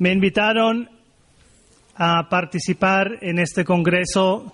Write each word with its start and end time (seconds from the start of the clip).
Me 0.00 0.12
invitaron 0.12 0.88
a 1.94 2.26
participar 2.30 3.18
en 3.20 3.38
este 3.38 3.66
congreso 3.66 4.50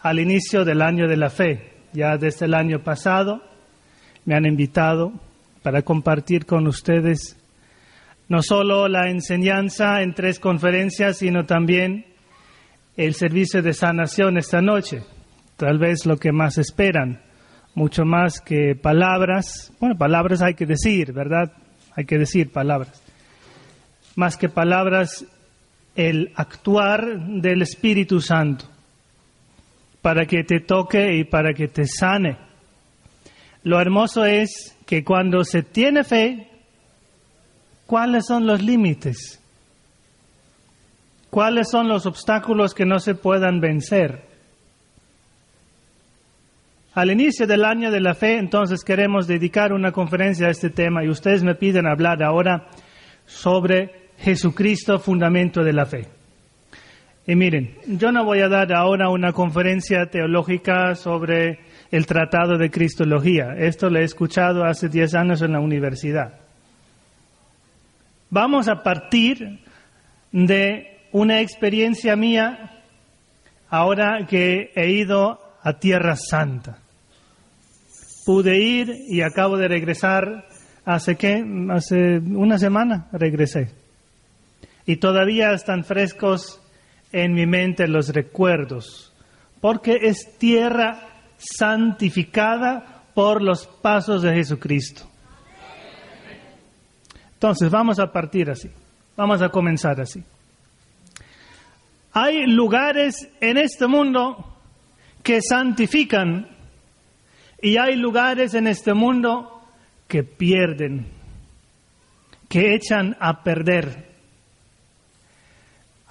al 0.00 0.18
inicio 0.18 0.64
del 0.64 0.82
año 0.82 1.06
de 1.06 1.16
la 1.16 1.30
fe. 1.30 1.74
Ya 1.92 2.16
desde 2.16 2.46
el 2.46 2.54
año 2.54 2.80
pasado 2.80 3.44
me 4.24 4.34
han 4.34 4.44
invitado 4.44 5.12
para 5.62 5.82
compartir 5.82 6.46
con 6.46 6.66
ustedes 6.66 7.36
no 8.28 8.42
solo 8.42 8.88
la 8.88 9.08
enseñanza 9.08 10.02
en 10.02 10.14
tres 10.14 10.40
conferencias, 10.40 11.18
sino 11.18 11.46
también 11.46 12.04
el 12.96 13.14
servicio 13.14 13.62
de 13.62 13.72
sanación 13.72 14.36
esta 14.36 14.60
noche. 14.60 15.04
Tal 15.56 15.78
vez 15.78 16.06
lo 16.06 16.16
que 16.16 16.32
más 16.32 16.58
esperan, 16.58 17.22
mucho 17.76 18.04
más 18.04 18.40
que 18.40 18.74
palabras. 18.74 19.72
Bueno, 19.78 19.96
palabras 19.96 20.42
hay 20.42 20.54
que 20.54 20.66
decir, 20.66 21.12
¿verdad? 21.12 21.52
Hay 21.94 22.04
que 22.04 22.18
decir 22.18 22.50
palabras 22.50 23.03
más 24.16 24.36
que 24.36 24.48
palabras, 24.48 25.24
el 25.96 26.32
actuar 26.34 27.18
del 27.26 27.62
Espíritu 27.62 28.20
Santo 28.20 28.66
para 30.02 30.26
que 30.26 30.44
te 30.44 30.60
toque 30.60 31.16
y 31.16 31.24
para 31.24 31.54
que 31.54 31.68
te 31.68 31.86
sane. 31.86 32.36
Lo 33.62 33.80
hermoso 33.80 34.26
es 34.26 34.76
que 34.84 35.02
cuando 35.02 35.44
se 35.44 35.62
tiene 35.62 36.04
fe, 36.04 36.50
¿cuáles 37.86 38.26
son 38.26 38.46
los 38.46 38.62
límites? 38.62 39.40
¿Cuáles 41.30 41.70
son 41.70 41.88
los 41.88 42.04
obstáculos 42.04 42.74
que 42.74 42.84
no 42.84 42.98
se 42.98 43.14
puedan 43.14 43.60
vencer? 43.60 44.22
Al 46.92 47.10
inicio 47.10 47.46
del 47.46 47.64
año 47.64 47.90
de 47.90 48.00
la 48.00 48.14
fe, 48.14 48.36
entonces 48.36 48.84
queremos 48.84 49.26
dedicar 49.26 49.72
una 49.72 49.90
conferencia 49.90 50.48
a 50.48 50.50
este 50.50 50.68
tema 50.70 51.02
y 51.02 51.08
ustedes 51.08 51.42
me 51.42 51.54
piden 51.54 51.86
hablar 51.86 52.22
ahora 52.22 52.68
sobre 53.24 54.03
Jesucristo, 54.18 54.98
fundamento 54.98 55.62
de 55.62 55.72
la 55.72 55.86
fe. 55.86 56.08
Y 57.26 57.34
miren, 57.36 57.76
yo 57.86 58.12
no 58.12 58.24
voy 58.24 58.40
a 58.40 58.48
dar 58.48 58.72
ahora 58.74 59.08
una 59.08 59.32
conferencia 59.32 60.06
teológica 60.10 60.94
sobre 60.94 61.60
el 61.90 62.06
Tratado 62.06 62.58
de 62.58 62.70
Cristología. 62.70 63.54
Esto 63.56 63.88
lo 63.88 63.98
he 63.98 64.04
escuchado 64.04 64.64
hace 64.64 64.88
10 64.88 65.14
años 65.14 65.40
en 65.40 65.52
la 65.52 65.60
universidad. 65.60 66.34
Vamos 68.28 68.68
a 68.68 68.82
partir 68.82 69.60
de 70.32 70.98
una 71.12 71.40
experiencia 71.40 72.14
mía 72.14 72.82
ahora 73.70 74.26
que 74.28 74.70
he 74.74 74.90
ido 74.90 75.38
a 75.62 75.78
Tierra 75.78 76.16
Santa. 76.16 76.78
Pude 78.26 78.58
ir 78.58 78.94
y 79.08 79.22
acabo 79.22 79.56
de 79.56 79.68
regresar 79.68 80.46
hace 80.84 81.16
qué, 81.16 81.42
hace 81.70 82.18
una 82.18 82.58
semana 82.58 83.08
regresé 83.12 83.83
y 84.86 84.96
todavía 84.96 85.52
están 85.52 85.84
frescos 85.84 86.60
en 87.12 87.32
mi 87.32 87.46
mente 87.46 87.86
los 87.88 88.08
recuerdos, 88.08 89.12
porque 89.60 89.98
es 90.02 90.36
tierra 90.38 91.08
santificada 91.38 93.02
por 93.14 93.42
los 93.42 93.66
pasos 93.66 94.22
de 94.22 94.34
Jesucristo. 94.34 95.02
Entonces, 97.34 97.70
vamos 97.70 97.98
a 97.98 98.10
partir 98.10 98.50
así, 98.50 98.70
vamos 99.16 99.42
a 99.42 99.48
comenzar 99.48 100.00
así. 100.00 100.22
Hay 102.12 102.46
lugares 102.46 103.28
en 103.40 103.58
este 103.58 103.86
mundo 103.86 104.56
que 105.22 105.40
santifican 105.42 106.48
y 107.60 107.76
hay 107.76 107.96
lugares 107.96 108.54
en 108.54 108.66
este 108.66 108.94
mundo 108.94 109.62
que 110.06 110.22
pierden, 110.22 111.06
que 112.48 112.74
echan 112.74 113.16
a 113.20 113.42
perder. 113.42 114.03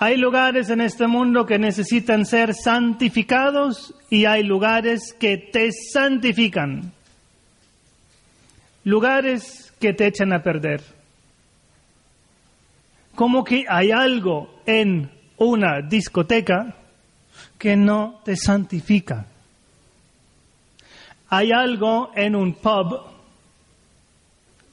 Hay 0.03 0.17
lugares 0.17 0.69
en 0.69 0.81
este 0.81 1.07
mundo 1.07 1.45
que 1.45 1.57
necesitan 1.57 2.25
ser 2.25 2.53
santificados 2.53 3.95
y 4.09 4.25
hay 4.25 4.43
lugares 4.43 5.15
que 5.17 5.37
te 5.37 5.71
santifican. 5.71 6.91
Lugares 8.83 9.73
que 9.79 9.93
te 9.93 10.07
echan 10.07 10.33
a 10.33 10.43
perder. 10.43 10.83
Como 13.15 13.45
que 13.45 13.63
hay 13.69 13.91
algo 13.91 14.53
en 14.65 15.09
una 15.37 15.79
discoteca 15.79 16.75
que 17.57 17.77
no 17.77 18.19
te 18.25 18.35
santifica. 18.35 19.27
Hay 21.29 21.53
algo 21.53 22.11
en 22.13 22.35
un 22.35 22.55
pub 22.55 23.05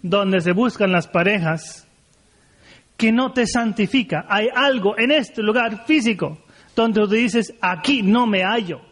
donde 0.02 0.40
se 0.40 0.50
buscan 0.50 0.90
las 0.90 1.06
parejas 1.06 1.86
que 3.00 3.12
no 3.12 3.32
te 3.32 3.46
santifica. 3.46 4.26
Hay 4.28 4.48
algo 4.54 4.98
en 4.98 5.10
este 5.10 5.42
lugar 5.42 5.86
físico 5.86 6.36
donde 6.76 7.00
tú 7.00 7.06
dices, 7.06 7.54
aquí 7.62 8.02
no 8.02 8.26
me 8.26 8.42
hallo. 8.42 8.82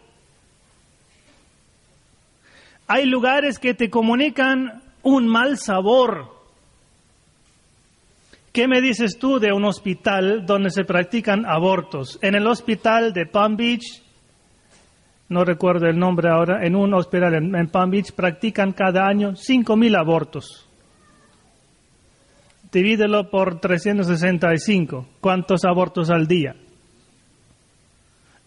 Hay 2.87 3.05
lugares 3.05 3.59
que 3.59 3.75
te 3.75 3.91
comunican 3.91 4.81
un 5.03 5.27
mal 5.27 5.59
sabor. 5.59 6.35
¿Qué 8.51 8.67
me 8.67 8.81
dices 8.81 9.19
tú 9.19 9.37
de 9.37 9.53
un 9.53 9.63
hospital 9.63 10.43
donde 10.43 10.71
se 10.71 10.85
practican 10.85 11.45
abortos? 11.45 12.17
En 12.23 12.33
el 12.33 12.47
hospital 12.47 13.13
de 13.13 13.27
Palm 13.27 13.57
Beach, 13.57 14.01
no 15.27 15.45
recuerdo 15.45 15.85
el 15.85 15.99
nombre 15.99 16.31
ahora, 16.31 16.65
en 16.65 16.75
un 16.75 16.95
hospital 16.95 17.35
en, 17.35 17.67
Palm 17.67 17.91
Beach 17.91 18.11
practican 18.13 18.71
cada 18.71 19.05
año 19.05 19.33
5.000 19.33 19.95
abortos 19.95 20.68
divídelo 22.71 23.29
por 23.29 23.59
365. 23.59 25.07
¿Cuántos 25.19 25.65
abortos 25.65 26.09
al 26.09 26.27
día? 26.27 26.55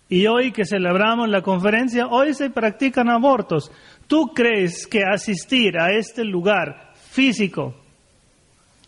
Y 0.08 0.26
hoy 0.26 0.52
que 0.52 0.66
celebramos 0.66 1.28
la 1.28 1.40
conferencia, 1.40 2.06
hoy 2.06 2.34
se 2.34 2.50
practican 2.50 3.08
abortos. 3.08 3.70
¿Tú 4.06 4.32
crees 4.34 4.86
que 4.86 5.02
asistir 5.04 5.78
a 5.78 5.90
este 5.96 6.22
lugar 6.24 6.92
físico 6.94 7.74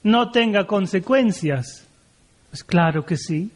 no 0.03 0.31
tenga 0.31 0.67
consecuencias? 0.67 1.89
Pues 2.51 2.63
claro 2.63 3.05
que 3.05 3.17
sí. 3.17 3.51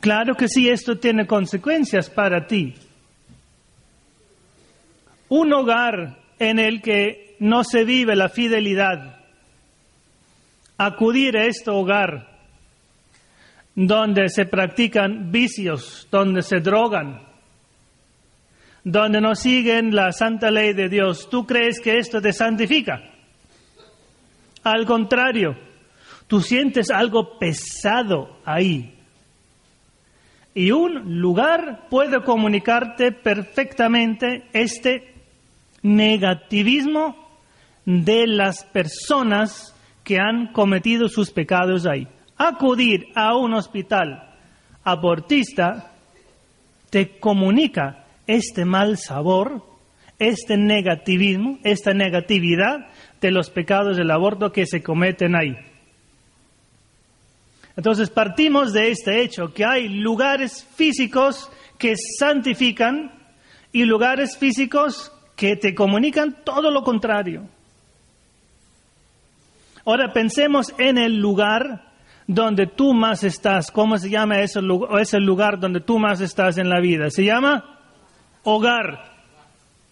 Claro 0.00 0.34
que 0.34 0.48
sí, 0.48 0.68
esto 0.68 0.98
tiene 0.98 1.26
consecuencias 1.26 2.08
para 2.08 2.46
ti. 2.46 2.74
Un 5.28 5.52
hogar 5.52 6.18
en 6.38 6.58
el 6.58 6.80
que 6.80 7.36
no 7.40 7.62
se 7.62 7.84
vive 7.84 8.16
la 8.16 8.28
fidelidad 8.28 9.15
acudir 10.78 11.36
a 11.36 11.46
este 11.46 11.70
hogar 11.70 12.36
donde 13.74 14.28
se 14.28 14.46
practican 14.46 15.30
vicios, 15.30 16.08
donde 16.10 16.42
se 16.42 16.60
drogan, 16.60 17.22
donde 18.82 19.20
no 19.20 19.34
siguen 19.34 19.94
la 19.94 20.12
santa 20.12 20.50
ley 20.50 20.72
de 20.72 20.88
Dios, 20.88 21.28
¿tú 21.28 21.46
crees 21.46 21.80
que 21.80 21.98
esto 21.98 22.20
te 22.22 22.32
santifica? 22.32 23.02
Al 24.62 24.86
contrario, 24.86 25.56
tú 26.26 26.40
sientes 26.40 26.90
algo 26.90 27.38
pesado 27.38 28.38
ahí. 28.44 28.94
Y 30.54 30.70
un 30.70 31.20
lugar 31.20 31.86
puede 31.90 32.22
comunicarte 32.22 33.12
perfectamente 33.12 34.48
este 34.54 35.14
negativismo 35.82 37.28
de 37.84 38.26
las 38.26 38.64
personas 38.64 39.75
que 40.06 40.20
han 40.20 40.52
cometido 40.52 41.08
sus 41.08 41.32
pecados 41.32 41.84
ahí. 41.84 42.06
Acudir 42.36 43.08
a 43.16 43.36
un 43.36 43.54
hospital 43.54 44.36
abortista 44.84 45.90
te 46.90 47.18
comunica 47.18 48.04
este 48.28 48.64
mal 48.64 48.98
sabor, 48.98 49.64
este 50.20 50.56
negativismo, 50.56 51.58
esta 51.64 51.92
negatividad 51.92 52.86
de 53.20 53.32
los 53.32 53.50
pecados 53.50 53.96
del 53.96 54.12
aborto 54.12 54.52
que 54.52 54.64
se 54.64 54.80
cometen 54.80 55.34
ahí. 55.34 55.56
Entonces 57.76 58.08
partimos 58.08 58.72
de 58.72 58.92
este 58.92 59.22
hecho, 59.22 59.52
que 59.52 59.64
hay 59.64 59.88
lugares 59.88 60.64
físicos 60.76 61.50
que 61.78 61.96
santifican 61.96 63.10
y 63.72 63.84
lugares 63.84 64.38
físicos 64.38 65.12
que 65.34 65.56
te 65.56 65.74
comunican 65.74 66.44
todo 66.44 66.70
lo 66.70 66.84
contrario. 66.84 67.55
Ahora 69.86 70.12
pensemos 70.12 70.74
en 70.78 70.98
el 70.98 71.20
lugar 71.20 71.84
donde 72.26 72.66
tú 72.66 72.92
más 72.92 73.22
estás. 73.22 73.70
¿Cómo 73.70 73.96
se 73.98 74.10
llama 74.10 74.40
ese 74.40 74.60
lugar, 74.60 75.00
ese 75.00 75.20
lugar 75.20 75.60
donde 75.60 75.80
tú 75.80 76.00
más 76.00 76.20
estás 76.20 76.58
en 76.58 76.68
la 76.68 76.80
vida? 76.80 77.08
Se 77.08 77.24
llama 77.24 77.78
hogar. 78.42 79.12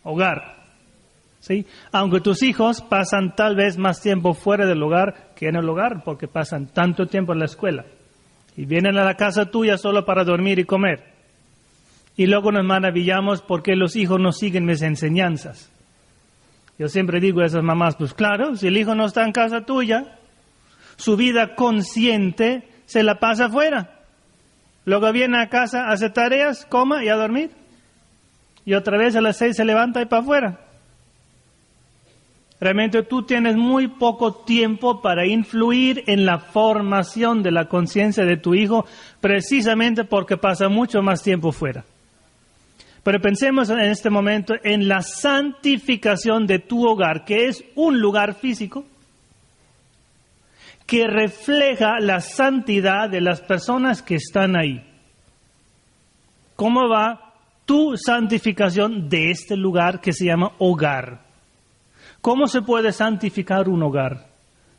Hogar. 0.02 0.56
¿Sí? 1.38 1.64
Aunque 1.92 2.20
tus 2.20 2.42
hijos 2.42 2.80
pasan 2.80 3.36
tal 3.36 3.54
vez 3.54 3.78
más 3.78 4.00
tiempo 4.00 4.34
fuera 4.34 4.66
del 4.66 4.82
hogar 4.82 5.32
que 5.36 5.46
en 5.46 5.56
el 5.56 5.68
hogar, 5.68 6.02
porque 6.04 6.26
pasan 6.26 6.66
tanto 6.66 7.06
tiempo 7.06 7.32
en 7.32 7.38
la 7.38 7.44
escuela. 7.44 7.84
Y 8.56 8.64
vienen 8.64 8.98
a 8.98 9.04
la 9.04 9.14
casa 9.14 9.46
tuya 9.46 9.78
solo 9.78 10.04
para 10.04 10.24
dormir 10.24 10.58
y 10.58 10.64
comer. 10.64 11.04
Y 12.16 12.26
luego 12.26 12.50
nos 12.50 12.64
maravillamos 12.64 13.42
porque 13.42 13.76
los 13.76 13.94
hijos 13.94 14.20
no 14.20 14.32
siguen 14.32 14.64
mis 14.64 14.82
enseñanzas. 14.82 15.70
Yo 16.78 16.88
siempre 16.88 17.20
digo 17.20 17.40
a 17.40 17.46
esas 17.46 17.62
mamás, 17.62 17.96
pues 17.96 18.14
claro, 18.14 18.56
si 18.56 18.66
el 18.66 18.76
hijo 18.76 18.94
no 18.94 19.06
está 19.06 19.24
en 19.24 19.32
casa 19.32 19.64
tuya, 19.64 20.18
su 20.96 21.16
vida 21.16 21.54
consciente 21.54 22.68
se 22.86 23.02
la 23.02 23.20
pasa 23.20 23.46
afuera. 23.46 24.00
Luego 24.84 25.10
viene 25.12 25.40
a 25.40 25.48
casa, 25.48 25.88
hace 25.88 26.10
tareas, 26.10 26.66
coma 26.66 27.04
y 27.04 27.08
a 27.08 27.14
dormir. 27.14 27.50
Y 28.64 28.74
otra 28.74 28.98
vez 28.98 29.14
a 29.16 29.20
las 29.20 29.38
seis 29.38 29.56
se 29.56 29.64
levanta 29.64 30.02
y 30.02 30.06
para 30.06 30.22
afuera. 30.22 30.60
Realmente 32.60 33.02
tú 33.02 33.24
tienes 33.24 33.56
muy 33.56 33.88
poco 33.88 34.32
tiempo 34.44 35.02
para 35.02 35.26
influir 35.26 36.04
en 36.06 36.24
la 36.24 36.38
formación 36.38 37.42
de 37.42 37.50
la 37.50 37.68
conciencia 37.68 38.24
de 38.24 38.36
tu 38.36 38.54
hijo, 38.54 38.86
precisamente 39.20 40.04
porque 40.04 40.36
pasa 40.36 40.68
mucho 40.68 41.02
más 41.02 41.22
tiempo 41.22 41.52
fuera. 41.52 41.84
Pero 43.04 43.20
pensemos 43.20 43.68
en 43.68 43.80
este 43.80 44.08
momento 44.08 44.54
en 44.64 44.88
la 44.88 45.02
santificación 45.02 46.46
de 46.46 46.58
tu 46.58 46.88
hogar, 46.88 47.24
que 47.26 47.46
es 47.46 47.62
un 47.74 48.00
lugar 48.00 48.34
físico 48.34 48.84
que 50.86 51.06
refleja 51.06 52.00
la 52.00 52.20
santidad 52.20 53.10
de 53.10 53.20
las 53.20 53.42
personas 53.42 54.02
que 54.02 54.16
están 54.16 54.56
ahí. 54.56 54.82
¿Cómo 56.56 56.88
va 56.88 57.34
tu 57.66 57.94
santificación 57.96 59.08
de 59.08 59.30
este 59.30 59.54
lugar 59.54 60.00
que 60.00 60.12
se 60.12 60.24
llama 60.24 60.52
hogar? 60.58 61.20
¿Cómo 62.22 62.46
se 62.46 62.62
puede 62.62 62.90
santificar 62.90 63.68
un 63.68 63.82
hogar? 63.82 64.28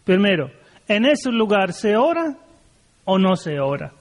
Primero, 0.04 0.50
¿en 0.88 1.06
ese 1.06 1.31
lugar 1.31 1.74
se 1.74 1.95
ora 1.95 2.38
o 3.04 3.19
no 3.19 3.36
se 3.36 3.60
ora? 3.60 3.94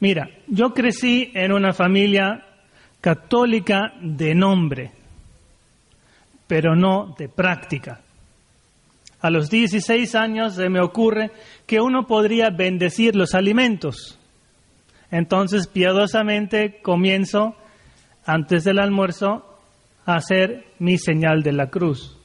Mira, 0.00 0.28
yo 0.46 0.72
crecí 0.72 1.30
en 1.34 1.52
una 1.52 1.72
familia 1.72 2.44
católica 3.00 3.94
de 4.00 4.34
nombre, 4.34 4.92
pero 6.46 6.76
no 6.76 7.14
de 7.18 7.28
práctica. 7.28 8.00
A 9.20 9.30
los 9.30 9.50
16 9.50 10.14
años 10.14 10.54
se 10.54 10.68
me 10.68 10.80
ocurre 10.80 11.32
que 11.66 11.80
uno 11.80 12.06
podría 12.06 12.50
bendecir 12.50 13.16
los 13.16 13.34
alimentos. 13.34 14.18
Entonces, 15.10 15.66
piadosamente 15.66 16.80
comienzo, 16.80 17.56
antes 18.24 18.62
del 18.62 18.78
almuerzo, 18.78 19.58
hacer 20.04 20.66
mi 20.78 20.98
señal 20.98 21.42
de 21.42 21.52
la 21.52 21.68
cruz. 21.68 22.16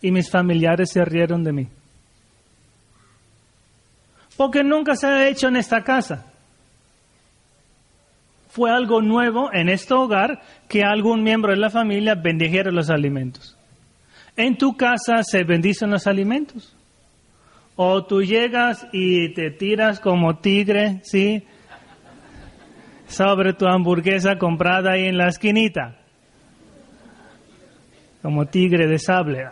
Y 0.00 0.10
mis 0.10 0.30
familiares 0.30 0.90
se 0.92 1.04
rieron 1.04 1.44
de 1.44 1.52
mí. 1.52 1.68
Porque 4.36 4.62
nunca 4.62 4.94
se 4.94 5.06
ha 5.06 5.28
hecho 5.28 5.48
en 5.48 5.56
esta 5.56 5.82
casa. 5.82 6.32
Fue 8.58 8.72
algo 8.72 9.00
nuevo 9.00 9.50
en 9.52 9.68
este 9.68 9.94
hogar 9.94 10.40
que 10.68 10.82
algún 10.82 11.22
miembro 11.22 11.52
de 11.52 11.58
la 11.58 11.70
familia 11.70 12.16
bendijera 12.16 12.72
los 12.72 12.90
alimentos. 12.90 13.56
En 14.36 14.58
tu 14.58 14.76
casa 14.76 15.22
se 15.22 15.44
bendicen 15.44 15.92
los 15.92 16.08
alimentos. 16.08 16.76
O 17.76 18.04
tú 18.04 18.20
llegas 18.20 18.84
y 18.90 19.32
te 19.32 19.52
tiras 19.52 20.00
como 20.00 20.38
tigre, 20.38 20.98
¿sí? 21.04 21.44
Sobre 23.06 23.52
tu 23.52 23.68
hamburguesa 23.68 24.38
comprada 24.38 24.94
ahí 24.94 25.04
en 25.04 25.18
la 25.18 25.28
esquinita 25.28 25.94
como 28.20 28.46
tigre 28.46 28.88
de 28.88 28.98
sable, 28.98 29.46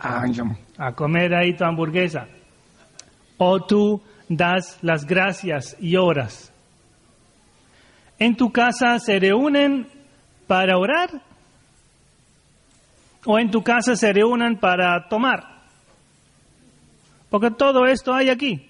a 0.76 0.92
comer 0.94 1.32
ahí 1.32 1.54
tu 1.54 1.64
hamburguesa. 1.64 2.26
O 3.38 3.64
tú 3.64 4.02
das 4.28 4.80
las 4.82 5.06
gracias 5.06 5.76
y 5.78 5.94
oras. 5.94 6.52
En 8.18 8.36
tu 8.36 8.50
casa 8.50 8.98
se 8.98 9.18
reúnen 9.18 9.88
para 10.46 10.78
orar 10.78 11.22
o 13.26 13.38
en 13.38 13.50
tu 13.50 13.62
casa 13.62 13.96
se 13.96 14.12
reúnen 14.12 14.56
para 14.56 15.08
tomar. 15.08 15.64
Porque 17.28 17.50
todo 17.50 17.84
esto 17.86 18.14
hay 18.14 18.28
aquí. 18.28 18.66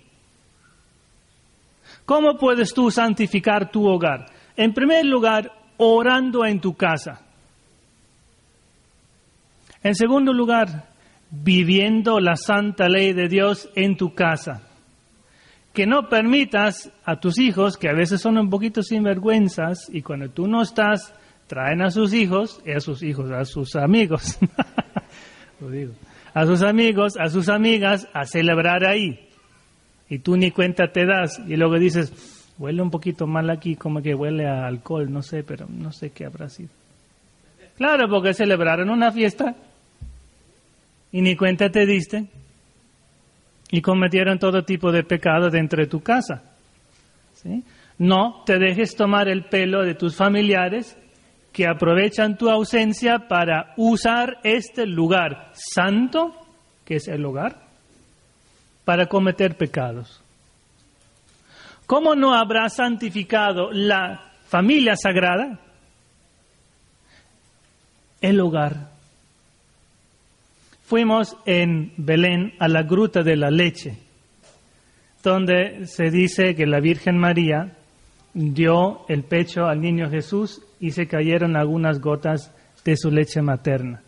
¿Cómo 2.07 2.39
puedes 2.39 2.73
tú 2.73 2.91
santificar 2.91 3.71
tu 3.71 3.87
hogar? 3.87 4.27
En 4.57 4.73
primer 4.73 5.05
lugar, 5.05 5.53
orando 5.77 6.45
en 6.47 6.61
tu 6.61 6.75
casa. 6.75 7.21
En 9.83 9.95
segundo 9.95 10.33
lugar, 10.33 10.89
viviendo 11.31 12.19
la 12.19 12.37
santa 12.37 12.89
ley 12.89 13.13
de 13.13 13.29
Dios 13.29 13.69
en 13.75 13.97
tu 13.97 14.15
casa. 14.15 14.63
Que 15.77 15.87
no 15.87 16.09
permitas 16.09 16.91
a 17.05 17.21
tus 17.21 17.39
hijos, 17.39 17.77
que 17.77 17.91
a 17.91 17.93
veces 17.93 18.23
son 18.23 18.39
un 18.39 18.49
poquito 18.49 18.83
sinvergüenzas, 18.83 19.91
y 19.93 20.01
cuando 20.01 20.31
tú 20.31 20.47
no 20.47 20.63
estás, 20.63 21.13
traen 21.49 21.83
a 21.83 21.91
sus 21.91 22.15
hijos, 22.15 22.63
y 22.65 22.73
a 22.73 22.81
sus 22.81 23.03
hijos, 23.03 23.31
a 23.31 23.45
sus 23.45 23.77
amigos, 23.77 24.39
a 26.33 26.47
sus 26.47 26.63
amigos, 26.63 27.19
a 27.19 27.29
sus 27.29 27.51
amigas, 27.51 28.09
a 28.15 28.25
celebrar 28.25 28.87
ahí. 28.87 29.29
Y 30.09 30.21
tú 30.21 30.39
ni 30.39 30.51
cuenta 30.51 30.91
te 30.91 31.05
das, 31.05 31.43
y 31.47 31.57
luego 31.57 31.79
dices, 31.79 32.11
huele 32.57 32.81
un 32.81 32.91
poquito 32.91 33.27
mal 33.27 33.51
aquí, 33.51 33.77
como 33.77 34.01
que 34.01 34.15
huele 34.15 34.49
a 34.49 34.67
alcohol, 34.67 35.13
no 35.13 35.21
sé, 35.21 35.43
pero 35.43 35.67
no 35.69 35.93
sé 35.93 36.09
qué 36.09 36.25
habrá 36.25 36.49
sido. 36.49 36.71
Claro, 37.77 38.09
porque 38.09 38.33
celebraron 38.33 38.89
una 38.89 39.13
fiesta 39.13 39.55
y 41.13 41.21
ni 41.21 41.37
cuenta 41.37 41.69
te 41.69 41.85
diste 41.85 42.31
y 43.71 43.81
cometieron 43.81 44.39
todo 44.39 44.65
tipo 44.65 44.93
de 44.93 45.03
pecado 45.03 45.51
dentro 45.51 45.83
de 45.83 45.89
tu 45.89 46.01
casa. 46.01 46.43
No 47.99 48.43
te 48.45 48.59
dejes 48.59 48.95
tomar 48.95 49.29
el 49.29 49.45
pelo 49.45 49.83
de 49.83 49.95
tus 49.95 50.17
familiares 50.17 50.97
que 51.53 51.67
aprovechan 51.67 52.37
tu 52.37 52.51
ausencia 52.51 53.29
para 53.29 53.73
usar 53.77 54.39
este 54.45 54.87
lugar 54.87 55.53
santo, 55.55 56.35
que 56.85 56.97
es 56.97 57.09
el 57.09 57.25
hogar, 57.25 57.63
para 58.85 59.07
cometer 59.07 59.57
pecados. 59.57 60.23
¿Cómo 61.87 62.15
no 62.15 62.35
habrá 62.35 62.69
santificado 62.69 63.71
la 63.73 64.33
familia 64.47 64.97
sagrada? 64.97 65.61
El 68.21 68.41
hogar 68.41 68.96
fuimos 70.87 71.37
en 71.47 71.93
Belén 71.97 72.55
a 72.61 72.69
la 72.69 72.85
Gruta 72.85 73.25
de 73.25 73.37
la 73.37 73.51
Leche, 73.51 73.99
donde 75.23 75.87
se 75.87 76.11
dice 76.11 76.55
que 76.55 76.65
la 76.65 76.79
Virgen 76.79 77.19
María 77.19 77.73
dio 78.33 79.05
el 79.09 79.25
pecho 79.25 79.67
al 79.67 79.81
niño 79.81 80.09
Jesús 80.09 80.63
y 80.79 80.93
se 80.93 81.09
cayeron 81.09 81.57
algunas 81.57 82.01
gotas 82.01 82.53
de 82.85 82.97
su 82.97 83.11
leche 83.11 83.43
materna. 83.43 84.01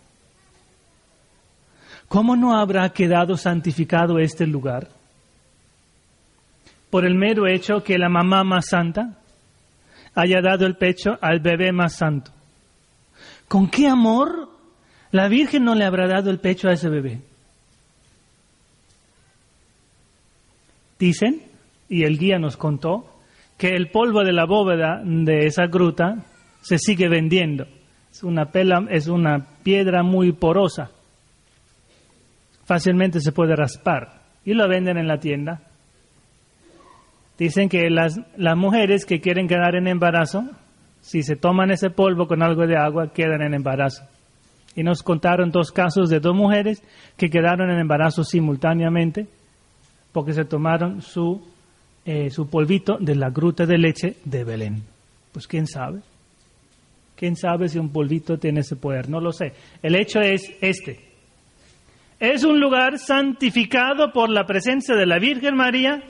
¿Cómo 2.06 2.37
no 2.37 2.56
habrá 2.56 2.88
quedado 2.90 3.37
santificado 3.37 4.18
este 4.18 4.47
lugar? 4.47 4.88
Por 6.90 7.04
el 7.04 7.16
mero 7.16 7.49
hecho 7.49 7.82
que 7.82 7.99
la 7.99 8.08
mamá 8.08 8.44
más 8.44 8.66
santa 8.66 9.18
haya 10.14 10.40
dado 10.40 10.64
el 10.64 10.76
pecho 10.76 11.18
al 11.20 11.40
bebé 11.40 11.73
más 11.73 11.94
santo. 11.94 12.30
¿Con 13.49 13.68
qué 13.68 13.88
amor 13.88 14.47
la 15.10 15.28
Virgen 15.28 15.64
no 15.64 15.74
le 15.74 15.84
habrá 15.84 16.06
dado 16.06 16.30
el 16.30 16.38
pecho 16.38 16.68
a 16.68 16.72
ese 16.72 16.88
bebé. 16.88 17.20
Dicen, 20.98 21.42
y 21.88 22.04
el 22.04 22.18
guía 22.18 22.38
nos 22.38 22.56
contó, 22.56 23.18
que 23.56 23.74
el 23.74 23.90
polvo 23.90 24.24
de 24.24 24.32
la 24.32 24.46
bóveda 24.46 25.02
de 25.04 25.46
esa 25.46 25.66
gruta 25.66 26.24
se 26.60 26.78
sigue 26.78 27.08
vendiendo. 27.08 27.66
Es 28.10 28.22
una, 28.22 28.46
pela, 28.46 28.86
es 28.90 29.08
una 29.08 29.46
piedra 29.62 30.02
muy 30.02 30.32
porosa. 30.32 30.90
fácilmente 32.64 33.20
se 33.20 33.32
puede 33.32 33.56
raspar 33.56 34.20
y 34.44 34.54
lo 34.54 34.68
venden 34.68 34.98
en 34.98 35.08
la 35.08 35.18
tienda. 35.18 35.62
Dicen 37.38 37.68
que 37.68 37.88
las, 37.88 38.20
las 38.36 38.56
mujeres 38.56 39.06
que 39.06 39.20
quieren 39.20 39.48
quedar 39.48 39.76
en 39.76 39.86
embarazo, 39.86 40.44
si 41.00 41.22
se 41.22 41.36
toman 41.36 41.70
ese 41.70 41.90
polvo 41.90 42.26
con 42.26 42.42
algo 42.42 42.66
de 42.66 42.76
agua, 42.76 43.12
quedan 43.12 43.42
en 43.42 43.54
embarazo. 43.54 44.04
Y 44.75 44.82
nos 44.82 45.02
contaron 45.02 45.50
dos 45.50 45.72
casos 45.72 46.08
de 46.08 46.20
dos 46.20 46.34
mujeres 46.34 46.82
que 47.16 47.30
quedaron 47.30 47.70
en 47.70 47.78
embarazo 47.78 48.22
simultáneamente 48.22 49.26
porque 50.12 50.32
se 50.32 50.44
tomaron 50.44 51.02
su, 51.02 51.40
eh, 52.04 52.30
su 52.30 52.48
polvito 52.48 52.96
de 52.98 53.14
la 53.14 53.30
gruta 53.30 53.66
de 53.66 53.78
leche 53.78 54.16
de 54.25 54.44
Belén. 54.44 54.82
Pues 55.32 55.46
quién 55.46 55.66
sabe. 55.66 56.00
¿Quién 57.16 57.34
sabe 57.34 57.68
si 57.68 57.78
un 57.78 57.90
polvito 57.90 58.38
tiene 58.38 58.60
ese 58.60 58.76
poder? 58.76 59.08
No 59.08 59.20
lo 59.20 59.32
sé. 59.32 59.52
El 59.82 59.96
hecho 59.96 60.20
es 60.20 60.54
este. 60.60 61.08
Es 62.20 62.44
un 62.44 62.60
lugar 62.60 62.98
santificado 62.98 64.12
por 64.12 64.30
la 64.30 64.44
presencia 64.44 64.94
de 64.94 65.06
la 65.06 65.18
Virgen 65.18 65.56
María, 65.56 66.02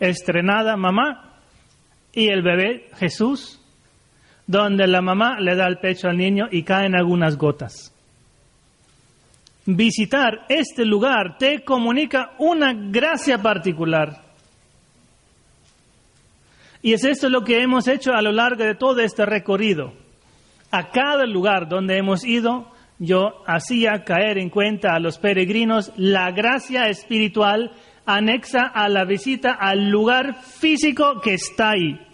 estrenada 0.00 0.76
mamá, 0.76 1.40
y 2.12 2.28
el 2.28 2.42
bebé 2.42 2.88
Jesús, 2.96 3.60
donde 4.46 4.86
la 4.86 5.02
mamá 5.02 5.40
le 5.40 5.56
da 5.56 5.66
el 5.66 5.78
pecho 5.78 6.08
al 6.08 6.16
niño 6.16 6.46
y 6.50 6.62
caen 6.62 6.94
algunas 6.94 7.36
gotas. 7.36 7.92
Visitar 9.66 10.46
este 10.48 10.84
lugar 10.84 11.38
te 11.38 11.64
comunica 11.64 12.32
una 12.38 12.72
gracia 12.72 13.42
particular. 13.42 14.22
Y 16.82 16.92
es 16.92 17.02
esto 17.04 17.28
lo 17.28 17.42
que 17.42 17.60
hemos 17.60 17.88
hecho 17.88 18.12
a 18.12 18.22
lo 18.22 18.30
largo 18.30 18.62
de 18.62 18.76
todo 18.76 19.00
este 19.00 19.26
recorrido. 19.26 19.92
A 20.70 20.90
cada 20.90 21.26
lugar 21.26 21.68
donde 21.68 21.96
hemos 21.96 22.24
ido, 22.24 22.70
yo 23.00 23.42
hacía 23.44 24.04
caer 24.04 24.38
en 24.38 24.50
cuenta 24.50 24.94
a 24.94 25.00
los 25.00 25.18
peregrinos 25.18 25.92
la 25.96 26.30
gracia 26.30 26.88
espiritual 26.88 27.72
anexa 28.04 28.62
a 28.62 28.88
la 28.88 29.04
visita 29.04 29.52
al 29.52 29.90
lugar 29.90 30.40
físico 30.42 31.20
que 31.20 31.34
está 31.34 31.70
ahí. 31.70 32.05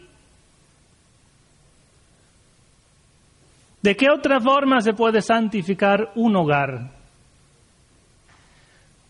¿De 3.82 3.96
qué 3.96 4.06
otra 4.10 4.40
forma 4.40 4.80
se 4.80 4.94
puede 4.94 5.20
santificar 5.20 6.12
un 6.14 6.36
hogar? 6.36 6.92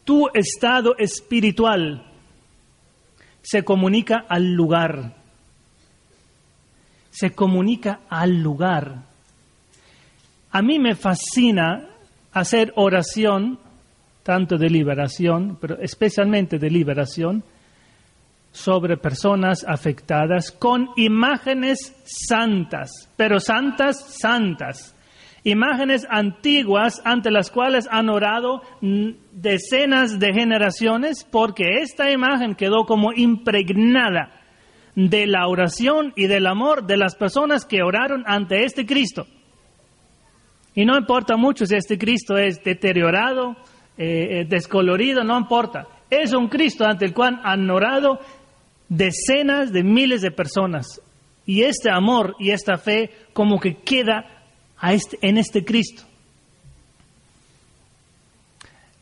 Tu 0.05 0.29
estado 0.35 0.97
espiritual 0.99 2.05
se 3.43 3.63
comunica 3.63 4.25
al 4.29 4.53
lugar 4.53 5.23
se 7.13 7.33
comunica 7.33 8.01
al 8.09 8.43
lugar. 8.43 9.03
A 10.51 10.63
mí 10.63 10.79
me 10.79 10.95
fascina 10.95 11.89
hacer 12.33 12.73
oración, 12.77 13.59
tanto 14.23 14.57
de 14.57 14.71
liberación, 14.71 15.59
pero 15.61 15.79
especialmente 15.79 16.59
de 16.59 16.71
liberación, 16.71 17.45
sobre 18.53 18.99
personas 18.99 19.65
afectadas 19.67 20.53
con 20.53 20.91
imágenes 20.97 21.97
santas, 22.05 23.11
pero 23.17 23.41
santas, 23.41 24.19
santas. 24.21 24.95
Imágenes 25.45 26.07
antiguas 26.09 27.03
ante 27.05 27.33
las 27.33 27.51
cuales 27.51 27.89
han 27.91 28.09
orado 28.09 28.63
decenas 29.33 30.21
de 30.21 30.33
generaciones 30.33 31.27
porque 31.29 31.81
esta 31.81 32.13
imagen 32.13 32.55
quedó 32.55 32.85
como 32.85 33.13
impregnada 33.13 34.41
de 34.95 35.27
la 35.27 35.49
oración 35.49 36.13
y 36.15 36.27
del 36.29 36.47
amor 36.47 36.87
de 36.87 36.97
las 36.97 37.17
personas 37.17 37.65
que 37.65 37.83
oraron 37.83 38.23
ante 38.27 38.65
este 38.65 38.87
Cristo. 38.87 39.27
Y 40.75 40.85
no 40.85 40.97
importa 40.97 41.37
mucho 41.37 41.67
si 41.67 41.75
este 41.75 41.99
Cristo 41.99 42.37
es 42.37 42.63
deteriorado, 42.63 43.57
eh, 43.99 44.41
eh, 44.41 44.47
descolorido, 44.49 45.25
no 45.25 45.39
importa. 45.39 45.87
Es 46.09 46.33
un 46.33 46.49
Cristo 46.49 46.85
ante 46.85 47.05
el 47.05 47.15
cual 47.15 47.41
han 47.43 47.69
orado 47.69 48.21
decenas 48.93 49.73
de 49.73 49.83
miles 49.83 50.21
de 50.21 50.31
personas. 50.31 51.01
Y 51.47 51.63
este 51.63 51.91
amor 51.91 52.37
y 52.39 52.51
esta 52.51 52.77
fe 52.77 53.11
como 53.33 53.59
que 53.59 53.77
queda 53.79 54.25
este, 54.83 55.19
en 55.23 55.39
este 55.39 55.65
Cristo. 55.65 56.03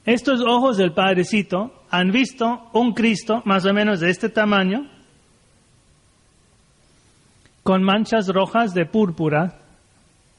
Estos 0.07 0.41
ojos 0.41 0.77
del 0.77 0.93
Padrecito 0.93 1.85
han 1.91 2.11
visto 2.13 2.71
un 2.73 2.95
Cristo 2.95 3.43
más 3.45 3.67
o 3.67 3.75
menos 3.75 4.01
de 4.01 4.11
este 4.11 4.29
tamaño, 4.29 4.89
con 7.63 7.83
manchas 7.83 8.29
rojas 8.29 8.73
de 8.73 8.87
púrpura, 8.87 9.61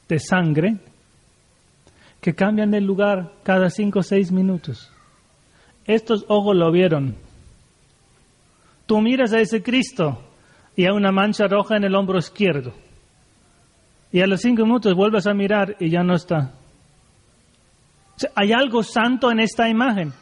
de 0.08 0.18
sangre, 0.18 0.78
que 2.20 2.34
cambian 2.34 2.70
de 2.70 2.80
lugar 2.80 3.32
cada 3.44 3.70
cinco 3.70 4.00
o 4.00 4.02
seis 4.02 4.32
minutos. 4.32 4.90
Estos 5.86 6.24
ojos 6.28 6.56
lo 6.56 6.70
vieron. 6.72 7.16
Tú 8.86 9.00
miras 9.00 9.32
a 9.32 9.40
ese 9.40 9.62
Cristo 9.62 10.22
y 10.76 10.84
hay 10.84 10.90
una 10.92 11.12
mancha 11.12 11.46
roja 11.46 11.76
en 11.76 11.84
el 11.84 11.94
hombro 11.94 12.18
izquierdo. 12.18 12.72
Y 14.10 14.20
a 14.20 14.26
los 14.26 14.40
cinco 14.40 14.64
minutos 14.64 14.94
vuelves 14.94 15.26
a 15.26 15.34
mirar 15.34 15.76
y 15.80 15.90
ya 15.90 16.02
no 16.02 16.14
está. 16.14 16.52
hay 18.34 18.52
algo 18.52 18.82
santo 18.82 19.30
en 19.30 19.40
esta 19.40 19.68
imagen. 19.68 20.12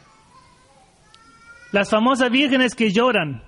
Las 1.71 1.89
famosas 1.89 2.29
vírgenes 2.29 2.75
que 2.75 2.91
lloran. 2.91 3.43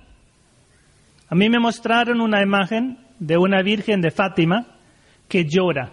A 1.28 1.34
mí 1.34 1.48
me 1.48 1.58
mostraron 1.58 2.20
una 2.20 2.42
imagen 2.42 2.98
de 3.18 3.36
una 3.36 3.62
Virgen 3.62 4.00
de 4.00 4.10
Fátima 4.10 4.66
que 5.28 5.44
llora. 5.44 5.92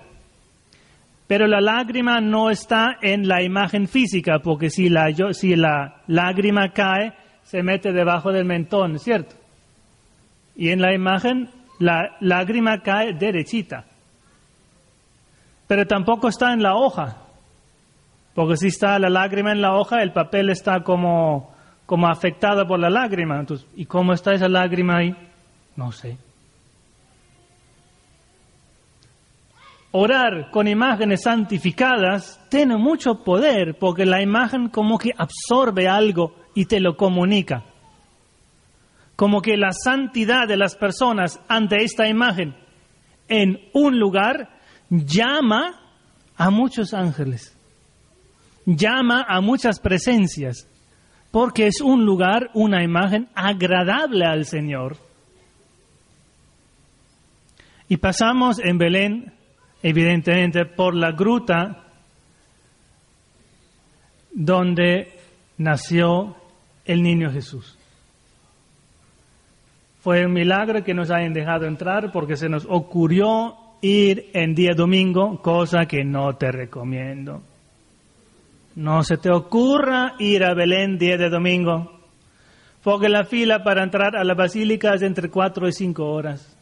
Pero 1.27 1.47
la 1.47 1.61
lágrima 1.61 2.19
no 2.19 2.49
está 2.49 2.97
en 3.01 3.27
la 3.27 3.41
imagen 3.41 3.87
física, 3.87 4.39
porque 4.43 4.69
si 4.69 4.89
la, 4.89 6.01
lágrima 6.07 6.73
cae, 6.73 7.13
se 7.43 7.63
mete 7.63 7.91
debajo 7.91 8.31
del 8.31 8.45
mentón, 8.45 8.99
¿cierto? 8.99 9.35
Y 10.55 10.69
en 10.69 10.81
la 10.81 10.93
imagen 10.93 11.49
la 11.79 12.15
lágrima 12.19 12.81
cae 12.81 13.13
derechita. 13.13 13.85
Pero 15.67 15.85
tampoco 15.87 16.27
está 16.27 16.53
en 16.53 16.61
la 16.61 16.75
hoja, 16.75 17.17
porque 18.35 18.57
si 18.57 18.67
está 18.67 18.99
la 18.99 19.09
lágrima 19.09 19.51
en 19.51 19.61
la 19.61 19.75
hoja, 19.75 20.01
el 20.01 20.11
papel 20.11 20.49
está 20.49 20.81
como, 20.83 21.53
como 21.85 22.07
afectado 22.07 22.67
por 22.67 22.79
la 22.79 22.89
lágrima. 22.89 23.39
Entonces, 23.39 23.67
¿y 23.75 23.85
cómo 23.85 24.13
está 24.13 24.33
esa 24.33 24.49
lágrima 24.49 24.97
ahí? 24.97 25.15
No 25.75 25.91
sé. 25.91 26.17
orar 29.91 30.49
con 30.51 30.67
imágenes 30.67 31.23
santificadas 31.23 32.39
tiene 32.49 32.77
mucho 32.77 33.23
poder 33.23 33.77
porque 33.77 34.05
la 34.05 34.21
imagen 34.21 34.69
como 34.69 34.97
que 34.97 35.11
absorbe 35.17 35.87
algo 35.87 36.33
y 36.53 36.65
te 36.65 36.79
lo 36.79 36.97
comunica. 36.97 37.63
Como 39.15 39.41
que 39.41 39.57
la 39.57 39.71
santidad 39.71 40.47
de 40.47 40.57
las 40.57 40.75
personas 40.75 41.39
ante 41.47 41.83
esta 41.83 42.07
imagen 42.07 42.55
en 43.27 43.59
un 43.73 43.99
lugar 43.99 44.49
llama 44.89 45.79
a 46.35 46.49
muchos 46.49 46.93
ángeles, 46.93 47.55
llama 48.65 49.25
a 49.27 49.41
muchas 49.41 49.79
presencias, 49.79 50.67
porque 51.31 51.67
es 51.67 51.81
un 51.81 52.05
lugar, 52.05 52.49
una 52.53 52.83
imagen 52.83 53.29
agradable 53.35 54.25
al 54.25 54.45
Señor. 54.45 54.97
Y 57.87 57.97
pasamos 57.97 58.59
en 58.59 58.77
Belén 58.77 59.33
evidentemente 59.83 60.65
por 60.65 60.95
la 60.95 61.11
gruta 61.11 61.83
donde 64.33 65.19
nació 65.57 66.35
el 66.85 67.03
niño 67.03 67.31
Jesús. 67.31 67.77
Fue 70.01 70.25
un 70.25 70.33
milagro 70.33 70.83
que 70.83 70.93
nos 70.93 71.11
hayan 71.11 71.33
dejado 71.33 71.67
entrar 71.67 72.11
porque 72.11 72.35
se 72.35 72.49
nos 72.49 72.65
ocurrió 72.67 73.55
ir 73.81 74.31
en 74.33 74.55
día 74.55 74.71
domingo, 74.75 75.41
cosa 75.41 75.85
que 75.85 76.03
no 76.03 76.35
te 76.35 76.51
recomiendo. 76.51 77.41
No 78.75 79.03
se 79.03 79.17
te 79.17 79.31
ocurra 79.31 80.15
ir 80.17 80.43
a 80.43 80.53
Belén 80.53 80.97
día 80.97 81.17
de 81.17 81.29
domingo, 81.29 81.99
porque 82.83 83.09
la 83.09 83.25
fila 83.25 83.63
para 83.63 83.83
entrar 83.83 84.15
a 84.15 84.23
la 84.23 84.33
basílica 84.33 84.93
es 84.93 85.01
entre 85.01 85.29
cuatro 85.29 85.67
y 85.67 85.73
cinco 85.73 86.05
horas. 86.05 86.57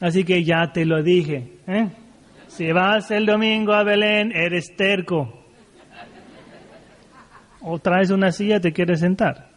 Así 0.00 0.24
que 0.24 0.44
ya 0.44 0.72
te 0.72 0.84
lo 0.84 1.02
dije. 1.02 1.58
¿eh? 1.66 1.88
Si 2.48 2.72
vas 2.72 3.10
el 3.10 3.26
domingo 3.26 3.72
a 3.72 3.84
Belén, 3.84 4.32
eres 4.32 4.74
terco. 4.76 5.39
O 7.62 7.78
traes 7.78 8.10
una 8.10 8.32
silla, 8.32 8.60
te 8.60 8.72
quieres 8.72 9.00
sentar. 9.00 9.50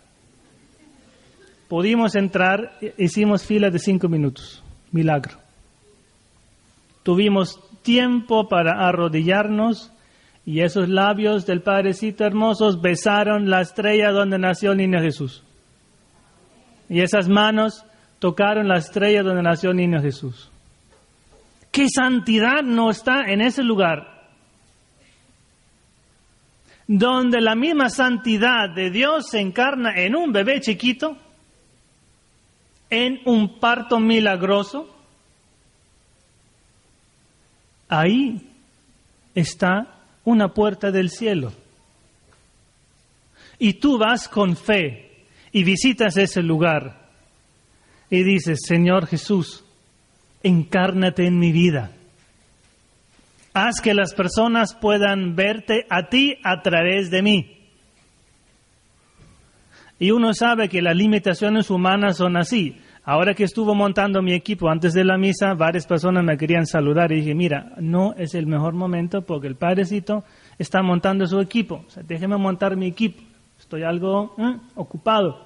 Pudimos 1.68 2.16
entrar, 2.16 2.78
hicimos 2.98 3.46
fila 3.46 3.70
de 3.70 3.80
cinco 3.80 4.08
minutos. 4.10 4.64
Milagro. 4.92 5.40
Tuvimos 7.04 7.60
tiempo 7.82 8.48
para 8.48 8.88
arrodillarnos 8.88 9.92
y 10.46 10.62
esos 10.62 10.90
labios 10.90 11.46
del 11.46 11.62
Padrecito 11.62 12.26
hermosos 12.26 12.82
besaron 12.82 13.50
la 13.50 13.62
estrella 13.62 14.12
donde 14.12 14.38
nació 14.38 14.72
el 14.72 14.78
niño 14.78 15.00
Jesús. 15.02 15.44
Y 16.90 17.02
esas 17.02 17.30
manos 17.30 17.86
tocaron 18.20 18.68
la 18.68 18.78
estrella 18.78 19.24
donde 19.24 19.42
nació 19.42 19.72
el 19.72 19.78
niño 19.78 20.02
Jesús. 20.02 20.52
¿Qué 21.72 21.88
santidad 21.90 22.62
no 22.64 22.90
está 22.90 23.22
en 23.28 23.42
ese 23.42 23.64
lugar? 23.64 24.13
Donde 26.88 27.42
la 27.42 27.56
misma 27.56 27.90
santidad 27.90 28.70
de 28.70 28.90
Dios 28.90 29.30
se 29.30 29.40
encarna 29.40 29.96
en 29.96 30.16
un 30.16 30.32
bebé 30.32 30.60
chiquito, 30.62 31.18
en 32.90 33.22
un 33.26 33.60
parto 33.60 34.00
milagroso, 34.00 34.94
ahí 37.90 38.50
está 39.34 39.88
una 40.26 40.54
puerta 40.54 40.92
del 40.92 41.10
cielo. 41.10 41.54
Y 43.60 43.74
tú 43.74 43.98
vas 43.98 44.28
con 44.28 44.58
fe 44.58 45.26
y 45.52 45.64
visitas 45.64 46.18
ese 46.18 46.44
lugar 46.44 47.10
y 48.10 48.24
dices, 48.24 48.60
Señor 48.68 49.08
Jesús, 49.08 49.64
encárnate 50.44 51.26
en 51.26 51.40
mi 51.40 51.52
vida. 51.52 51.92
Haz 53.54 53.82
que 53.82 53.94
las 53.94 54.14
personas 54.14 54.76
puedan 54.76 55.36
verte 55.36 55.86
a 55.90 56.10
ti 56.10 56.38
a 56.44 56.62
través 56.62 57.12
de 57.12 57.22
mí. 57.22 57.58
Y 60.00 60.12
uno 60.12 60.34
sabe 60.34 60.70
que 60.70 60.82
las 60.82 60.96
limitaciones 60.96 61.70
humanas 61.70 62.18
son 62.18 62.36
así. 62.36 62.78
Ahora 63.06 63.34
que 63.34 63.44
estuvo 63.44 63.76
montando 63.76 64.22
mi 64.22 64.34
equipo 64.34 64.70
antes 64.70 64.94
de 64.94 65.04
la 65.04 65.18
misa, 65.18 65.54
varias 65.54 65.86
personas 65.86 66.24
me 66.24 66.38
querían 66.38 66.66
saludar 66.66 67.12
y 67.12 67.18
dije, 67.18 67.36
mira, 67.36 67.74
no 67.78 68.14
es 68.18 68.34
el 68.34 68.48
mejor 68.48 68.74
momento 68.74 69.22
porque 69.22 69.48
el 69.48 69.56
padrecito 69.56 70.24
está 70.58 70.82
montando 70.82 71.26
su 71.28 71.40
equipo. 71.40 71.86
O 71.86 72.04
déjeme 72.04 72.38
montar 72.38 72.76
mi 72.76 72.88
equipo. 72.88 73.22
Estoy 73.60 73.84
algo 73.84 74.36
¿eh? 74.38 74.58
ocupado. 74.76 75.46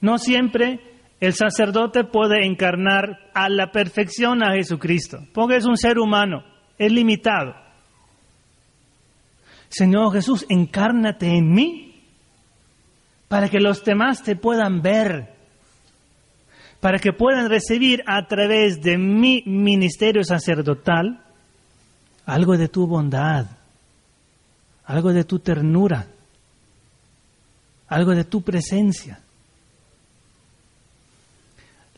No 0.00 0.18
siempre 0.18 0.80
el 1.20 1.34
sacerdote 1.34 2.04
puede 2.04 2.46
encarnar 2.46 3.30
a 3.34 3.48
la 3.48 3.72
perfección 3.72 4.42
a 4.42 4.54
Jesucristo, 4.54 5.18
porque 5.34 5.56
es 5.56 5.64
un 5.64 5.76
ser 5.76 5.98
humano, 5.98 6.44
es 6.78 6.92
limitado. 6.92 7.54
Señor 9.68 10.12
Jesús, 10.12 10.46
encárnate 10.48 11.26
en 11.26 11.52
mí 11.52 12.02
para 13.26 13.48
que 13.48 13.60
los 13.60 13.84
demás 13.84 14.22
te 14.22 14.36
puedan 14.36 14.80
ver, 14.80 15.34
para 16.80 16.98
que 16.98 17.12
puedan 17.12 17.50
recibir 17.50 18.02
a 18.06 18.26
través 18.26 18.80
de 18.80 18.96
mi 18.96 19.42
ministerio 19.44 20.22
sacerdotal 20.22 21.24
algo 22.24 22.56
de 22.56 22.68
tu 22.68 22.86
bondad, 22.86 23.46
algo 24.84 25.12
de 25.12 25.24
tu 25.24 25.40
ternura, 25.40 26.06
algo 27.88 28.14
de 28.14 28.24
tu 28.24 28.42
presencia. 28.42 29.20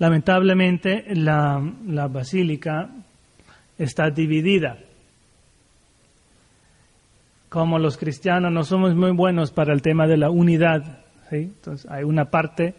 Lamentablemente 0.00 1.04
la, 1.14 2.09
basílica 2.11 2.88
está 3.76 4.09
dividida. 4.09 4.78
Como 7.50 7.78
los 7.78 7.99
cristianos 7.99 8.50
no 8.50 8.64
somos 8.64 8.95
muy 8.95 9.11
buenos 9.11 9.52
para 9.52 9.75
el 9.75 9.83
tema 9.83 10.07
de 10.07 10.16
la 10.16 10.30
unidad, 10.30 11.00
entonces 11.30 11.90
hay 11.90 12.04
una 12.04 12.30
parte 12.30 12.75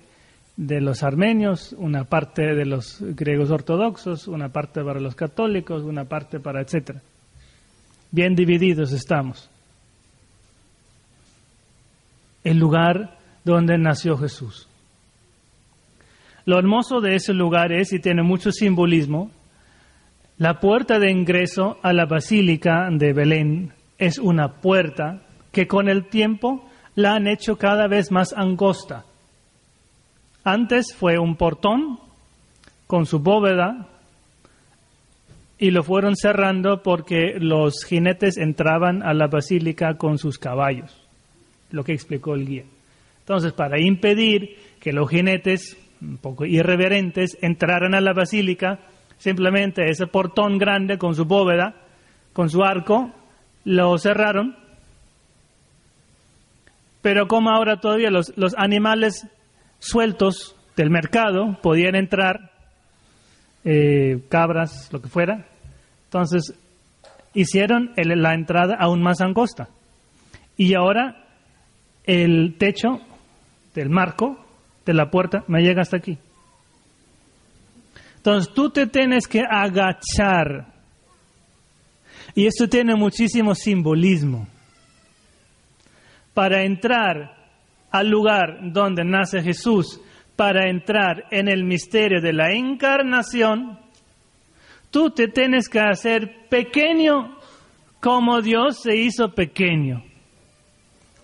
de 0.58 0.82
los 0.82 1.04
armenios, 1.04 1.76
una 1.78 2.06
parte 2.06 2.56
de 2.56 2.66
los 2.66 2.98
griegos 3.00 3.52
ortodoxos, 3.52 4.28
una 4.28 4.50
parte 4.50 4.84
para 4.84 5.00
los 5.00 5.14
católicos, 5.14 5.84
una 5.84 6.06
parte 6.06 6.40
para 6.40 6.62
etcétera. 6.62 7.02
Bien 8.10 8.34
divididos 8.34 8.94
estamos. 8.94 9.48
El 12.44 12.58
lugar 12.58 13.20
donde 13.44 13.78
nació 13.78 14.18
Jesús. 14.18 14.68
Lo 16.46 16.58
hermoso 16.58 17.02
de 17.02 17.16
ese 17.16 17.34
lugar 17.34 17.72
es, 17.72 17.94
y 17.94 18.00
tiene 18.00 18.24
mucho 18.24 18.52
simbolismo, 18.52 19.32
la 20.38 20.60
puerta 20.60 20.98
de 20.98 21.12
ingreso 21.12 21.78
a 21.84 21.94
la 21.94 22.06
Basílica 22.06 22.88
de 22.92 23.14
Belén 23.14 23.74
es 24.00 24.18
una 24.18 24.54
puerta 24.54 25.22
que 25.52 25.68
con 25.68 25.88
el 25.88 26.06
tiempo 26.10 26.68
la 26.96 27.14
han 27.14 27.28
hecho 27.28 27.58
cada 27.58 27.88
vez 27.88 28.12
más 28.12 28.34
angosta. 28.34 29.06
Antes 30.44 30.96
fue 30.96 31.20
un 31.20 31.36
portón 31.36 32.00
con 32.88 33.06
su 33.06 33.20
bóveda 33.20 33.88
y 35.60 35.70
lo 35.70 35.84
fueron 35.84 36.16
cerrando 36.16 36.82
porque 36.82 37.36
los 37.40 37.86
jinetes 37.86 38.38
entraban 38.38 39.04
a 39.04 39.14
la 39.14 39.28
basílica 39.28 39.96
con 39.98 40.18
sus 40.18 40.40
caballos, 40.40 40.92
lo 41.70 41.84
que 41.84 41.94
explicó 41.94 42.34
el 42.34 42.48
guía. 42.48 42.64
Entonces, 43.20 43.54
para 43.54 43.80
impedir 43.80 44.58
que 44.80 44.92
los 44.92 45.08
jinetes 45.08 45.78
un 46.02 46.18
poco 46.18 46.46
irreverentes, 46.46 47.38
entraran 47.42 47.94
a 47.96 48.02
la 48.02 48.14
basílica, 48.14 48.80
simplemente 49.18 49.90
ese 49.90 50.08
portón 50.08 50.58
grande 50.58 50.98
con 50.98 51.16
su 51.16 51.26
bóveda, 51.26 51.76
con 52.34 52.50
su 52.50 52.64
arco, 52.64 53.12
lo 53.64 53.98
cerraron. 53.98 54.56
Pero 57.02 57.28
como 57.28 57.50
ahora 57.50 57.80
todavía 57.80 58.10
los, 58.10 58.34
animales 58.58 59.28
sueltos 59.80 60.56
del 60.76 60.90
mercado 60.90 61.60
podían 61.62 61.96
entrar, 61.96 62.52
eh, 63.64 64.24
cabras, 64.30 64.92
lo 64.92 65.02
que 65.02 65.08
fuera, 65.08 65.46
entonces 66.06 66.54
hicieron 67.34 67.94
la 67.96 68.34
entrada 68.34 68.76
aún 68.80 69.02
más 69.02 69.22
angosta. 69.22 69.70
Y 70.58 70.76
ahora 70.76 71.26
el 72.06 72.56
techo 72.58 73.00
del 73.74 73.90
marco 73.90 74.38
de 74.86 74.94
la 74.94 75.10
puerta 75.10 75.44
me 75.48 75.62
llega 75.62 75.82
hasta 75.82 75.98
aquí. 75.98 76.18
Entonces 78.18 78.54
tú 78.54 78.70
te 78.70 78.88
tienes 78.88 79.28
que 79.28 79.42
agachar. 79.42 80.68
Y 82.36 82.46
esto 82.46 82.68
tiene 82.68 82.96
muchísimo 82.96 83.56
simbolismo. 83.56 84.48
Para 86.34 86.64
entrar 86.64 87.36
al 87.92 88.08
lugar 88.08 88.60
donde 88.72 89.04
nace 89.04 89.42
Jesús, 89.42 90.00
para 90.36 90.70
entrar 90.70 91.26
en 91.30 91.50
el 91.50 91.64
misterio 91.64 92.22
de 92.22 92.32
la 92.32 92.52
encarnación, 92.52 93.80
tú 94.92 95.10
te 95.10 95.28
tienes 95.28 95.68
que 95.68 95.80
hacer 95.80 96.48
pequeño 96.50 97.38
como 98.00 98.42
Dios 98.42 98.82
se 98.82 98.96
hizo 98.96 99.34
pequeño. 99.34 100.04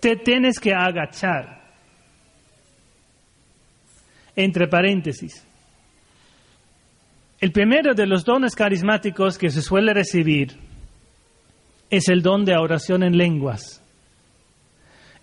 Te 0.00 0.16
tienes 0.16 0.60
que 0.60 0.74
agachar 0.74 1.57
entre 4.38 4.68
paréntesis. 4.68 5.44
El 7.40 7.50
primero 7.50 7.92
de 7.92 8.06
los 8.06 8.24
dones 8.24 8.54
carismáticos 8.54 9.36
que 9.36 9.50
se 9.50 9.62
suele 9.62 9.92
recibir 9.92 10.56
es 11.90 12.08
el 12.08 12.22
don 12.22 12.44
de 12.44 12.56
oración 12.56 13.02
en 13.02 13.18
lenguas. 13.18 13.82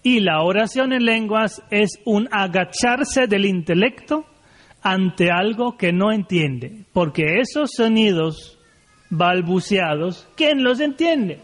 Y 0.04 0.20
la 0.20 0.42
oración 0.42 0.92
en 0.92 1.06
lenguas 1.06 1.64
es 1.72 1.92
un 2.04 2.28
agacharse 2.30 3.28
del 3.28 3.46
intelecto 3.46 4.26
ante 4.84 5.32
algo 5.32 5.78
que 5.78 5.94
no 5.94 6.12
entiende, 6.12 6.84
porque 6.92 7.40
esos 7.40 7.72
sonidos 7.72 8.60
balbuceados, 9.10 10.28
¿quién 10.36 10.62
los 10.62 10.82
entiende? 10.82 11.40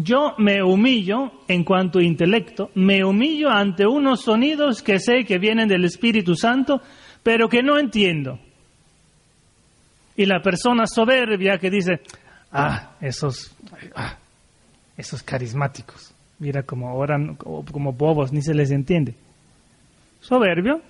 Yo 0.00 0.34
me 0.38 0.62
humillo 0.62 1.32
en 1.48 1.64
cuanto 1.64 1.98
a 1.98 2.04
intelecto, 2.04 2.70
me 2.76 3.02
humillo 3.04 3.50
ante 3.50 3.84
unos 3.84 4.20
sonidos 4.22 4.80
que 4.80 5.00
sé 5.00 5.24
que 5.24 5.38
vienen 5.38 5.66
del 5.66 5.84
Espíritu 5.84 6.36
Santo, 6.36 6.80
pero 7.24 7.48
que 7.48 7.64
no 7.64 7.76
entiendo. 7.76 8.38
Y 10.16 10.24
la 10.24 10.40
persona 10.40 10.86
soberbia 10.86 11.58
que 11.58 11.68
dice, 11.68 12.00
ah, 12.52 12.92
esos, 13.00 13.52
ah, 13.96 14.16
esos 14.96 15.20
carismáticos, 15.24 16.14
mira 16.38 16.62
cómo 16.62 16.94
oran 16.94 17.34
como 17.34 17.92
bobos, 17.92 18.32
ni 18.32 18.40
se 18.40 18.54
les 18.54 18.70
entiende. 18.70 19.14
Soberbio, 20.20 20.80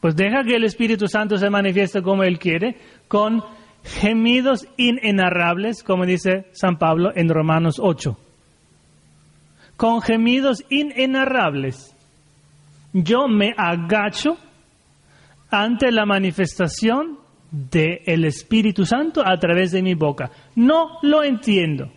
pues 0.00 0.16
deja 0.16 0.42
que 0.42 0.56
el 0.56 0.64
Espíritu 0.64 1.06
Santo 1.06 1.36
se 1.36 1.50
manifieste 1.50 2.00
como 2.00 2.22
Él 2.22 2.38
quiere, 2.38 2.78
con 3.08 3.44
gemidos 3.84 4.66
inenarrables, 4.76 5.82
como 5.82 6.06
dice 6.06 6.46
San 6.52 6.78
Pablo 6.78 7.10
en 7.14 7.28
Romanos 7.28 7.76
8. 7.78 8.16
Con 9.76 10.00
gemidos 10.00 10.64
inenarrables, 10.70 11.94
yo 12.92 13.28
me 13.28 13.52
agacho 13.56 14.38
ante 15.50 15.92
la 15.92 16.06
manifestación 16.06 17.18
del 17.50 18.24
Espíritu 18.24 18.84
Santo 18.86 19.22
a 19.24 19.36
través 19.38 19.70
de 19.70 19.82
mi 19.82 19.94
boca. 19.94 20.30
No 20.56 20.98
lo 21.02 21.22
entiendo. 21.22 21.90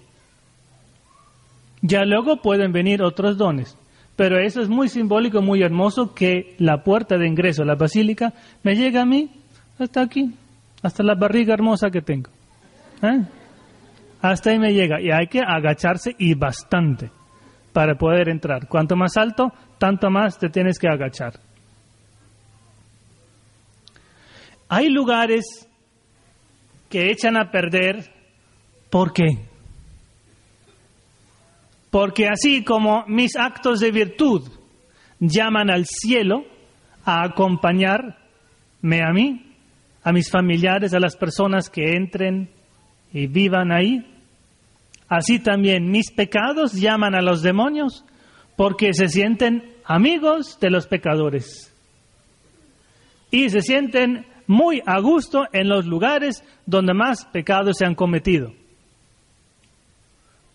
Ya 1.82 2.04
luego 2.04 2.41
pueden 2.41 2.71
venir 2.71 3.02
otros 3.02 3.38
dones, 3.38 3.78
pero 4.15 4.39
eso 4.39 4.62
es 4.62 4.67
muy 4.67 4.89
simbólico, 4.89 5.41
muy 5.41 5.62
hermoso 5.62 6.13
que 6.13 6.56
la 6.58 6.84
puerta 6.84 7.17
de 7.17 7.28
ingreso 7.28 7.62
a 7.62 7.65
la 7.65 7.76
basílica 7.76 8.34
me 8.63 8.76
llega 8.76 9.04
a 9.04 9.06
mí 9.06 9.30
hasta 9.80 10.02
aquí 10.02 10.34
hasta 10.82 11.04
la 11.04 11.16
barriga 11.16 11.54
hermosa 11.54 11.90
que 11.90 12.02
tengo. 12.02 12.30
¿Eh? 13.02 13.26
Hasta 14.22 14.52
ahí 14.52 14.60
me 14.60 14.74
llega. 14.74 15.02
Y 15.02 15.12
hay 15.12 15.28
que 15.28 15.40
agacharse 15.40 16.16
y 16.18 16.34
bastante 16.34 17.12
para 17.74 17.96
poder 17.96 18.30
entrar. 18.30 18.68
Cuanto 18.68 18.96
más 18.96 19.18
alto, 19.18 19.52
tanto 19.78 20.10
más 20.10 20.38
te 20.38 20.50
tienes 20.50 20.80
que 20.80 20.88
agachar. 20.88 21.34
Hay 24.70 24.90
lugares 24.90 25.70
que 26.90 27.12
echan 27.12 27.38
a 27.38 27.52
perder 27.52 28.18
¿Por 28.90 29.13
qué? 29.13 29.38
Porque 31.90 32.28
así 32.28 32.63
como 32.63 33.06
mis 33.08 33.36
actos 33.36 33.80
de 33.80 33.92
virtud 33.92 34.48
llaman 35.20 35.70
al 35.70 35.86
cielo 35.86 36.46
a 37.06 37.24
acompañarme 37.24 38.16
a 39.04 39.12
mí, 39.13 39.47
a 40.08 40.13
mis 40.13 40.32
familiares, 40.32 40.93
a 40.93 41.02
las 41.02 41.17
personas 41.17 41.70
que 41.70 41.98
entren 41.98 42.50
y 43.12 43.28
vivan 43.28 43.74
ahí, 43.74 44.06
así 45.10 45.38
también 45.38 45.91
mis 45.91 46.12
pecados 46.12 46.72
llaman 46.72 47.13
a 47.13 47.22
los 47.22 47.41
demonios 47.41 48.06
porque 48.56 48.93
se 48.93 49.10
sienten 49.10 49.70
amigos 49.84 50.60
de 50.62 50.70
los 50.70 50.88
pecadores 50.88 51.76
y 53.32 53.50
se 53.50 53.60
sienten 53.60 54.26
muy 54.48 54.82
a 54.86 55.02
gusto 55.02 55.43
en 55.52 55.67
los 55.67 55.86
lugares 55.86 56.41
donde 56.65 56.93
más 56.93 57.26
pecados 57.26 57.76
se 57.78 57.86
han 57.86 57.93
cometido. 57.93 58.54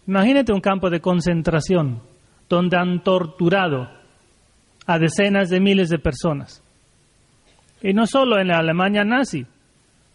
Imagínate 0.06 0.54
un 0.54 0.62
campo 0.62 0.88
de 0.88 1.02
concentración 1.02 2.00
donde 2.48 2.78
han 2.78 3.04
torturado 3.04 3.90
a 4.86 4.98
decenas 4.98 5.50
de 5.50 5.60
miles 5.60 5.90
de 5.90 5.98
personas. 5.98 6.61
Y 7.82 7.92
no 7.92 8.06
solo 8.06 8.38
en 8.38 8.48
la 8.48 8.58
Alemania 8.58 9.04
nazi, 9.04 9.44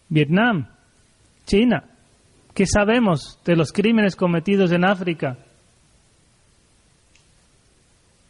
Vietnam, 0.08 0.68
China. 1.44 1.84
¿Qué 2.54 2.66
sabemos 2.66 3.38
de 3.44 3.56
los 3.56 3.72
crímenes 3.72 4.16
cometidos 4.16 4.72
en 4.72 4.84
África? 4.84 5.38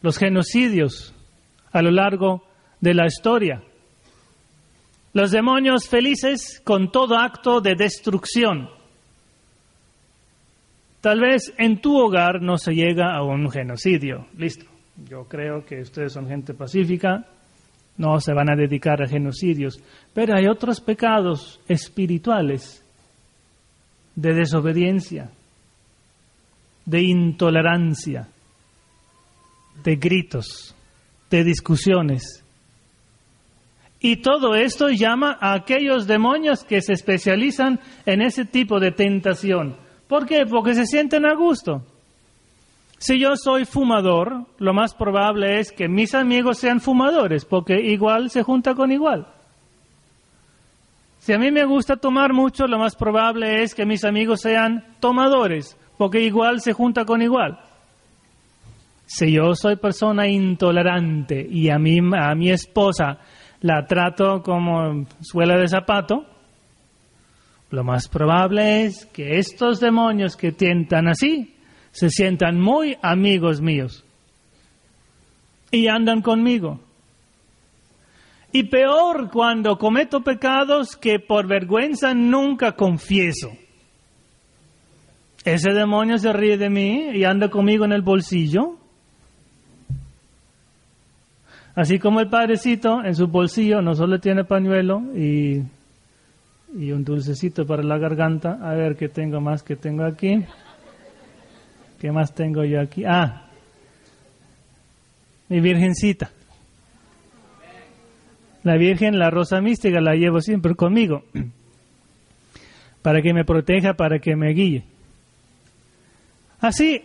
Los 0.03 0.19
genocidios 0.19 1.15
a 1.73 1.83
lo 1.83 1.91
largo 1.91 2.43
de 2.81 2.95
la 2.95 3.07
historia. 3.07 3.63
Los 5.13 5.31
demonios 5.31 5.89
felices 5.89 6.61
con 6.65 6.91
todo 6.91 7.17
acto 7.17 7.61
de 7.61 7.75
destrucción 7.75 8.69
Tal 11.01 11.21
vez 11.21 11.55
en 11.59 11.81
tu 11.81 11.97
hogar 11.97 12.43
no 12.43 12.59
se 12.59 12.75
llega 12.75 13.15
a 13.15 13.23
un 13.23 13.51
genocidio. 13.51 14.27
Listo. 14.37 14.67
Yo 15.09 15.29
creo 15.29 15.65
que 15.65 15.81
ustedes 15.81 16.13
son 16.13 16.27
gente 16.27 16.55
pacífica, 16.55 17.25
no 17.99 18.19
se 18.21 18.33
van 18.33 18.51
a 18.51 18.57
dedicar 18.57 19.03
a 19.03 19.09
genocidios. 19.09 19.79
Pero 20.15 20.35
hay 20.37 20.47
otros 20.47 20.81
pecados 20.81 21.61
espirituales 21.69 22.83
de 24.15 24.33
desobediencia, 24.33 25.31
de 26.87 27.03
intolerancia, 27.03 28.29
de 29.85 29.97
gritos, 29.97 30.75
de 31.31 31.45
discusiones. 31.45 32.43
Y 34.01 34.17
todo 34.23 34.55
esto 34.55 34.89
llama 34.89 35.37
a 35.41 35.53
aquellos 35.53 36.07
demonios 36.07 36.65
que 36.65 36.81
se 36.81 36.95
especializan 36.95 37.81
en 38.07 38.23
ese 38.23 38.45
tipo 38.47 38.81
de 38.81 38.93
tentación 38.93 39.77
¿Por 40.09 40.27
qué? 40.27 40.47
Porque 40.47 40.75
se 40.75 40.87
sienten 40.87 41.27
a 41.27 41.35
gusto. 41.35 41.83
Si 42.99 43.21
yo 43.21 43.37
soy 43.37 43.65
fumador, 43.65 44.47
lo 44.59 44.75
más 44.75 44.93
probable 44.93 45.61
es 45.61 45.71
que 45.71 45.89
mis 45.89 46.15
amigos 46.15 46.59
sean 46.59 46.81
fumadores, 46.81 47.45
porque 47.45 47.81
igual 47.81 48.29
se 48.31 48.43
junta 48.43 48.75
con 48.75 48.91
igual. 48.91 49.29
Si 51.19 51.33
a 51.33 51.39
mí 51.39 51.53
me 51.53 51.65
gusta 51.65 51.97
tomar 51.97 52.33
mucho, 52.33 52.67
lo 52.67 52.79
más 52.79 52.97
probable 52.97 53.63
es 53.63 53.75
que 53.75 53.87
mis 53.87 54.05
amigos 54.05 54.41
sean 54.41 54.85
tomadores, 54.99 55.77
porque 55.97 56.21
igual 56.23 56.61
se 56.61 56.73
junta 56.73 57.05
con 57.05 57.23
igual. 57.23 57.61
Si 59.07 59.33
yo 59.33 59.55
soy 59.55 59.77
persona 59.77 60.27
intolerante 60.27 61.47
y 61.49 61.71
a, 61.71 61.79
mí, 61.79 61.99
a 62.19 62.35
mi 62.35 62.51
esposa 62.51 63.19
la 63.61 63.87
trato 63.87 64.43
como 64.43 65.07
suela 65.21 65.57
de 65.57 65.69
zapato, 65.69 66.27
lo 67.71 67.85
más 67.85 68.09
probable 68.09 68.85
es 68.85 69.07
que 69.07 69.39
estos 69.39 69.79
demonios 69.79 70.37
que 70.37 70.53
tientan 70.53 71.09
así 71.09 71.58
se 71.93 72.11
sientan 72.11 72.61
muy 72.61 72.97
amigos 73.03 73.61
míos 73.61 74.05
y 75.71 75.89
andan 75.89 76.23
conmigo. 76.23 76.81
Y 78.53 78.65
peor 78.65 79.31
cuando 79.31 79.77
cometo 79.77 80.23
pecados 80.23 80.97
que 80.97 81.19
por 81.19 81.47
vergüenza 81.47 82.15
nunca 82.15 82.73
confieso. 82.73 83.53
Ese 85.45 85.71
demonio 85.73 86.19
se 86.19 86.33
ríe 86.33 86.57
de 86.57 86.71
mí 86.71 87.11
y 87.15 87.25
anda 87.25 87.51
conmigo 87.51 87.85
en 87.85 87.93
el 87.93 88.03
bolsillo. 88.03 88.77
Así 91.75 91.99
como 91.99 92.21
el 92.21 92.29
padrecito 92.29 93.05
en 93.05 93.15
su 93.15 93.29
bolsillo 93.29 93.83
no 93.83 93.95
solo 93.95 94.19
tiene 94.19 94.45
pañuelo 94.45 95.01
y 95.15 95.63
y 96.77 96.93
un 96.93 97.05
dulcecito 97.05 97.67
para 97.67 97.83
la 97.83 97.99
garganta. 97.99 98.59
A 98.63 98.75
ver 98.75 98.97
qué 98.97 99.09
tengo 99.09 99.41
más 99.41 99.63
que 99.63 99.77
tengo 99.77 100.05
aquí. 100.05 100.45
¿Qué 102.01 102.13
más 102.13 102.35
tengo 102.35 102.65
yo 102.65 102.81
aquí? 102.81 103.05
Ah, 103.05 103.49
mi 105.49 105.61
virgencita. 105.61 106.31
La 108.63 108.77
Virgen, 108.77 109.19
la 109.19 109.31
rosa 109.31 109.61
mística, 109.61 110.01
la 110.01 110.15
llevo 110.15 110.41
siempre 110.41 110.75
conmigo. 110.75 111.25
Para 113.03 113.23
que 113.23 113.33
me 113.33 113.45
proteja, 113.45 113.95
para 113.95 114.19
que 114.19 114.37
me 114.37 114.53
guíe. 114.53 114.83
Así, 116.61 117.01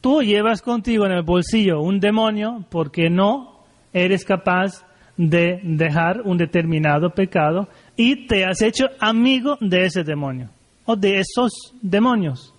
tú 0.00 0.22
llevas 0.22 0.62
contigo 0.62 1.06
en 1.06 1.12
el 1.12 1.22
bolsillo 1.22 1.80
un 1.80 1.98
demonio 1.98 2.64
porque 2.70 3.08
no 3.08 3.58
eres 3.92 4.24
capaz 4.24 4.84
de 5.16 5.60
dejar 5.62 6.20
un 6.22 6.36
determinado 6.36 7.10
pecado 7.10 7.68
y 7.96 8.26
te 8.26 8.44
has 8.44 8.60
hecho 8.60 8.86
amigo 9.00 9.56
de 9.60 9.86
ese 9.86 10.04
demonio 10.04 10.50
o 10.84 10.94
de 10.94 11.20
esos 11.20 11.74
demonios. 11.80 12.54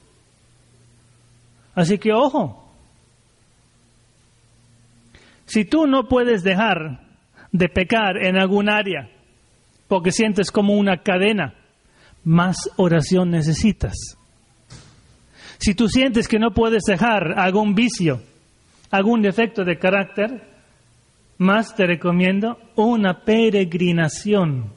Así 1.74 1.98
que 1.98 2.12
ojo, 2.14 2.62
si 5.46 5.66
tú 5.66 5.88
no 5.88 6.08
puedes 6.08 6.44
dejar 6.44 7.02
de 7.52 7.70
pecar 7.70 8.18
en 8.18 8.38
algún 8.38 8.70
área 8.70 9.10
porque 9.88 10.12
sientes 10.12 10.52
como 10.52 10.74
una 10.74 11.04
cadena, 11.04 11.54
más 12.24 12.70
oración 12.78 13.32
necesitas. 13.32 14.18
Si 15.58 15.76
tú 15.76 15.90
sientes 15.90 16.28
que 16.28 16.40
no 16.40 16.54
puedes 16.54 16.84
dejar 16.84 17.38
algún 17.38 17.76
vicio, 17.76 18.22
algún 18.90 19.22
defecto 19.22 19.64
de 19.64 19.78
carácter, 19.78 20.50
más 21.38 21.76
te 21.76 21.86
recomiendo 21.86 22.58
una 22.76 23.26
peregrinación 23.26 24.72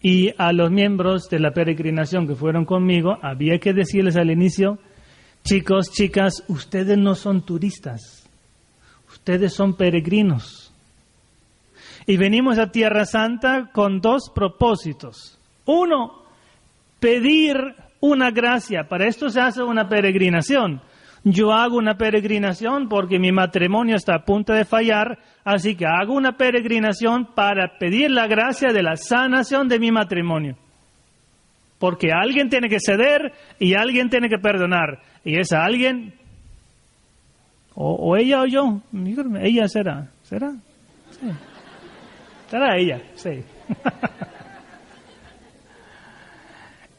y 0.00 0.32
a 0.38 0.52
los 0.52 0.70
miembros 0.70 1.28
de 1.30 1.38
la 1.38 1.52
peregrinación 1.52 2.26
que 2.26 2.34
fueron 2.34 2.64
conmigo, 2.64 3.18
había 3.22 3.58
que 3.58 3.72
decirles 3.72 4.16
al 4.16 4.30
inicio, 4.30 4.78
chicos, 5.42 5.90
chicas, 5.90 6.44
ustedes 6.48 6.98
no 6.98 7.14
son 7.14 7.44
turistas, 7.44 8.28
ustedes 9.08 9.52
son 9.52 9.74
peregrinos. 9.76 10.72
Y 12.06 12.16
venimos 12.16 12.58
a 12.58 12.70
Tierra 12.70 13.04
Santa 13.04 13.70
con 13.72 14.00
dos 14.00 14.30
propósitos. 14.32 15.38
Uno, 15.64 16.22
pedir 17.00 17.56
una 18.00 18.30
gracia. 18.30 18.88
Para 18.88 19.08
esto 19.08 19.28
se 19.28 19.40
hace 19.40 19.62
una 19.62 19.88
peregrinación. 19.88 20.80
Yo 21.28 21.50
hago 21.50 21.76
una 21.76 21.96
peregrinación 21.96 22.88
porque 22.88 23.18
mi 23.18 23.32
matrimonio 23.32 23.96
está 23.96 24.14
a 24.14 24.24
punto 24.24 24.52
de 24.52 24.64
fallar, 24.64 25.18
así 25.44 25.74
que 25.74 25.84
hago 25.84 26.14
una 26.14 26.36
peregrinación 26.36 27.34
para 27.34 27.78
pedir 27.80 28.12
la 28.12 28.28
gracia 28.28 28.72
de 28.72 28.80
la 28.80 28.94
sanación 28.94 29.66
de 29.66 29.80
mi 29.80 29.90
matrimonio. 29.90 30.56
Porque 31.80 32.12
alguien 32.12 32.48
tiene 32.48 32.68
que 32.68 32.78
ceder 32.78 33.32
y 33.58 33.74
alguien 33.74 34.08
tiene 34.08 34.28
que 34.28 34.38
perdonar. 34.38 35.00
Y 35.24 35.36
esa 35.36 35.64
alguien, 35.64 36.14
o, 37.74 38.16
ella 38.16 38.42
o 38.42 38.46
yo, 38.46 38.80
ella 39.42 39.66
será, 39.66 40.08
¿será? 40.22 40.52
Sí. 41.10 41.26
Será 42.48 42.76
ella, 42.76 43.02
sí. 43.16 43.42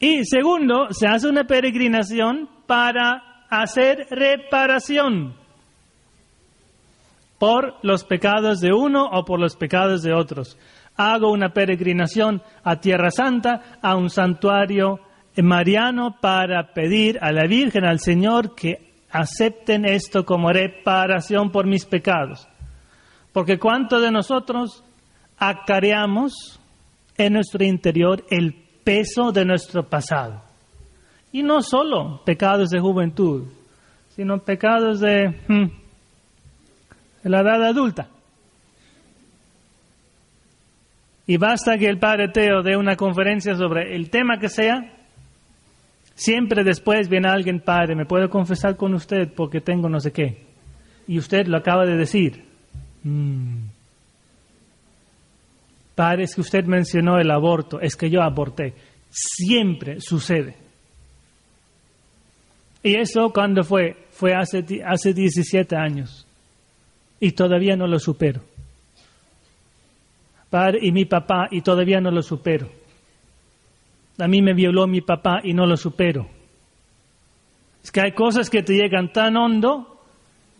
y 0.00 0.22
segundo, 0.26 0.88
se 0.90 1.06
hace 1.08 1.26
una 1.26 1.44
peregrinación 1.44 2.46
para 2.66 3.22
hacer 3.48 4.06
reparación 4.10 5.34
por 7.38 7.76
los 7.82 8.04
pecados 8.04 8.60
de 8.60 8.72
uno 8.72 9.04
o 9.04 9.24
por 9.24 9.40
los 9.40 9.56
pecados 9.56 10.02
de 10.02 10.12
otros. 10.12 10.58
Hago 10.96 11.30
una 11.30 11.50
peregrinación 11.50 12.42
a 12.64 12.80
Tierra 12.80 13.10
Santa, 13.10 13.78
a 13.80 13.96
un 13.96 14.10
santuario 14.10 15.00
mariano 15.36 16.16
para 16.20 16.72
pedir 16.72 17.18
a 17.20 17.30
la 17.30 17.46
Virgen, 17.46 17.84
al 17.84 18.00
Señor, 18.00 18.56
que 18.56 18.88
acepten 19.10 19.84
esto 19.84 20.24
como 20.24 20.52
reparación 20.52 21.50
por 21.50 21.66
mis 21.66 21.84
pecados. 21.84 22.48
Porque 23.32 23.58
cuánto 23.58 24.00
de 24.00 24.10
nosotros 24.10 24.82
acareamos 25.38 26.60
en 27.16 27.34
nuestro 27.34 27.64
interior 27.64 28.24
el 28.30 28.52
peso 28.82 29.30
de 29.30 29.44
nuestro 29.44 29.88
pasado. 29.88 30.47
Y 31.32 31.42
no 31.42 31.62
solo 31.62 32.22
pecados 32.24 32.70
de 32.70 32.80
juventud, 32.80 33.48
sino 34.10 34.38
pecados 34.38 35.00
de, 35.00 35.28
hmm, 35.46 35.66
la 37.24 37.40
edad 37.40 37.64
adulta. 37.64 38.08
Y 41.26 41.36
basta 41.36 41.76
que 41.76 41.86
el 41.86 41.98
padre 41.98 42.28
Teo 42.28 42.62
dé 42.62 42.76
una 42.76 42.96
conferencia 42.96 43.54
sobre 43.54 43.94
el 43.94 44.08
tema 44.08 44.38
que 44.38 44.48
sea 44.48 44.98
Siempre 46.18 46.64
después 46.64 47.08
viene 47.08 47.28
alguien, 47.28 47.60
padre, 47.60 47.94
¿me 47.94 48.04
puedo 48.04 48.28
confesar 48.28 48.76
con 48.76 48.92
usted 48.92 49.32
porque 49.36 49.60
tengo 49.60 49.88
no 49.88 50.00
sé 50.00 50.10
qué? 50.10 50.46
Y 51.06 51.16
usted 51.16 51.46
lo 51.46 51.58
acaba 51.58 51.86
de 51.86 51.96
decir. 51.96 52.44
Mm. 53.04 53.66
Padre, 55.94 56.24
es 56.24 56.34
que 56.34 56.40
usted 56.40 56.64
mencionó 56.64 57.20
el 57.20 57.30
aborto, 57.30 57.80
es 57.80 57.94
que 57.94 58.10
yo 58.10 58.20
aborté. 58.20 58.74
Siempre 59.08 60.00
sucede. 60.00 60.56
¿Y 62.82 62.96
eso 62.96 63.30
cuando 63.32 63.64
fue? 63.64 64.06
Fue 64.10 64.34
hace, 64.34 64.64
hace 64.86 65.12
17 65.12 65.76
años. 65.76 66.26
Y 67.20 67.32
todavía 67.32 67.76
no 67.76 67.86
lo 67.86 67.98
supero. 67.98 68.42
Padre, 70.50 70.78
y 70.82 70.92
mi 70.92 71.04
papá, 71.04 71.48
y 71.50 71.60
todavía 71.60 72.00
no 72.00 72.10
lo 72.10 72.22
supero. 72.22 72.70
A 74.18 74.26
mí 74.26 74.42
me 74.42 74.54
violó 74.54 74.86
mi 74.86 75.00
papá 75.00 75.40
y 75.42 75.52
no 75.52 75.66
lo 75.66 75.76
supero. 75.76 76.28
Es 77.82 77.92
que 77.92 78.00
hay 78.00 78.12
cosas 78.12 78.50
que 78.50 78.62
te 78.62 78.74
llegan 78.74 79.12
tan 79.12 79.36
hondo 79.36 79.98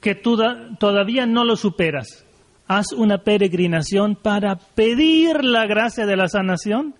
que 0.00 0.14
tú 0.14 0.38
todavía 0.78 1.26
no 1.26 1.44
lo 1.44 1.56
superas. 1.56 2.24
Haz 2.68 2.92
una 2.92 3.18
peregrinación 3.18 4.14
para 4.14 4.56
pedir 4.56 5.42
la 5.42 5.66
gracia 5.66 6.06
de 6.06 6.16
la 6.16 6.28
sanación 6.28 6.94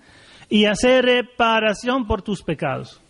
y 0.48 0.64
hacer 0.64 1.04
reparación 1.04 2.06
por 2.06 2.22
tus 2.22 2.42
pecados. 2.42 3.00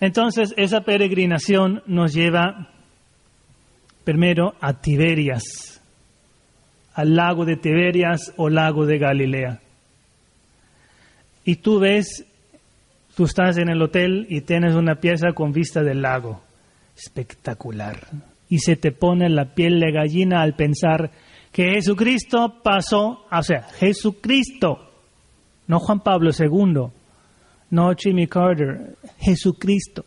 Entonces, 0.00 0.54
esa 0.56 0.80
peregrinación 0.80 1.82
nos 1.86 2.14
lleva 2.14 2.68
primero 4.04 4.54
a 4.60 4.80
Tiberias, 4.80 5.82
al 6.94 7.14
lago 7.14 7.44
de 7.44 7.56
Tiberias 7.56 8.32
o 8.36 8.48
lago 8.48 8.86
de 8.86 8.98
Galilea. 8.98 9.60
Y 11.44 11.56
tú 11.56 11.78
ves, 11.78 12.24
tú 13.14 13.24
estás 13.24 13.58
en 13.58 13.68
el 13.68 13.82
hotel 13.82 14.26
y 14.30 14.40
tienes 14.40 14.74
una 14.74 14.96
pieza 14.96 15.32
con 15.34 15.52
vista 15.52 15.82
del 15.82 16.02
lago. 16.02 16.42
Espectacular. 16.96 18.08
Y 18.48 18.58
se 18.58 18.76
te 18.76 18.92
pone 18.92 19.28
la 19.28 19.54
piel 19.54 19.80
de 19.80 19.92
gallina 19.92 20.42
al 20.42 20.54
pensar 20.54 21.10
que 21.52 21.72
Jesucristo 21.74 22.60
pasó, 22.62 23.26
o 23.30 23.42
sea, 23.42 23.62
Jesucristo 23.62 24.90
no 25.66 25.78
Juan 25.78 26.00
Pablo 26.00 26.30
II, 26.36 26.90
no 27.70 27.92
Jimmy 27.96 28.26
Carter, 28.26 28.96
Jesucristo. 29.18 30.04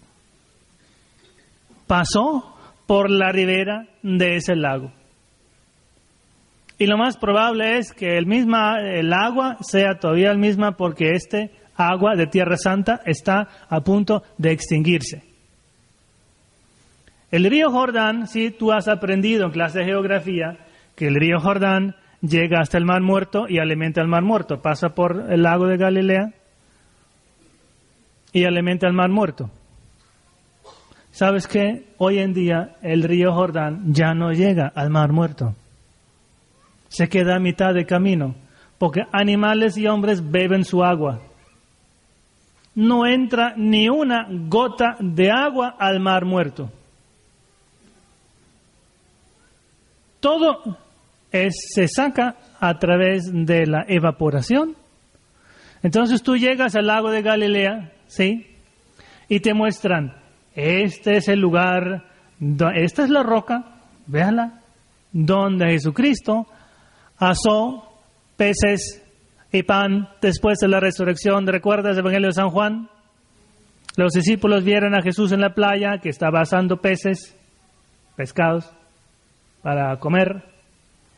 Pasó 1.88 2.56
por 2.86 3.10
la 3.10 3.32
ribera 3.32 3.88
de 4.02 4.36
ese 4.36 4.56
lago. 4.56 4.92
Y 6.78 6.86
lo 6.86 6.98
más 6.98 7.18
probable 7.18 7.78
es 7.78 7.94
que 7.94 8.18
el, 8.18 8.26
misma, 8.26 8.80
el 8.82 9.14
agua 9.14 9.58
sea 9.62 10.00
todavía 10.00 10.32
el 10.32 10.38
misma 10.38 10.76
porque 10.76 11.12
este 11.12 11.52
agua 11.76 12.16
de 12.16 12.28
Tierra 12.28 12.58
Santa 12.58 13.02
está 13.06 13.48
a 13.70 13.82
punto 13.82 14.24
de 14.38 14.52
extinguirse. 14.52 15.24
El 17.32 17.46
río 17.46 17.72
Jordán, 17.72 18.28
si 18.28 18.52
tú 18.52 18.72
has 18.72 18.88
aprendido 18.88 19.46
en 19.46 19.52
clase 19.52 19.80
de 19.80 19.86
geografía 19.86 20.58
que 20.96 21.08
el 21.08 21.16
río 21.16 21.40
Jordán 21.40 21.96
llega 22.22 22.60
hasta 22.60 22.78
el 22.78 22.86
Mar 22.86 23.02
Muerto 23.02 23.46
y 23.48 23.60
alimenta 23.60 24.02
el 24.02 24.08
Mar 24.08 24.24
Muerto. 24.24 24.62
Pasa 24.62 24.90
por 24.90 25.32
el 25.32 25.42
lago 25.42 25.68
de 25.68 25.78
Galilea 25.78 26.34
y 28.34 28.46
alimenta 28.46 28.88
el 28.88 28.94
Mar 28.94 29.10
Muerto. 29.10 29.50
¿Sabes 31.12 31.48
qué? 31.48 31.86
Hoy 32.00 32.18
en 32.18 32.34
día 32.34 32.76
el 32.82 33.04
río 33.04 33.32
Jordán 33.34 33.94
ya 33.94 34.16
no 34.16 34.32
llega 34.32 34.72
al 34.74 34.90
Mar 34.90 35.12
Muerto. 35.12 35.54
Se 36.90 37.08
queda 37.08 37.36
a 37.36 37.40
mitad 37.40 37.74
de 37.74 37.86
camino, 37.86 38.36
porque 38.80 39.02
animales 39.12 39.78
y 39.78 39.88
hombres 39.88 40.32
beben 40.32 40.66
su 40.66 40.84
agua. 40.84 41.22
No 42.76 43.06
entra 43.06 43.54
ni 43.56 43.88
una 43.88 44.28
gota 44.30 44.98
de 45.00 45.30
agua 45.32 45.76
al 45.80 46.00
Mar 46.00 46.26
Muerto. 46.26 46.72
Todo 50.20 50.78
se 51.32 51.88
saca 51.88 52.36
a 52.60 52.80
través 52.80 53.30
de 53.32 53.68
la 53.68 53.86
evaporación. 53.88 54.76
Entonces 55.84 56.24
tú 56.24 56.38
llegas 56.38 56.76
al 56.76 56.88
lago 56.88 57.12
de 57.12 57.22
Galilea, 57.22 57.93
¿sí? 58.08 58.48
Y 59.30 59.40
te 59.40 59.54
muestran, 59.54 60.16
este 60.56 61.18
es 61.18 61.28
el 61.28 61.40
lugar, 61.40 62.06
esta 62.76 63.04
es 63.04 63.10
la 63.10 63.24
roca, 63.24 63.82
véala, 64.08 64.62
donde 65.12 65.72
Jesucristo 65.72 66.48
asó 67.18 68.02
peces 68.36 69.04
y 69.52 69.64
pan 69.64 70.10
después 70.22 70.58
de 70.60 70.68
la 70.68 70.80
resurrección. 70.80 71.48
¿Recuerdas 71.48 71.94
el 71.94 72.00
Evangelio 72.00 72.28
de 72.28 72.34
San 72.34 72.50
Juan? 72.50 72.90
Los 73.96 74.14
discípulos 74.14 74.64
vieron 74.64 74.96
a 74.96 75.04
Jesús 75.04 75.32
en 75.32 75.42
la 75.42 75.54
playa 75.54 76.00
que 76.00 76.10
estaba 76.10 76.42
asando 76.42 76.82
peces, 76.82 77.38
pescados, 78.16 78.72
para 79.62 79.98
comer 79.98 80.44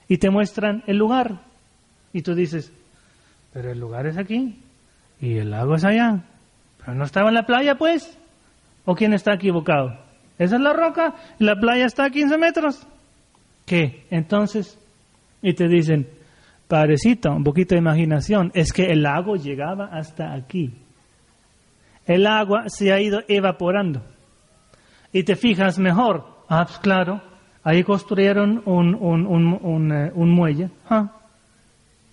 y 0.07 0.17
te 0.17 0.29
muestran 0.29 0.83
el 0.85 0.97
lugar. 0.97 1.41
Y 2.11 2.21
tú 2.21 2.35
dices, 2.35 2.71
pero 3.53 3.71
el 3.71 3.79
lugar 3.79 4.05
es 4.07 4.17
aquí 4.17 4.61
y 5.19 5.37
el 5.37 5.51
lago 5.51 5.75
es 5.75 5.85
allá. 5.85 6.23
No 6.87 7.03
estaba 7.03 7.29
en 7.29 7.35
la 7.35 7.45
playa, 7.45 7.75
pues. 7.75 8.17
¿O 8.85 8.95
quién 8.95 9.13
está 9.13 9.33
equivocado? 9.33 9.97
Esa 10.37 10.55
es 10.55 10.61
la 10.61 10.73
roca 10.73 11.15
y 11.39 11.43
la 11.43 11.55
playa 11.55 11.85
está 11.85 12.05
a 12.05 12.09
15 12.09 12.37
metros. 12.37 12.87
¿Qué? 13.65 14.05
Entonces, 14.11 14.77
y 15.41 15.53
te 15.53 15.67
dicen, 15.67 16.07
parecito, 16.67 17.31
un 17.31 17.43
poquito 17.43 17.73
de 17.73 17.79
imaginación, 17.79 18.51
es 18.53 18.71
que 18.71 18.85
el 18.91 19.01
lago 19.01 19.35
llegaba 19.35 19.85
hasta 19.91 20.33
aquí. 20.33 20.73
El 22.05 22.27
agua 22.27 22.65
se 22.67 22.91
ha 22.91 22.99
ido 22.99 23.21
evaporando. 23.27 24.03
Y 25.11 25.23
te 25.23 25.35
fijas 25.35 25.79
mejor. 25.79 26.25
Ah, 26.47 26.65
pues 26.65 26.77
claro, 26.77 27.21
Ahí 27.65 27.83
construyeron 27.83 28.61
un, 28.67 28.93
un, 28.93 29.25
un, 29.25 29.91
eh, 29.91 30.11
un 30.13 30.29
muelle. 30.29 30.69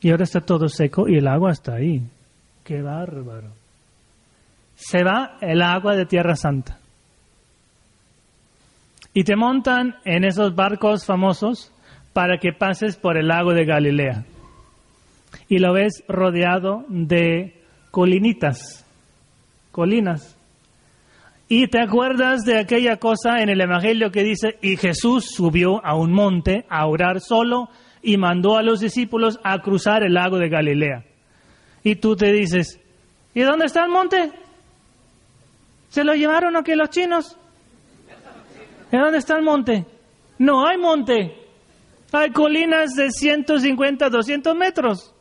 Y 0.01 0.11
ahora 0.11 0.25
está 0.25 0.41
todo 0.41 0.67
seco 0.67 1.07
y 1.07 1.19
el 1.19 1.29
agua 1.29 1.51
está 1.53 1.75
ahí. 1.75 2.03
¡Qué 2.65 2.81
bárbaro! 2.81 3.62
Se 4.75 5.03
va 5.05 5.37
el 5.41 5.63
agua 5.63 5.95
de 5.95 6.07
Tierra 6.07 6.37
Santa. 6.37 6.79
Y 9.15 9.25
te 9.25 9.37
montan 9.37 9.97
en 10.05 10.25
esos 10.25 10.55
barcos 10.55 11.05
famosos 11.05 11.73
para 12.13 12.39
que 12.39 12.53
pases 12.53 12.97
por 12.97 13.17
el 13.17 13.29
lago 13.29 13.53
de 13.53 13.65
Galilea. 13.65 14.25
Y 15.49 15.59
lo 15.59 15.73
ves 15.73 16.03
rodeado 16.09 16.85
de 16.89 17.61
colinitas, 17.91 18.87
colinas. 19.71 20.37
Y 21.49 21.67
te 21.67 21.81
acuerdas 21.81 22.45
de 22.45 22.59
aquella 22.59 22.97
cosa 22.97 23.43
en 23.43 23.51
el 23.51 23.61
Evangelio 23.61 24.11
que 24.11 24.23
dice, 24.23 24.59
y 24.63 24.77
Jesús 24.77 25.27
subió 25.35 25.85
a 25.85 25.95
un 25.95 26.13
monte 26.13 26.65
a 26.71 26.87
orar 26.87 27.21
solo 27.21 27.69
y 28.03 28.17
mandó 28.17 28.57
a 28.57 28.63
los 28.63 28.81
discípulos 28.81 29.39
a 29.45 29.59
cruzar 29.61 30.03
el 30.03 30.15
lago 30.15 30.39
de 30.39 30.49
Galilea. 30.49 31.05
Y 31.85 31.97
tú 31.97 32.17
te 32.17 32.33
dices, 32.33 32.81
¿y 33.35 33.43
dónde 33.43 33.67
está 33.67 33.85
el 33.85 33.91
monte? 33.91 34.33
¿Se 35.93 36.05
lo 36.05 36.15
llevaron 36.15 36.57
aquí 36.57 36.75
los 36.75 36.89
chinos? 36.89 37.37
¿Y 38.91 38.97
dónde 38.97 39.19
está 39.19 39.37
el 39.37 39.45
monte? 39.45 39.85
No 40.39 40.67
hay 40.67 40.79
monte. 40.79 41.37
Hay 42.13 42.31
colinas 42.31 42.95
de 42.95 43.11
150, 43.11 44.09
200 44.09 44.57
metros. 44.57 45.15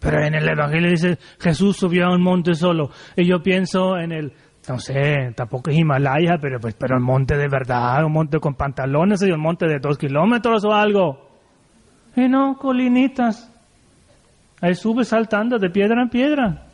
Pero 0.00 0.24
en 0.24 0.34
el 0.34 0.48
Evangelio 0.48 0.90
dice, 0.90 1.18
Jesús 1.38 1.76
subió 1.76 2.06
a 2.06 2.16
un 2.16 2.20
monte 2.20 2.54
solo. 2.54 2.90
Y 3.14 3.28
yo 3.28 3.40
pienso 3.40 3.96
en 3.96 4.10
el, 4.10 4.32
no 4.68 4.80
sé, 4.80 5.32
tampoco 5.36 5.70
es 5.70 5.78
Himalaya, 5.78 6.38
pero 6.42 6.58
pues, 6.58 6.74
pero 6.74 6.96
el 6.96 7.02
monte 7.02 7.36
de 7.36 7.46
verdad, 7.46 8.04
un 8.04 8.12
monte 8.12 8.40
con 8.40 8.54
pantalones 8.54 9.22
y 9.22 9.30
un 9.30 9.40
monte 9.40 9.68
de 9.68 9.78
dos 9.78 9.96
kilómetros 9.96 10.64
o 10.64 10.72
algo. 10.72 11.28
Y 12.16 12.28
no, 12.28 12.56
colinitas. 12.56 13.54
Ahí 14.60 14.74
sube 14.74 15.04
saltando 15.04 15.58
de 15.58 15.70
piedra 15.70 16.02
en 16.02 16.08
piedra. 16.08 16.67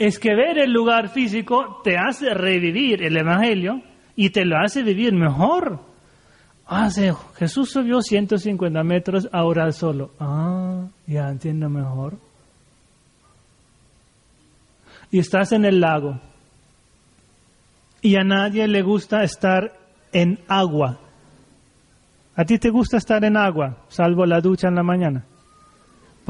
Es 0.00 0.18
que 0.18 0.34
ver 0.34 0.56
el 0.56 0.72
lugar 0.72 1.10
físico 1.10 1.82
te 1.84 1.98
hace 1.98 2.32
revivir 2.32 3.02
el 3.02 3.18
Evangelio 3.18 3.82
y 4.16 4.30
te 4.30 4.46
lo 4.46 4.56
hace 4.56 4.82
vivir 4.82 5.12
mejor. 5.12 5.78
Ah, 6.66 6.88
Jesús 7.36 7.70
subió 7.70 8.00
150 8.00 8.82
metros 8.82 9.28
a 9.30 9.44
orar 9.44 9.74
solo. 9.74 10.12
Ah, 10.18 10.86
ya 11.06 11.28
entiendo 11.28 11.68
mejor. 11.68 12.14
Y 15.10 15.18
estás 15.18 15.52
en 15.52 15.66
el 15.66 15.80
lago. 15.80 16.18
Y 18.00 18.16
a 18.16 18.24
nadie 18.24 18.66
le 18.68 18.80
gusta 18.80 19.22
estar 19.22 19.70
en 20.12 20.38
agua. 20.48 20.98
¿A 22.36 22.44
ti 22.46 22.58
te 22.58 22.70
gusta 22.70 22.96
estar 22.96 23.22
en 23.22 23.36
agua, 23.36 23.84
salvo 23.88 24.24
la 24.24 24.40
ducha 24.40 24.68
en 24.68 24.76
la 24.76 24.82
mañana? 24.82 25.26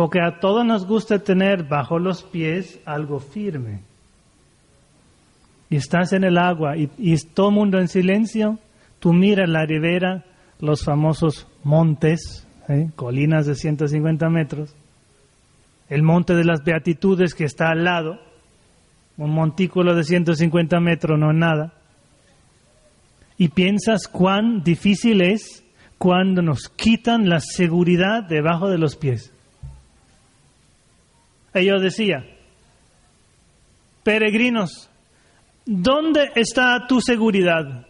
Porque 0.00 0.22
a 0.22 0.40
todos 0.40 0.64
nos 0.64 0.86
gusta 0.86 1.18
tener 1.18 1.64
bajo 1.64 1.98
los 1.98 2.22
pies 2.22 2.80
algo 2.86 3.20
firme. 3.20 3.80
Y 5.68 5.76
estás 5.76 6.14
en 6.14 6.24
el 6.24 6.38
agua 6.38 6.74
y, 6.78 6.90
y 6.96 7.14
todo 7.18 7.50
el 7.50 7.54
mundo 7.54 7.78
en 7.78 7.86
silencio. 7.86 8.58
Tú 8.98 9.12
miras 9.12 9.46
la 9.46 9.66
ribera 9.66 10.24
los 10.58 10.86
famosos 10.86 11.46
montes, 11.64 12.48
¿eh? 12.70 12.88
colinas 12.96 13.44
de 13.44 13.54
150 13.54 14.26
metros, 14.30 14.74
el 15.90 16.02
monte 16.02 16.34
de 16.34 16.44
las 16.44 16.64
Beatitudes 16.64 17.34
que 17.34 17.44
está 17.44 17.68
al 17.68 17.84
lado, 17.84 18.18
un 19.18 19.34
montículo 19.34 19.94
de 19.94 20.04
150 20.04 20.80
metros, 20.80 21.18
no 21.18 21.34
nada. 21.34 21.74
Y 23.36 23.48
piensas 23.48 24.08
cuán 24.08 24.62
difícil 24.62 25.20
es 25.20 25.62
cuando 25.98 26.40
nos 26.40 26.70
quitan 26.70 27.28
la 27.28 27.40
seguridad 27.40 28.22
debajo 28.22 28.70
de 28.70 28.78
los 28.78 28.96
pies. 28.96 29.34
Y 31.54 31.64
yo 31.64 31.78
decía, 31.78 32.24
peregrinos, 34.02 34.88
¿dónde 35.66 36.30
está 36.34 36.86
tu 36.86 37.00
seguridad? 37.00 37.86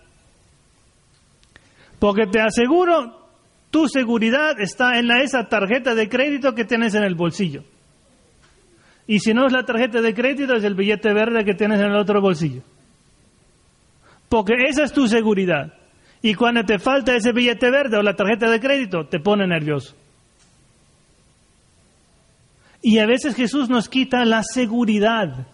Porque 1.98 2.26
te 2.26 2.40
aseguro, 2.40 3.28
tu 3.70 3.86
seguridad 3.88 4.58
está 4.58 4.98
en 4.98 5.08
la, 5.08 5.22
esa 5.22 5.48
tarjeta 5.48 5.94
de 5.94 6.08
crédito 6.08 6.54
que 6.54 6.64
tienes 6.64 6.94
en 6.94 7.04
el 7.04 7.14
bolsillo. 7.14 7.62
Y 9.06 9.18
si 9.18 9.34
no 9.34 9.46
es 9.46 9.52
la 9.52 9.64
tarjeta 9.64 10.00
de 10.00 10.14
crédito, 10.14 10.54
es 10.54 10.64
el 10.64 10.74
billete 10.74 11.12
verde 11.12 11.44
que 11.44 11.54
tienes 11.54 11.80
en 11.80 11.86
el 11.86 11.96
otro 11.96 12.20
bolsillo. 12.20 12.62
Porque 14.28 14.54
esa 14.68 14.84
es 14.84 14.92
tu 14.92 15.08
seguridad. 15.08 15.74
Y 16.22 16.34
cuando 16.34 16.64
te 16.64 16.78
falta 16.78 17.16
ese 17.16 17.32
billete 17.32 17.70
verde 17.70 17.98
o 17.98 18.02
la 18.02 18.14
tarjeta 18.14 18.48
de 18.48 18.60
crédito, 18.60 19.06
te 19.06 19.18
pone 19.18 19.46
nervioso. 19.46 19.96
Y 22.82 22.98
a 22.98 23.06
veces 23.06 23.34
Jesús 23.34 23.68
nos 23.68 23.88
quita 23.88 24.24
la 24.24 24.42
seguridad. 24.42 25.46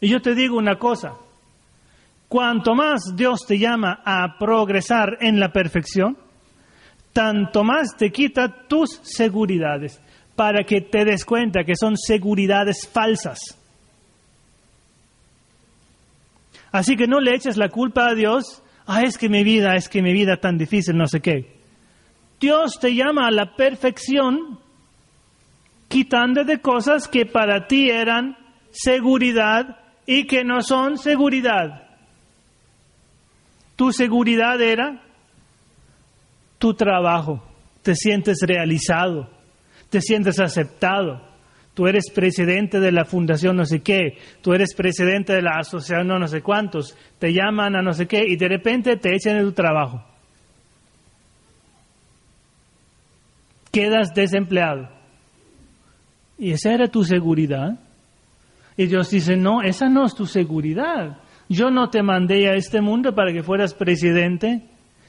Y 0.00 0.08
yo 0.08 0.20
te 0.20 0.34
digo 0.34 0.56
una 0.56 0.78
cosa, 0.78 1.14
cuanto 2.28 2.74
más 2.74 3.14
Dios 3.14 3.46
te 3.46 3.58
llama 3.58 4.00
a 4.04 4.38
progresar 4.38 5.18
en 5.20 5.40
la 5.40 5.52
perfección, 5.52 6.16
tanto 7.12 7.64
más 7.64 7.96
te 7.96 8.10
quita 8.10 8.66
tus 8.68 9.00
seguridades 9.02 10.00
para 10.36 10.62
que 10.62 10.80
te 10.80 11.04
des 11.04 11.24
cuenta 11.24 11.64
que 11.64 11.74
son 11.74 11.96
seguridades 11.96 12.88
falsas. 12.92 13.40
Así 16.70 16.96
que 16.96 17.06
no 17.06 17.18
le 17.18 17.34
eches 17.34 17.56
la 17.56 17.70
culpa 17.70 18.08
a 18.08 18.14
Dios, 18.14 18.62
ah, 18.86 19.02
es 19.02 19.18
que 19.18 19.28
mi 19.28 19.42
vida, 19.42 19.74
es 19.74 19.88
que 19.88 20.02
mi 20.02 20.12
vida 20.12 20.36
tan 20.36 20.58
difícil, 20.58 20.96
no 20.96 21.08
sé 21.08 21.20
qué. 21.20 21.56
Dios 22.38 22.78
te 22.80 22.94
llama 22.94 23.26
a 23.26 23.32
la 23.32 23.56
perfección 23.56 24.60
quitando 25.88 26.44
de 26.44 26.60
cosas 26.60 27.08
que 27.08 27.26
para 27.26 27.66
ti 27.66 27.90
eran 27.90 28.36
seguridad 28.70 29.76
y 30.06 30.26
que 30.26 30.44
no 30.44 30.60
son 30.60 30.98
seguridad. 30.98 31.88
Tu 33.76 33.92
seguridad 33.92 34.60
era 34.60 35.02
tu 36.58 36.74
trabajo, 36.74 37.42
te 37.82 37.94
sientes 37.94 38.38
realizado, 38.46 39.28
te 39.88 40.00
sientes 40.00 40.40
aceptado. 40.40 41.26
Tú 41.74 41.86
eres 41.86 42.10
presidente 42.12 42.80
de 42.80 42.90
la 42.90 43.04
fundación 43.04 43.56
no 43.56 43.64
sé 43.64 43.80
qué, 43.80 44.18
tú 44.42 44.52
eres 44.52 44.74
presidente 44.74 45.32
de 45.32 45.42
la 45.42 45.58
asociación 45.60 46.08
no, 46.08 46.18
no 46.18 46.26
sé 46.26 46.42
cuántos, 46.42 46.96
te 47.20 47.32
llaman 47.32 47.76
a 47.76 47.82
no 47.82 47.92
sé 47.92 48.08
qué 48.08 48.24
y 48.26 48.36
de 48.36 48.48
repente 48.48 48.96
te 48.96 49.14
echan 49.14 49.38
de 49.38 49.44
tu 49.44 49.52
trabajo. 49.52 50.04
Quedas 53.70 54.12
desempleado. 54.12 54.97
Y 56.38 56.52
esa 56.52 56.72
era 56.72 56.88
tu 56.88 57.04
seguridad. 57.04 57.78
Y 58.76 58.86
Dios 58.86 59.10
dice, 59.10 59.36
no, 59.36 59.62
esa 59.62 59.88
no 59.88 60.06
es 60.06 60.14
tu 60.14 60.26
seguridad. 60.26 61.18
Yo 61.48 61.70
no 61.70 61.90
te 61.90 62.02
mandé 62.02 62.48
a 62.48 62.54
este 62.54 62.80
mundo 62.80 63.14
para 63.14 63.32
que 63.32 63.42
fueras 63.42 63.74
presidente 63.74 64.62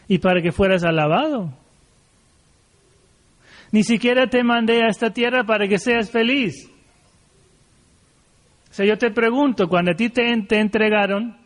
y 0.07 0.17
para 0.17 0.41
que 0.41 0.51
fueras 0.51 0.83
alabado. 0.83 1.53
Ni 3.71 3.83
siquiera 3.83 4.27
te 4.27 4.43
mandé 4.43 4.83
a 4.83 4.87
esta 4.87 5.11
tierra 5.11 5.43
para 5.43 5.67
que 5.67 5.77
seas 5.77 6.09
feliz. 6.09 6.69
O 8.69 8.73
sea, 8.73 8.85
yo 8.85 8.97
te 8.97 9.11
pregunto, 9.11 9.67
cuando 9.67 9.91
a 9.91 9.95
ti 9.95 10.09
te, 10.09 10.31
entregaron 10.31 11.37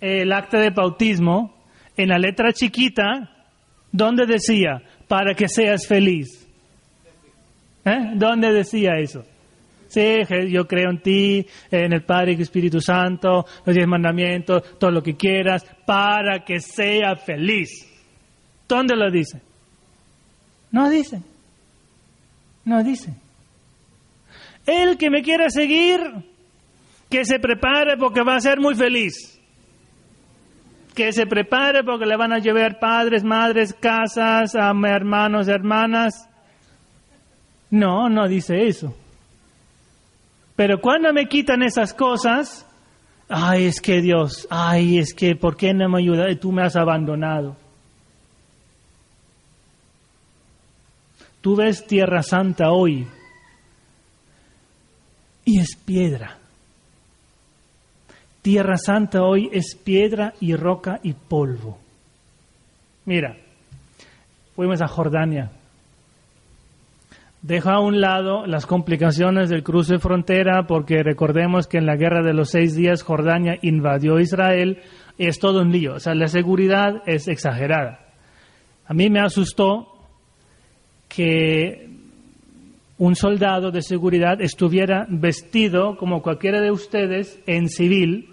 el 0.00 0.32
acta 0.32 0.58
de 0.58 0.70
bautismo, 0.70 1.54
en 1.96 2.08
la 2.08 2.18
letra 2.18 2.52
chiquita, 2.52 3.30
¿dónde 3.92 4.26
decía? 4.26 4.82
Para 5.08 5.34
que 5.34 5.48
seas 5.48 5.86
feliz. 5.86 6.43
¿Eh? 7.84 8.12
¿Dónde 8.14 8.52
decía 8.52 8.92
eso? 8.98 9.24
Sí, 9.88 10.22
yo 10.48 10.66
creo 10.66 10.90
en 10.90 11.00
ti, 11.00 11.46
en 11.70 11.92
el 11.92 12.02
Padre 12.02 12.32
y 12.32 12.34
el 12.36 12.40
Espíritu 12.42 12.80
Santo, 12.80 13.44
los 13.64 13.74
diez 13.74 13.86
mandamientos, 13.86 14.76
todo 14.78 14.90
lo 14.90 15.02
que 15.02 15.14
quieras, 15.14 15.64
para 15.86 16.44
que 16.44 16.58
sea 16.58 17.14
feliz. 17.14 17.68
¿Dónde 18.66 18.96
lo 18.96 19.10
dice? 19.10 19.40
No 20.72 20.90
dice. 20.90 21.22
No 22.64 22.82
dice. 22.82 23.14
El 24.66 24.96
que 24.96 25.10
me 25.10 25.22
quiera 25.22 25.48
seguir, 25.50 26.00
que 27.10 27.24
se 27.24 27.38
prepare 27.38 27.96
porque 27.96 28.22
va 28.22 28.36
a 28.36 28.40
ser 28.40 28.58
muy 28.58 28.74
feliz. 28.74 29.40
Que 30.94 31.12
se 31.12 31.26
prepare 31.26 31.84
porque 31.84 32.06
le 32.06 32.16
van 32.16 32.32
a 32.32 32.38
llevar 32.38 32.80
padres, 32.80 33.22
madres, 33.22 33.74
casas, 33.74 34.54
hermanos, 34.54 35.46
hermanas. 35.46 36.28
No, 37.74 38.08
no 38.08 38.28
dice 38.28 38.68
eso. 38.68 38.94
Pero 40.54 40.80
cuando 40.80 41.12
me 41.12 41.26
quitan 41.26 41.64
esas 41.64 41.92
cosas, 41.92 42.64
ay, 43.28 43.64
es 43.64 43.80
que 43.80 44.00
Dios, 44.00 44.46
ay, 44.48 44.98
es 44.98 45.12
que, 45.12 45.34
¿por 45.34 45.56
qué 45.56 45.74
no 45.74 45.88
me 45.88 45.98
ayudas? 45.98 46.38
Tú 46.38 46.52
me 46.52 46.62
has 46.62 46.76
abandonado. 46.76 47.56
Tú 51.40 51.56
ves 51.56 51.84
Tierra 51.84 52.22
Santa 52.22 52.70
hoy 52.70 53.08
y 55.44 55.58
es 55.58 55.74
piedra. 55.74 56.38
Tierra 58.40 58.76
Santa 58.76 59.24
hoy 59.24 59.50
es 59.52 59.74
piedra 59.74 60.32
y 60.38 60.54
roca 60.54 61.00
y 61.02 61.12
polvo. 61.12 61.80
Mira, 63.04 63.36
fuimos 64.54 64.80
a 64.80 64.86
Jordania. 64.86 65.50
Deja 67.44 67.74
a 67.74 67.80
un 67.80 68.00
lado 68.00 68.46
las 68.46 68.64
complicaciones 68.64 69.50
del 69.50 69.62
cruce 69.62 69.92
de 69.92 69.98
frontera, 69.98 70.66
porque 70.66 71.02
recordemos 71.02 71.66
que 71.66 71.76
en 71.76 71.84
la 71.84 71.94
guerra 71.94 72.22
de 72.22 72.32
los 72.32 72.48
seis 72.48 72.74
días 72.74 73.02
Jordania 73.02 73.58
invadió 73.60 74.18
Israel, 74.18 74.78
es 75.18 75.40
todo 75.40 75.60
un 75.60 75.70
lío. 75.70 75.96
O 75.96 76.00
sea, 76.00 76.14
la 76.14 76.28
seguridad 76.28 77.02
es 77.04 77.28
exagerada. 77.28 78.00
A 78.86 78.94
mí 78.94 79.10
me 79.10 79.20
asustó 79.20 79.88
que 81.06 81.90
un 82.96 83.14
soldado 83.14 83.70
de 83.70 83.82
seguridad 83.82 84.40
estuviera 84.40 85.06
vestido 85.10 85.98
como 85.98 86.22
cualquiera 86.22 86.62
de 86.62 86.70
ustedes 86.70 87.38
en 87.46 87.68
civil 87.68 88.26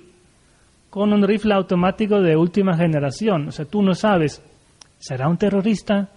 con 0.89 1.11
un 1.11 1.27
rifle 1.27 1.53
automático 1.53 2.21
de 2.21 2.37
última 2.37 2.77
generación. 2.77 3.49
O 3.49 3.51
sea, 3.51 3.65
tú 3.65 3.81
no 3.81 3.93
sabes, 3.93 4.41
¿será 4.99 5.27
un 5.27 5.35
terrorista? 5.35 6.11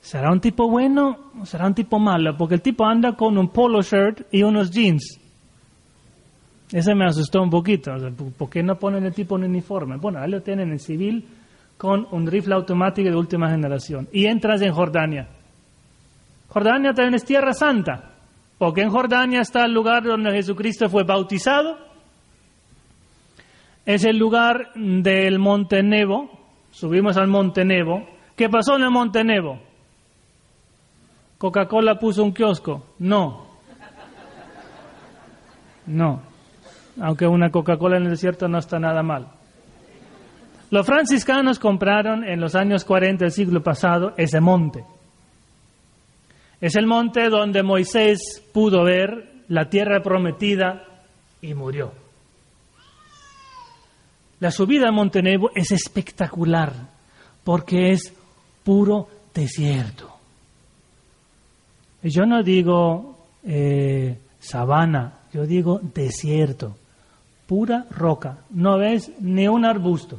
¿Será 0.00 0.30
un 0.30 0.40
tipo 0.40 0.68
bueno 0.68 1.32
o 1.40 1.44
será 1.44 1.66
un 1.66 1.74
tipo 1.74 1.98
malo? 1.98 2.36
Porque 2.36 2.54
el 2.54 2.62
tipo 2.62 2.84
anda 2.84 3.12
con 3.14 3.36
un 3.36 3.48
polo 3.48 3.82
shirt 3.82 4.26
y 4.30 4.42
unos 4.42 4.70
jeans. 4.70 5.20
Ese 6.72 6.94
me 6.94 7.06
asustó 7.06 7.42
un 7.42 7.50
poquito. 7.50 7.92
¿Por 8.36 8.50
qué 8.50 8.62
no 8.62 8.76
ponen 8.76 9.04
el 9.04 9.14
tipo 9.14 9.36
en 9.36 9.44
uniforme? 9.44 9.96
Bueno, 9.96 10.20
ahí 10.20 10.30
lo 10.30 10.42
tienen 10.42 10.70
en 10.70 10.78
civil 10.78 11.26
con 11.76 12.06
un 12.10 12.26
rifle 12.26 12.54
automático 12.54 13.08
de 13.08 13.16
última 13.16 13.50
generación. 13.50 14.08
Y 14.12 14.26
entras 14.26 14.62
en 14.62 14.72
Jordania. 14.72 15.28
Jordania 16.48 16.92
también 16.92 17.14
es 17.14 17.24
tierra 17.24 17.52
santa, 17.52 18.12
porque 18.58 18.82
en 18.82 18.90
Jordania 18.90 19.40
está 19.40 19.64
el 19.64 19.72
lugar 19.72 20.04
donde 20.04 20.32
Jesucristo 20.32 20.88
fue 20.88 21.04
bautizado. 21.04 21.76
Es 23.84 24.04
el 24.04 24.16
lugar 24.16 24.72
del 24.74 25.38
Monte 25.38 25.82
Nebo. 25.82 26.30
Subimos 26.70 27.16
al 27.16 27.28
Monte 27.28 27.64
Nebo. 27.64 28.06
¿Qué 28.34 28.48
pasó 28.48 28.76
en 28.76 28.82
el 28.82 28.90
Monte 28.90 29.22
Nebo? 29.22 29.60
¿Coca-Cola 31.38 31.98
puso 31.98 32.22
un 32.22 32.32
kiosco? 32.32 32.94
No. 32.98 33.46
No. 35.86 36.22
Aunque 37.00 37.26
una 37.26 37.50
Coca-Cola 37.50 37.98
en 37.98 38.04
el 38.04 38.10
desierto 38.10 38.48
no 38.48 38.58
está 38.58 38.78
nada 38.78 39.02
mal. 39.02 39.28
Los 40.70 40.86
franciscanos 40.86 41.58
compraron 41.58 42.24
en 42.24 42.40
los 42.40 42.54
años 42.54 42.84
40 42.84 43.24
del 43.24 43.32
siglo 43.32 43.62
pasado 43.62 44.14
ese 44.16 44.40
monte. 44.40 44.84
Es 46.60 46.74
el 46.74 46.86
monte 46.86 47.28
donde 47.28 47.62
Moisés 47.62 48.42
pudo 48.52 48.82
ver 48.82 49.42
la 49.48 49.68
tierra 49.68 50.02
prometida 50.02 50.84
y 51.40 51.54
murió. 51.54 51.92
La 54.40 54.50
subida 54.50 54.88
a 54.88 54.92
Monte 54.92 55.22
Nebo 55.22 55.50
es 55.54 55.70
espectacular 55.70 56.72
porque 57.44 57.92
es 57.92 58.12
puro 58.64 59.08
desierto. 59.32 60.15
Yo 62.08 62.24
no 62.24 62.42
digo 62.42 63.26
eh, 63.42 64.16
sabana, 64.38 65.20
yo 65.32 65.46
digo 65.46 65.80
desierto, 65.94 66.76
pura 67.46 67.86
roca. 67.90 68.38
No 68.50 68.78
ves 68.78 69.10
ni 69.20 69.48
un 69.48 69.64
arbusto. 69.64 70.18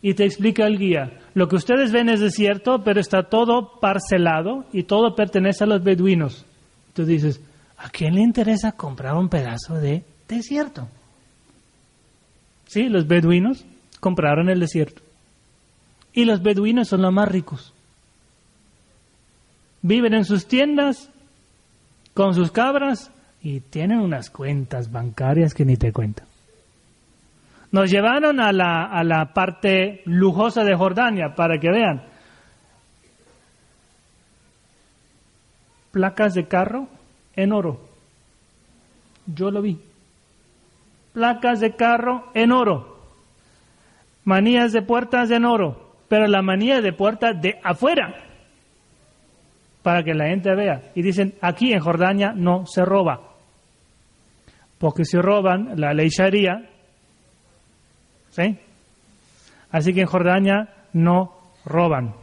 Y 0.00 0.14
te 0.14 0.24
explica 0.24 0.66
el 0.66 0.78
guía, 0.78 1.20
lo 1.34 1.48
que 1.48 1.56
ustedes 1.56 1.92
ven 1.92 2.08
es 2.08 2.20
desierto, 2.20 2.82
pero 2.82 2.98
está 2.98 3.24
todo 3.24 3.78
parcelado 3.78 4.64
y 4.72 4.82
todo 4.82 5.14
pertenece 5.14 5.64
a 5.64 5.68
los 5.68 5.84
beduinos. 5.84 6.44
Tú 6.92 7.04
dices, 7.04 7.40
¿a 7.78 7.88
quién 7.88 8.14
le 8.14 8.22
interesa 8.22 8.72
comprar 8.72 9.14
un 9.14 9.28
pedazo 9.28 9.74
de 9.74 10.02
desierto? 10.26 10.88
Sí, 12.66 12.88
los 12.88 13.06
beduinos 13.06 13.64
compraron 14.00 14.48
el 14.48 14.58
desierto. 14.58 15.02
Y 16.12 16.24
los 16.24 16.42
beduinos 16.42 16.88
son 16.88 17.02
los 17.02 17.12
más 17.12 17.28
ricos. 17.28 17.72
Viven 19.82 20.14
en 20.14 20.24
sus 20.24 20.46
tiendas 20.46 21.10
con 22.14 22.34
sus 22.34 22.52
cabras 22.52 23.10
y 23.42 23.60
tienen 23.60 24.00
unas 24.00 24.30
cuentas 24.30 24.90
bancarias 24.90 25.54
que 25.54 25.64
ni 25.64 25.76
te 25.76 25.92
cuento. 25.92 26.22
Nos 27.72 27.90
llevaron 27.90 28.40
a 28.40 28.52
la, 28.52 28.84
a 28.84 29.02
la 29.02 29.32
parte 29.32 30.02
lujosa 30.04 30.62
de 30.62 30.76
Jordania 30.76 31.34
para 31.34 31.58
que 31.58 31.70
vean. 31.70 32.02
Placas 35.90 36.34
de 36.34 36.46
carro 36.46 36.88
en 37.34 37.52
oro. 37.52 37.80
Yo 39.26 39.50
lo 39.50 39.62
vi. 39.62 39.80
Placas 41.12 41.60
de 41.60 41.74
carro 41.74 42.30
en 42.34 42.52
oro. 42.52 42.98
Manías 44.24 44.72
de 44.72 44.82
puertas 44.82 45.30
en 45.30 45.44
oro. 45.44 45.94
Pero 46.08 46.26
la 46.26 46.42
manía 46.42 46.80
de 46.82 46.92
puertas 46.92 47.40
de 47.40 47.58
afuera. 47.62 48.31
Para 49.82 50.02
que 50.02 50.14
la 50.14 50.28
gente 50.28 50.54
vea. 50.54 50.92
Y 50.94 51.02
dicen, 51.02 51.34
aquí 51.40 51.72
en 51.72 51.80
Jordania 51.80 52.32
no 52.34 52.66
se 52.66 52.84
roba. 52.84 53.20
Porque 54.78 55.04
si 55.04 55.16
roban, 55.18 55.80
la 55.80 55.92
ley 55.92 56.08
Sharia 56.08 56.68
¿Sí? 58.32 58.58
Así 59.70 59.92
que 59.92 60.00
en 60.00 60.06
Jordania 60.06 60.68
no 60.94 61.32
roban. 61.64 62.14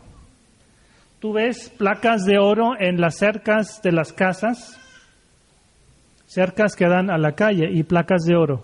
Tú 1.19 1.33
ves 1.33 1.69
placas 1.77 2.25
de 2.25 2.39
oro 2.39 2.73
en 2.79 2.99
las 2.99 3.17
cercas 3.17 3.81
de 3.83 3.91
las 3.91 4.11
casas, 4.11 4.79
cercas 6.25 6.75
que 6.75 6.87
dan 6.87 7.09
a 7.11 7.17
la 7.17 7.33
calle 7.33 7.69
y 7.71 7.83
placas 7.83 8.23
de 8.23 8.35
oro. 8.35 8.63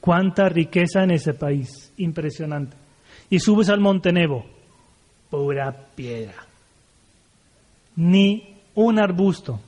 Cuánta 0.00 0.48
riqueza 0.48 1.02
en 1.02 1.12
ese 1.12 1.34
país, 1.34 1.92
impresionante. 1.96 2.76
Y 3.30 3.40
subes 3.40 3.70
al 3.70 3.80
Monte 3.80 4.12
Nebo, 4.12 4.44
pura 5.30 5.74
piedra. 5.96 6.43
Ni 7.96 8.56
un 8.74 8.98
arbusto. 8.98 9.60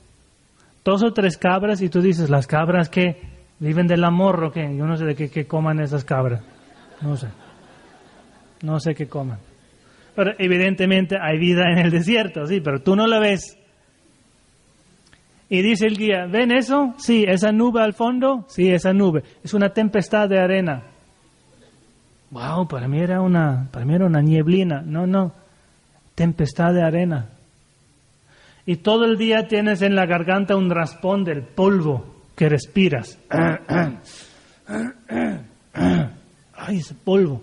Dos 0.83 1.03
o 1.03 1.11
tres 1.13 1.37
cabras 1.37 1.81
y 1.81 1.89
tú 1.89 2.01
dices, 2.01 2.29
las 2.29 2.47
cabras 2.47 2.89
que 2.89 3.37
¿Viven 3.59 3.87
del 3.87 4.03
amor 4.03 4.43
o 4.43 4.51
qué? 4.51 4.61
Yo 4.75 4.85
no 4.85 4.95
sé 4.97 5.05
de 5.05 5.15
qué, 5.15 5.47
coman 5.47 5.79
esas 5.79 6.03
cabras. 6.03 6.43
No 7.01 7.15
sé. 7.15 7.27
No 8.61 8.79
sé 8.79 8.93
qué 8.93 9.07
coman. 9.07 9.39
Pero 10.15 10.31
evidentemente 10.37 11.15
hay 11.19 11.39
vida 11.39 11.63
en 11.71 11.79
el 11.79 11.91
desierto, 11.91 12.45
sí, 12.45 12.59
pero 12.61 12.81
tú 12.81 12.95
no 12.95 13.07
la 13.07 13.19
ves. 13.19 13.57
Y 15.49 15.61
dice 15.61 15.87
el 15.87 15.97
guía, 15.97 16.25
¿ven 16.25 16.51
eso? 16.51 16.93
Sí, 16.97 17.23
esa 17.27 17.51
nube 17.51 17.81
al 17.81 17.93
fondo, 17.93 18.45
sí, 18.47 18.69
esa 18.69 18.93
nube. 18.93 19.23
Es 19.43 19.53
una 19.53 19.69
tempestad 19.69 20.27
de 20.27 20.39
arena. 20.39 20.83
Wow, 22.31 22.67
para 22.67 22.87
mí 22.87 22.99
era 22.99 23.21
una, 23.21 23.69
para 23.71 23.85
mí 23.85 23.95
era 23.95 24.05
una 24.05 24.21
nieblina. 24.21 24.81
No, 24.81 25.07
no, 25.07 25.33
tempestad 26.15 26.73
de 26.73 26.83
arena. 26.83 27.29
Y 28.67 28.75
todo 28.75 29.05
el 29.05 29.17
día 29.17 29.47
tienes 29.47 29.81
en 29.81 29.95
la 29.95 30.05
garganta 30.05 30.57
un 30.57 30.69
raspón 30.69 31.23
del 31.23 31.41
polvo 31.41 32.03
que 32.35 32.49
respiras. 32.49 33.17
Ay, 36.53 36.77
ese 36.77 36.93
polvo. 36.93 37.41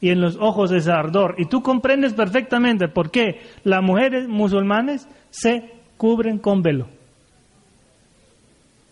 Y 0.00 0.10
en 0.10 0.20
los 0.20 0.36
ojos 0.36 0.72
ese 0.72 0.90
ardor. 0.90 1.36
Y 1.38 1.46
tú 1.46 1.62
comprendes 1.62 2.12
perfectamente 2.12 2.88
por 2.88 3.12
qué 3.12 3.40
las 3.62 3.84
mujeres 3.84 4.26
musulmanes 4.26 5.08
se 5.30 5.74
cubren 5.96 6.38
con 6.38 6.60
velo. 6.60 6.88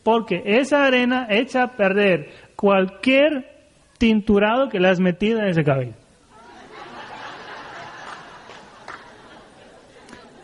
Porque 0.05 0.45
esa 0.47 0.85
arena 0.85 1.27
echa 1.31 1.65
a 1.65 1.73
perder 1.73 2.31
cualquier 2.55 3.51
tinturado 3.99 4.69
que 4.69 4.79
le 4.79 4.89
has 4.89 5.01
metido 5.01 5.41
en 5.41 5.49
ese 5.49 5.65
cabello. 5.65 6.00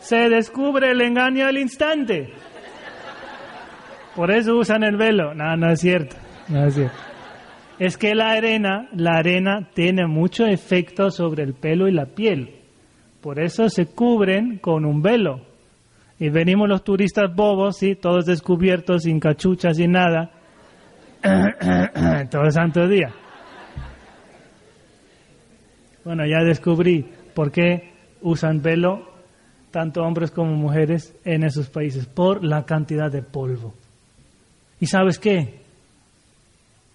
Se 0.07 0.28
descubre 0.28 0.92
el 0.92 1.00
engaño 1.00 1.46
al 1.46 1.59
instante. 1.59 2.32
Por 4.14 4.30
eso 4.30 4.54
usan 4.57 4.84
el 4.84 4.96
velo. 4.96 5.34
No, 5.34 5.57
no 5.57 5.72
es 5.72 5.80
cierto. 5.80 6.14
No 6.46 6.64
es 6.64 6.74
cierto. 6.74 6.96
Es 7.80 7.98
que 7.98 8.14
la 8.14 8.30
arena, 8.30 8.88
la 8.94 9.18
arena 9.18 9.68
tiene 9.74 10.07
mucho 10.07 10.46
efecto 10.46 11.11
sobre 11.11 11.42
el 11.42 11.54
pelo 11.54 11.88
y 11.88 11.92
la 11.92 12.07
piel. 12.07 12.54
Por 13.20 13.40
eso 13.40 13.68
se 13.68 13.86
cubren 13.86 14.59
con 14.59 14.84
un 14.84 15.02
velo. 15.02 15.40
Y 16.20 16.28
venimos 16.28 16.68
los 16.68 16.84
turistas 16.84 17.34
bobos, 17.34 17.78
sí, 17.78 17.96
todos 17.96 18.26
descubiertos, 18.26 19.02
sin 19.02 19.18
cachuchas, 19.18 19.76
sin 19.76 19.90
nada, 19.90 20.30
todo 22.30 22.42
el 22.42 22.52
santo 22.52 22.86
día. 22.86 23.12
Bueno, 26.04 26.24
ya 26.24 26.44
descubrí 26.44 27.04
por 27.34 27.50
qué 27.50 27.92
usan 28.22 28.62
velo 28.62 29.15
tanto 29.70 30.02
hombres 30.02 30.30
como 30.30 30.52
mujeres 30.52 31.14
en 31.24 31.44
esos 31.44 31.68
países, 31.68 32.06
por 32.06 32.44
la 32.44 32.64
cantidad 32.64 33.10
de 33.10 33.22
polvo. 33.22 33.74
¿Y 34.80 34.86
sabes 34.86 35.18
qué? 35.18 35.60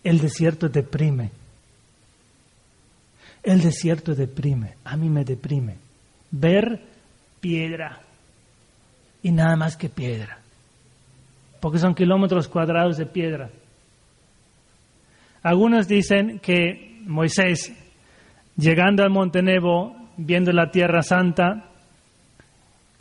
El 0.03 0.19
desierto 0.19 0.69
deprime. 0.69 1.32
El 3.43 3.61
desierto 3.61 4.13
deprime. 4.13 4.76
A 4.84 4.95
mí 4.95 5.09
me 5.09 5.24
deprime. 5.24 5.76
Ver 6.32 6.82
piedra. 7.39 7.99
Y 9.24 9.32
nada 9.32 9.55
más 9.55 9.78
que 9.78 9.89
piedra. 9.89 10.39
Porque 11.59 11.80
son 11.80 11.93
kilómetros 11.93 12.47
cuadrados 12.47 12.97
de 12.97 13.05
piedra. 13.05 13.49
Algunos 15.43 15.88
dicen 15.88 16.39
que 16.39 17.01
Moisés, 17.05 17.74
llegando 18.55 19.03
al 19.03 19.09
Monte 19.09 19.41
Nebo, 19.41 19.95
viendo 20.17 20.51
la 20.51 20.69
Tierra 20.69 21.01
Santa, 21.01 21.70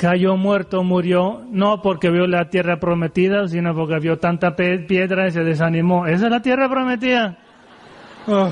cayó 0.01 0.35
muerto, 0.39 0.83
murió, 0.83 1.45
no 1.51 1.83
porque 1.83 2.11
vio 2.11 2.27
la 2.27 2.49
tierra 2.49 2.81
prometida, 2.81 3.47
sino 3.47 3.75
porque 3.75 3.99
vio 3.99 4.17
tanta 4.17 4.57
piedra 4.57 5.29
y 5.29 5.31
se 5.31 5.45
desanimó. 5.45 6.07
¿Esa 6.07 6.25
es 6.25 6.31
la 6.31 6.41
tierra 6.41 6.71
prometida? 6.71 7.37
Oh, 8.27 8.51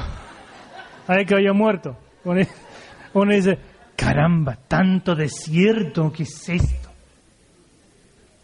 ahí 1.07 1.25
cayó 1.25 1.55
muerto. 1.55 1.97
Uno, 3.15 3.33
dice, 3.33 3.59
caramba, 3.97 4.59
tanto 4.69 5.15
desierto, 5.15 6.13
¿qué 6.13 6.25
es 6.25 6.49
esto? 6.51 6.91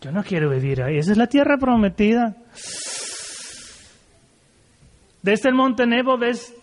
Yo 0.01 0.11
no 0.11 0.25
quiero 0.25 0.49
vivir 0.49 0.83
ahí. 0.83 0.97
¿Esa 0.97 1.13
es 1.13 1.19
la 1.19 1.27
tierra 1.27 1.59
prometida? 1.59 2.35
Desde 5.21 5.51
el 5.51 5.55
Monte 5.55 5.87
Nebo 5.87 6.17
ves 6.17 6.55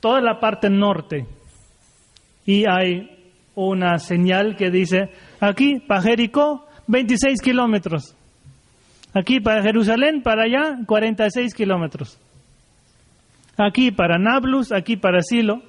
toda 0.00 0.20
la 0.20 0.40
parte 0.40 0.68
norte 0.68 1.28
y 2.44 2.64
hay 2.68 3.34
una 3.54 3.98
señal 3.98 4.56
que 4.56 4.72
dice 4.72 5.10
Aquí, 5.40 5.80
para 5.80 6.02
Jericó, 6.02 6.66
26 6.86 7.40
kilómetros. 7.40 8.14
Aquí, 9.14 9.40
para 9.40 9.62
Jerusalén, 9.62 10.22
para 10.22 10.44
allá, 10.44 10.78
46 10.86 11.54
kilómetros. 11.54 12.18
Aquí, 13.56 13.90
para 13.90 14.18
Nablus, 14.18 14.70
aquí, 14.72 14.96
para 14.96 15.22
Silo. 15.22 15.62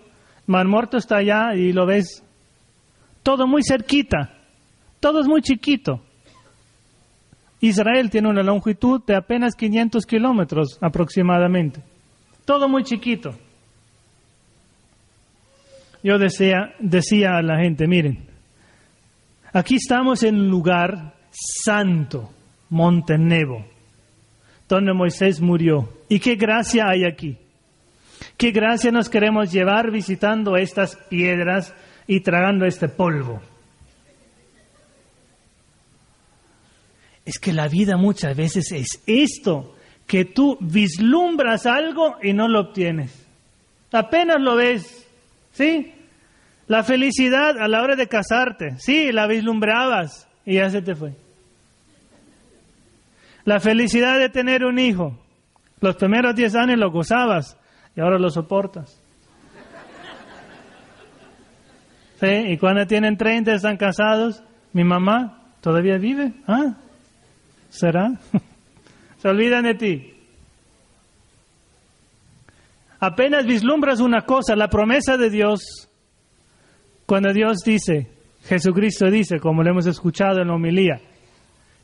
Mar 0.45 0.67
Muerto 0.67 0.97
está 0.97 1.17
allá 1.17 1.55
y 1.55 1.71
lo 1.71 1.85
ves. 1.85 2.23
Todo 3.23 3.47
muy 3.47 3.61
cerquita. 3.63 4.33
Todo 4.99 5.21
es 5.21 5.27
muy 5.27 5.41
chiquito. 5.41 6.01
Israel 7.61 8.09
tiene 8.09 8.29
una 8.29 8.43
longitud 8.43 9.01
de 9.05 9.15
apenas 9.15 9.55
500 9.55 10.05
kilómetros 10.05 10.77
aproximadamente. 10.81 11.81
Todo 12.45 12.67
muy 12.67 12.83
chiquito. 12.83 13.31
Yo 16.03 16.17
decía, 16.17 16.73
decía 16.79 17.37
a 17.37 17.43
la 17.43 17.59
gente, 17.59 17.87
miren, 17.87 18.30
Aquí 19.53 19.75
estamos 19.75 20.23
en 20.23 20.35
un 20.35 20.47
lugar 20.47 21.13
santo, 21.31 22.31
Monte 22.69 23.17
Nebo, 23.17 23.65
donde 24.67 24.93
Moisés 24.93 25.41
murió. 25.41 25.89
¿Y 26.07 26.19
qué 26.19 26.35
gracia 26.35 26.87
hay 26.87 27.03
aquí? 27.03 27.37
¿Qué 28.37 28.51
gracia 28.51 28.91
nos 28.91 29.09
queremos 29.09 29.51
llevar 29.51 29.91
visitando 29.91 30.55
estas 30.55 30.95
piedras 30.95 31.73
y 32.07 32.21
tragando 32.21 32.65
este 32.65 32.87
polvo? 32.87 33.41
Es 37.25 37.37
que 37.37 37.51
la 37.51 37.67
vida 37.67 37.97
muchas 37.97 38.35
veces 38.35 38.71
es 38.71 39.03
esto, 39.05 39.75
que 40.07 40.25
tú 40.25 40.57
vislumbras 40.61 41.65
algo 41.65 42.15
y 42.23 42.33
no 42.33 42.47
lo 42.47 42.61
obtienes. 42.61 43.27
Apenas 43.91 44.39
lo 44.39 44.55
ves, 44.55 45.07
¿sí? 45.51 45.93
La 46.71 46.85
felicidad 46.85 47.61
a 47.61 47.67
la 47.67 47.81
hora 47.81 47.97
de 47.97 48.07
casarte, 48.07 48.77
sí, 48.77 49.11
la 49.11 49.27
vislumbrabas 49.27 50.29
y 50.45 50.55
ya 50.55 50.69
se 50.69 50.81
te 50.81 50.95
fue. 50.95 51.11
La 53.43 53.59
felicidad 53.59 54.17
de 54.17 54.29
tener 54.29 54.63
un 54.63 54.79
hijo, 54.79 55.19
los 55.81 55.97
primeros 55.97 56.33
10 56.33 56.55
años 56.55 56.79
lo 56.79 56.89
gozabas 56.89 57.57
y 57.93 57.99
ahora 57.99 58.17
lo 58.17 58.29
soportas. 58.29 59.01
¿Sí? 62.21 62.31
Y 62.53 62.57
cuando 62.57 62.87
tienen 62.87 63.17
30 63.17 63.53
están 63.53 63.75
casados, 63.75 64.41
mi 64.71 64.85
mamá 64.85 65.43
todavía 65.59 65.97
vive. 65.97 66.31
¿Ah? 66.47 66.77
¿Será? 67.69 68.13
Se 69.17 69.27
olvidan 69.27 69.65
de 69.65 69.75
ti. 69.75 70.13
Apenas 73.01 73.45
vislumbras 73.45 73.99
una 73.99 74.21
cosa, 74.21 74.55
la 74.55 74.69
promesa 74.69 75.17
de 75.17 75.29
Dios, 75.29 75.89
cuando 77.11 77.33
Dios 77.33 77.57
dice, 77.65 78.07
Jesucristo 78.45 79.11
dice, 79.11 79.41
como 79.41 79.63
lo 79.63 79.71
hemos 79.71 79.85
escuchado 79.85 80.39
en 80.39 80.47
la 80.47 80.53
homilía, 80.53 81.01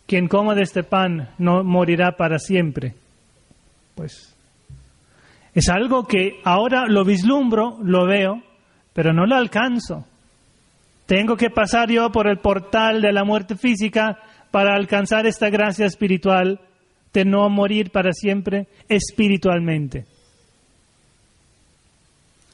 quien 0.05 0.29
coma 0.29 0.55
de 0.55 0.61
este 0.61 0.83
pan 0.83 1.31
no 1.37 1.65
morirá 1.65 2.13
para 2.13 2.39
siempre. 2.39 2.93
Pues 3.93 4.33
es 5.53 5.67
algo 5.67 6.05
que 6.05 6.39
ahora 6.45 6.85
lo 6.87 7.03
vislumbro, 7.03 7.77
lo 7.83 8.07
veo, 8.07 8.41
pero 8.93 9.11
no 9.11 9.25
lo 9.25 9.35
alcanzo. 9.35 10.05
Tengo 11.05 11.35
que 11.35 11.49
pasar 11.49 11.91
yo 11.91 12.09
por 12.09 12.29
el 12.29 12.37
portal 12.37 13.01
de 13.01 13.11
la 13.11 13.25
muerte 13.25 13.57
física 13.57 14.19
para 14.49 14.77
alcanzar 14.77 15.27
esta 15.27 15.49
gracia 15.49 15.87
espiritual 15.87 16.61
de 17.11 17.25
no 17.25 17.49
morir 17.49 17.91
para 17.91 18.13
siempre 18.13 18.67
espiritualmente. 18.87 20.05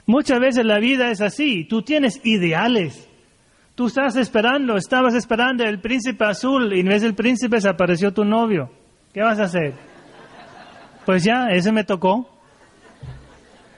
Muchas 0.05 0.39
veces 0.39 0.65
la 0.65 0.79
vida 0.79 1.11
es 1.11 1.21
así, 1.21 1.63
tú 1.63 1.81
tienes 1.81 2.19
ideales, 2.25 3.07
tú 3.75 3.87
estás 3.87 4.17
esperando, 4.17 4.75
estabas 4.75 5.13
esperando 5.13 5.63
el 5.63 5.79
príncipe 5.79 6.25
azul 6.25 6.73
y 6.73 6.81
en 6.81 6.87
vez 6.87 7.01
del 7.01 7.15
príncipe 7.15 7.61
se 7.61 7.69
apareció 7.69 8.13
tu 8.13 8.25
novio. 8.25 8.69
¿Qué 9.13 9.21
vas 9.21 9.39
a 9.39 9.43
hacer? 9.43 9.73
Pues 11.05 11.23
ya, 11.23 11.47
ese 11.51 11.71
me 11.71 11.83
tocó. 11.83 12.29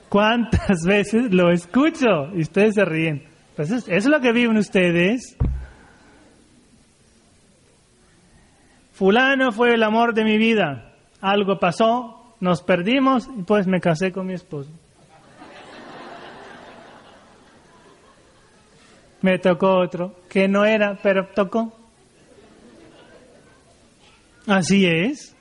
¿Cuántas 0.10 0.84
veces 0.86 1.34
lo 1.34 1.52
escucho? 1.52 2.32
Y 2.34 2.42
ustedes 2.42 2.76
se 2.76 2.86
ríen. 2.86 3.24
Pues 3.56 3.72
eso 3.72 3.92
es 3.92 4.06
lo 4.06 4.20
que 4.20 4.32
viven 4.32 4.58
ustedes. 4.58 5.38
Fulano 8.94 9.52
fue 9.52 9.74
el 9.74 9.84
amor 9.84 10.14
de 10.14 10.24
mi 10.24 10.38
vida. 10.38 10.94
Algo 11.22 11.60
pasó, 11.60 12.36
nos 12.40 12.64
perdimos 12.64 13.30
y 13.38 13.44
pues 13.44 13.68
me 13.68 13.82
casé 13.82 14.12
con 14.12 14.28
mi 14.28 14.34
esposo. 14.34 14.72
Me 19.26 19.40
tocó 19.40 19.80
otro, 19.80 20.14
que 20.30 20.48
no 20.48 20.66
era, 20.66 21.00
pero 21.02 21.28
tocó. 21.34 21.74
Así 24.46 24.86
es. 24.86 25.36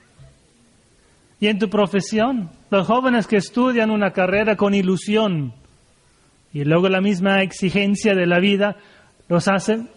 Y 1.39 1.49
en 1.49 1.59
tu 1.59 1.69
profesión, 1.69 2.49
los 2.71 2.87
jóvenes 2.87 3.27
que 3.27 3.37
estudian 3.37 3.91
una 3.91 4.11
carrera 4.13 4.57
con 4.57 4.73
ilusión 4.73 5.53
y 6.55 6.65
luego 6.65 6.89
la 6.89 7.03
misma 7.03 7.43
exigencia 7.43 8.15
de 8.15 8.27
la 8.27 8.41
vida 8.41 8.77
los 9.29 9.49
hacen. 9.49 9.91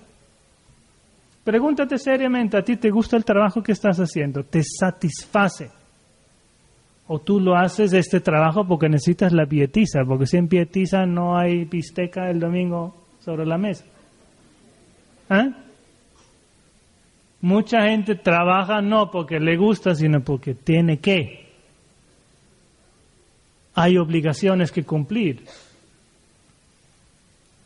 Pregúntate 1.45 1.97
seriamente, 1.97 2.57
¿a 2.57 2.63
ti 2.63 2.75
te 2.75 2.89
gusta 2.89 3.15
el 3.15 3.23
trabajo 3.23 3.63
que 3.63 3.71
estás 3.71 3.99
haciendo? 3.99 4.43
¿Te 4.43 4.63
satisface? 4.63 5.69
¿O 7.07 7.19
tú 7.19 7.39
lo 7.39 7.55
haces 7.55 7.93
este 7.93 8.19
trabajo 8.19 8.67
porque 8.67 8.89
necesitas 8.89 9.31
la 9.31 9.45
pietiza? 9.45 10.01
Porque 10.05 10.25
si 10.25 10.35
en 10.35 10.49
pietiza 10.49 11.05
no 11.05 11.37
hay 11.37 11.63
pisteca 11.63 12.29
el 12.29 12.41
domingo 12.41 13.06
sobre 13.27 13.45
la 13.45 13.57
mesa. 13.57 13.83
¿Eh? 15.29 15.51
Mucha 17.41 17.81
gente 17.81 18.15
trabaja 18.15 18.81
no 18.81 19.11
porque 19.11 19.37
le 19.37 19.57
gusta, 19.57 19.93
sino 19.93 20.21
porque 20.21 20.53
tiene 20.53 20.99
que. 20.99 21.45
Hay 23.75 23.97
obligaciones 23.97 24.71
que 24.71 24.85
cumplir. 24.85 25.43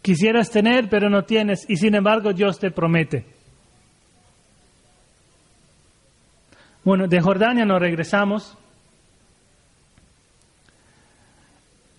Quisieras 0.01 0.49
tener, 0.49 0.89
pero 0.89 1.11
no 1.11 1.25
tienes, 1.25 1.69
y 1.69 1.75
sin 1.75 1.93
embargo 1.93 2.33
Dios 2.33 2.57
te 2.57 2.71
promete. 2.71 3.23
Bueno, 6.83 7.07
de 7.07 7.21
Jordania 7.21 7.65
nos 7.65 7.79
regresamos 7.79 8.57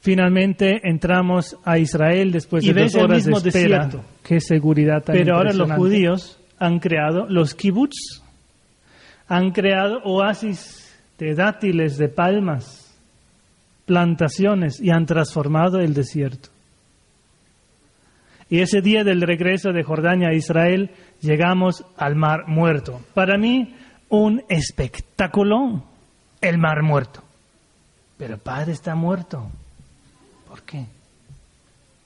Finalmente 0.03 0.81
entramos 0.83 1.57
a 1.65 1.79
Israel 1.79 2.33
después 2.33 2.65
de 2.65 2.73
dos 2.73 2.97
horas 2.97 3.25
de 3.25 3.31
espera. 3.31 3.85
Desierto. 3.85 4.05
Qué 4.25 4.41
seguridad 4.41 5.01
tan 5.05 5.15
Pero 5.15 5.37
ahora 5.37 5.53
los 5.53 5.71
judíos 5.71 6.41
han 6.59 6.81
creado 6.81 7.29
los 7.29 7.55
kibbutz, 7.55 8.21
han 9.29 9.53
creado 9.53 10.01
oasis 10.03 10.93
de 11.19 11.37
dátiles, 11.37 11.99
de 11.99 12.09
palmas, 12.09 12.99
plantaciones 13.87 14.81
y 14.81 14.91
han 14.91 15.07
transformado 15.07 15.79
el 15.79 15.95
desierto. 15.95 16.49
Y 18.51 18.59
ese 18.59 18.81
día 18.81 19.05
del 19.05 19.21
regreso 19.21 19.71
de 19.71 19.85
Jordania 19.85 20.31
a 20.31 20.35
Israel 20.35 20.91
llegamos 21.21 21.85
al 21.97 22.17
Mar 22.17 22.49
Muerto. 22.49 23.03
Para 23.15 23.39
mí, 23.39 23.77
un 24.09 24.43
espectáculo, 24.49 25.85
el 26.41 26.59
Mar 26.59 26.83
Muerto. 26.83 27.23
Pero 28.19 28.37
Padre 28.39 28.73
está 28.73 28.97
muerto. 28.97 29.49
¿Por 30.53 30.65
qué? 30.65 30.85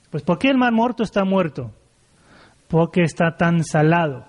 Pues 0.09 0.23
¿por 0.23 0.39
qué 0.39 0.47
el 0.47 0.57
mar 0.57 0.71
muerto 0.71 1.03
está 1.03 1.25
muerto? 1.25 1.69
Porque 2.69 3.01
está 3.01 3.35
tan 3.35 3.61
salado. 3.65 4.23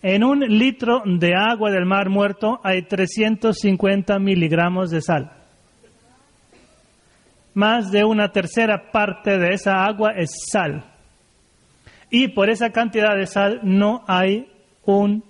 En 0.00 0.24
un 0.24 0.40
litro 0.40 1.02
de 1.04 1.34
agua 1.34 1.70
del 1.70 1.84
mar 1.84 2.08
muerto 2.08 2.58
hay 2.64 2.80
350 2.80 4.18
miligramos 4.18 4.90
de 4.90 5.02
sal. 5.02 5.30
Más 7.52 7.90
de 7.90 8.02
una 8.02 8.32
tercera 8.32 8.90
parte 8.90 9.36
de 9.36 9.52
esa 9.52 9.84
agua 9.84 10.12
es 10.16 10.30
sal. 10.50 10.82
Y 12.08 12.28
por 12.28 12.48
esa 12.48 12.70
cantidad 12.70 13.14
de 13.14 13.26
sal 13.26 13.60
no 13.62 14.04
hay 14.08 14.50
un 14.86 15.22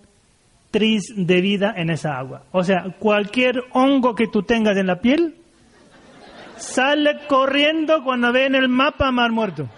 tris 0.70 1.02
de 1.16 1.40
vida 1.40 1.74
en 1.76 1.90
esa 1.90 2.16
agua. 2.16 2.44
O 2.52 2.62
sea, 2.62 2.94
cualquier 3.00 3.60
hongo 3.72 4.14
que 4.14 4.28
tú 4.28 4.44
tengas 4.44 4.76
en 4.76 4.86
la 4.86 5.00
piel 5.00 5.41
sale 6.62 7.26
corriendo 7.28 8.02
cuando 8.04 8.32
ve 8.32 8.46
en 8.46 8.54
el 8.54 8.68
mapa 8.68 9.10
Mar 9.10 9.32
Muerto. 9.32 9.68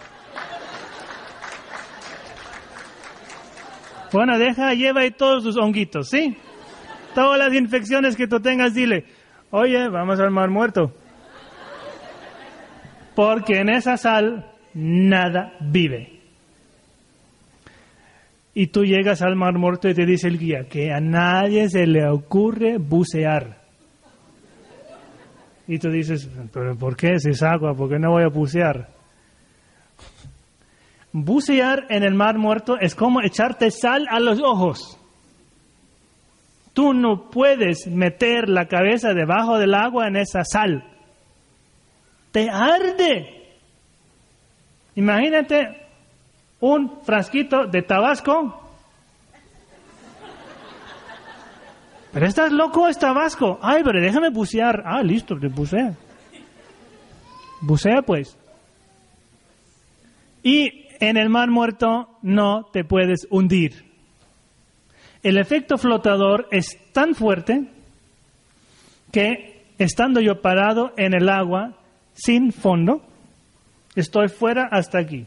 Bueno, 4.12 4.38
deja, 4.38 4.74
lleva 4.74 5.00
ahí 5.00 5.10
todos 5.10 5.42
sus 5.42 5.56
honguitos, 5.56 6.08
¿sí? 6.10 6.36
Todas 7.14 7.38
las 7.38 7.52
infecciones 7.52 8.16
que 8.16 8.28
tú 8.28 8.38
tengas, 8.40 8.74
dile, 8.74 9.06
oye, 9.50 9.88
vamos 9.88 10.20
al 10.20 10.30
Mar 10.30 10.50
Muerto. 10.50 10.92
Porque 13.16 13.60
en 13.60 13.70
esa 13.70 13.96
sal 13.96 14.52
nada 14.74 15.54
vive. 15.60 16.20
Y 18.52 18.68
tú 18.68 18.84
llegas 18.84 19.22
al 19.22 19.34
Mar 19.34 19.54
Muerto 19.54 19.88
y 19.88 19.94
te 19.94 20.06
dice 20.06 20.28
el 20.28 20.38
guía 20.38 20.68
que 20.68 20.92
a 20.92 21.00
nadie 21.00 21.68
se 21.68 21.86
le 21.86 22.08
ocurre 22.08 22.78
bucear. 22.78 23.63
Y 25.66 25.78
tú 25.78 25.90
dices, 25.90 26.28
pero 26.52 26.76
¿por 26.76 26.96
qué 26.96 27.18
si 27.18 27.30
es 27.30 27.42
agua? 27.42 27.74
¿Por 27.74 27.88
qué 27.88 27.98
no 27.98 28.10
voy 28.10 28.24
a 28.24 28.28
bucear? 28.28 28.88
Bucear 31.12 31.86
en 31.90 32.02
el 32.02 32.14
mar 32.14 32.38
muerto 32.38 32.76
es 32.78 32.94
como 32.94 33.22
echarte 33.22 33.70
sal 33.70 34.06
a 34.10 34.20
los 34.20 34.40
ojos. 34.40 34.98
Tú 36.72 36.92
no 36.92 37.30
puedes 37.30 37.86
meter 37.86 38.48
la 38.48 38.66
cabeza 38.66 39.14
debajo 39.14 39.58
del 39.58 39.74
agua 39.74 40.08
en 40.08 40.16
esa 40.16 40.44
sal. 40.44 40.84
Te 42.32 42.50
arde. 42.50 43.58
Imagínate 44.96 45.86
un 46.60 47.00
frasquito 47.04 47.66
de 47.66 47.82
tabasco 47.82 48.63
Pero 52.14 52.26
estás 52.26 52.52
loco, 52.52 52.86
es 52.86 52.96
Tabasco. 52.96 53.58
Ay, 53.60 53.82
pero 53.82 54.00
déjame 54.00 54.30
bucear. 54.30 54.84
Ah, 54.86 55.02
listo, 55.02 55.36
te 55.36 55.48
bucea. 55.48 55.94
Bucea 57.60 58.02
pues. 58.02 58.38
Y 60.44 60.86
en 61.00 61.16
el 61.16 61.28
mar 61.28 61.50
muerto 61.50 62.08
no 62.22 62.66
te 62.72 62.84
puedes 62.84 63.26
hundir. 63.30 63.84
El 65.24 65.38
efecto 65.38 65.76
flotador 65.76 66.46
es 66.52 66.78
tan 66.92 67.16
fuerte 67.16 67.64
que 69.10 69.64
estando 69.78 70.20
yo 70.20 70.40
parado 70.40 70.92
en 70.96 71.14
el 71.14 71.28
agua 71.28 71.72
sin 72.12 72.52
fondo, 72.52 73.02
estoy 73.96 74.28
fuera 74.28 74.68
hasta 74.70 74.98
aquí. 74.98 75.26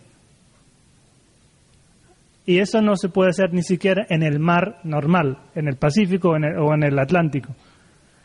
Y 2.47 2.59
eso 2.59 2.81
no 2.81 2.95
se 2.95 3.09
puede 3.09 3.31
hacer 3.31 3.53
ni 3.53 3.61
siquiera 3.61 4.05
en 4.09 4.23
el 4.23 4.39
mar 4.39 4.79
normal, 4.85 5.37
en 5.53 5.67
el 5.67 5.75
Pacífico 5.75 6.29
o 6.29 6.73
en 6.73 6.83
el 6.83 6.97
Atlántico. 6.97 7.53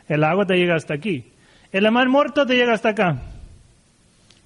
El 0.06 0.22
agua 0.22 0.46
te 0.46 0.54
llega 0.54 0.76
hasta 0.76 0.94
aquí. 0.94 1.32
El 1.72 1.90
mar 1.90 2.08
muerto 2.08 2.46
te 2.46 2.54
llega 2.54 2.72
hasta 2.72 2.90
acá, 2.90 3.20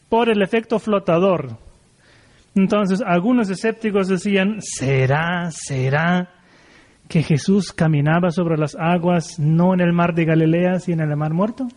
por 0.09 0.31
el 0.31 0.41
efecto 0.41 0.79
flotador. 0.79 1.59
Entonces, 2.55 3.03
algunos 3.05 3.51
escépticos 3.51 4.09
decían, 4.09 4.63
¿será, 4.63 5.51
será 5.51 6.31
que 7.07 7.23
Jesús 7.23 7.71
caminaba 7.71 8.31
sobre 8.31 8.57
las 8.57 8.77
aguas 8.81 9.39
no 9.39 9.75
en 9.75 9.83
el 9.83 9.93
mar 9.93 10.15
de 10.15 10.25
Galilea, 10.25 10.79
sino 10.81 11.05
en 11.05 11.11
el 11.11 11.17
mar 11.19 11.35
muerto? 11.35 11.69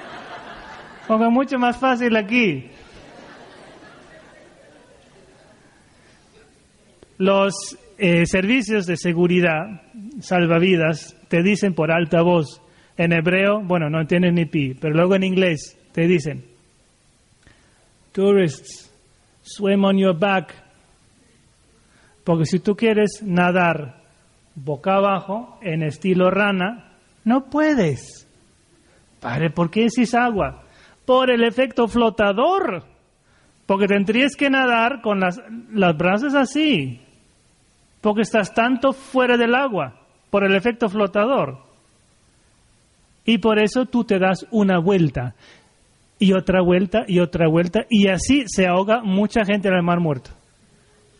Ponga 1.08 1.30
mucho 1.30 1.58
más 1.58 1.78
fácil 1.78 2.14
aquí. 2.14 2.70
Los 7.18 7.76
eh, 7.98 8.26
servicios 8.26 8.86
de 8.86 8.96
seguridad, 8.96 9.82
salvavidas, 10.20 11.16
te 11.28 11.42
dicen 11.42 11.74
por 11.74 11.90
alta 11.90 12.22
voz, 12.22 12.62
en 12.96 13.12
hebreo, 13.12 13.60
bueno, 13.60 13.88
no 13.90 14.00
entienden 14.00 14.34
ni 14.34 14.44
pi, 14.44 14.74
pero 14.74 14.94
luego 14.94 15.14
en 15.14 15.22
inglés 15.22 15.78
te 15.92 16.06
dicen, 16.06 16.44
tourists, 18.12 18.92
swim 19.42 19.84
on 19.84 19.98
your 19.98 20.18
back. 20.18 20.52
Porque 22.24 22.44
si 22.44 22.58
tú 22.58 22.76
quieres 22.76 23.22
nadar 23.22 24.02
boca 24.54 24.96
abajo 24.96 25.58
en 25.62 25.82
estilo 25.82 26.30
rana, 26.30 26.92
no 27.24 27.46
puedes. 27.46 28.26
Padre, 29.20 29.50
¿por 29.50 29.70
qué 29.70 29.84
decís 29.84 30.14
agua? 30.14 30.64
Por 31.04 31.30
el 31.30 31.44
efecto 31.44 31.88
flotador. 31.88 32.84
Porque 33.66 33.86
tendrías 33.86 34.34
que 34.36 34.50
nadar 34.50 35.00
con 35.02 35.20
las, 35.20 35.40
las 35.72 35.96
brazos 35.96 36.34
así. 36.34 37.00
Porque 38.00 38.22
estás 38.22 38.54
tanto 38.54 38.92
fuera 38.92 39.36
del 39.36 39.54
agua. 39.54 39.94
Por 40.30 40.44
el 40.44 40.54
efecto 40.54 40.88
flotador. 40.88 41.58
Y 43.24 43.38
por 43.38 43.58
eso 43.58 43.86
tú 43.86 44.04
te 44.04 44.18
das 44.18 44.46
una 44.50 44.78
vuelta. 44.78 45.34
Y 46.18 46.32
otra 46.32 46.62
vuelta 46.62 47.04
y 47.06 47.20
otra 47.20 47.48
vuelta. 47.48 47.86
Y 47.88 48.08
así 48.08 48.44
se 48.46 48.66
ahoga 48.66 49.02
mucha 49.02 49.44
gente 49.44 49.68
en 49.68 49.74
el 49.74 49.82
mar 49.82 50.00
muerto. 50.00 50.30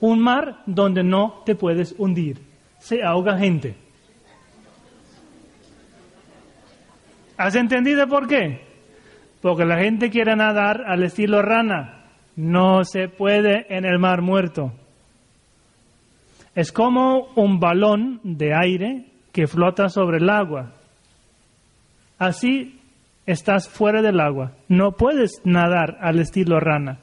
Un 0.01 0.20
mar 0.20 0.62
donde 0.66 1.03
no 1.03 1.43
te 1.45 1.55
puedes 1.55 1.95
hundir. 1.99 2.39
Se 2.79 3.03
ahoga 3.03 3.37
gente. 3.39 3.76
¿Has 7.37 7.55
entendido 7.55 8.09
por 8.09 8.26
qué? 8.26 8.62
Porque 9.41 9.64
la 9.64 9.79
gente 9.79 10.11
quiere 10.11 10.35
nadar 10.35 10.83
al 10.87 11.05
estilo 11.05 11.41
rana. 11.43 12.07
No 12.35 12.85
se 12.85 13.09
puede 13.09 13.66
en 13.68 13.85
el 13.85 13.99
mar 13.99 14.22
muerto. 14.22 14.72
Es 16.59 16.73
como 16.73 17.29
un 17.37 17.61
balón 17.61 18.19
de 18.25 18.53
aire 18.53 19.05
que 19.31 19.47
flota 19.47 19.89
sobre 19.89 20.17
el 20.19 20.29
agua. 20.29 20.73
Así 22.19 22.81
estás 23.27 23.69
fuera 23.69 24.03
del 24.03 24.19
agua. 24.19 24.55
No 24.67 24.91
puedes 24.91 25.41
nadar 25.45 25.99
al 26.01 26.19
estilo 26.19 26.59
rana. 26.59 26.99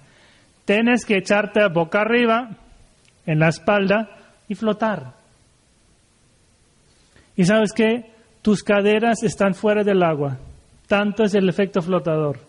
Tienes 0.66 1.06
que 1.06 1.16
echarte 1.16 1.66
boca 1.70 2.02
arriba, 2.02 2.50
en 3.26 3.40
la 3.40 3.48
espalda, 3.48 4.10
y 4.50 4.56
flotar. 4.56 5.14
Y 7.38 7.46
sabes 7.46 7.72
qué? 7.72 8.12
tus 8.42 8.62
caderas 8.62 9.24
están 9.24 9.54
fuera 9.54 9.86
del 9.86 10.04
agua. 10.04 10.38
Tanto 10.86 11.24
es 11.24 11.34
el 11.34 11.48
efecto 11.48 11.82
flotador. 11.82 12.40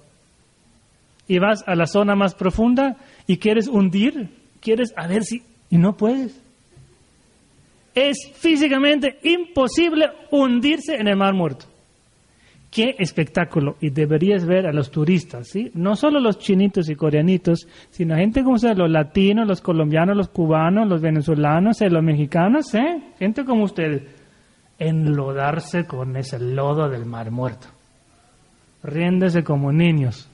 Y 1.29 1.39
vas 1.39 1.63
a 1.69 1.77
la 1.77 1.87
zona 1.87 2.17
más 2.17 2.35
profunda 2.35 2.97
y 3.29 3.37
quieres 3.37 3.69
hundir, 3.69 4.29
quieres 4.61 4.93
a 4.97 5.07
ver 5.07 5.23
si... 5.23 5.45
y 5.71 5.79
no 5.79 5.97
puedes. 5.97 6.46
Es 7.97 8.31
físicamente 8.35 9.19
imposible 9.23 10.11
hundirse 10.31 10.97
en 10.97 11.09
el 11.09 11.17
mar 11.17 11.33
muerto. 11.33 11.65
Qué 12.71 12.95
espectáculo. 12.99 13.77
Y 13.81 13.89
deberías 13.89 14.45
ver 14.45 14.67
a 14.67 14.73
los 14.73 14.91
turistas, 14.91 15.49
¿sí? 15.49 15.71
No 15.73 15.97
solo 15.97 16.21
los 16.21 16.39
chinitos 16.39 16.91
y 16.91 16.95
coreanitos, 16.95 17.67
sino 17.89 18.15
gente 18.15 18.45
como 18.45 18.59
sea, 18.59 18.75
los 18.75 18.91
latinos, 18.91 19.49
los 19.49 19.63
colombianos, 19.63 20.15
los 20.15 20.29
cubanos, 20.29 20.87
los 20.87 21.01
venezolanos, 21.01 21.81
eh, 21.81 21.89
los 21.89 22.03
mexicanos, 22.03 22.75
¿eh? 22.75 23.15
Gente 23.19 23.47
como 23.47 23.65
ustedes 23.65 24.03
enlodarse 24.79 25.87
con 25.87 26.19
ese 26.19 26.39
lodo 26.39 26.91
del 26.91 27.07
mar 27.07 27.31
muerto. 27.31 27.69
Riéndese 28.83 29.43
como 29.43 29.73
niños. 29.73 30.29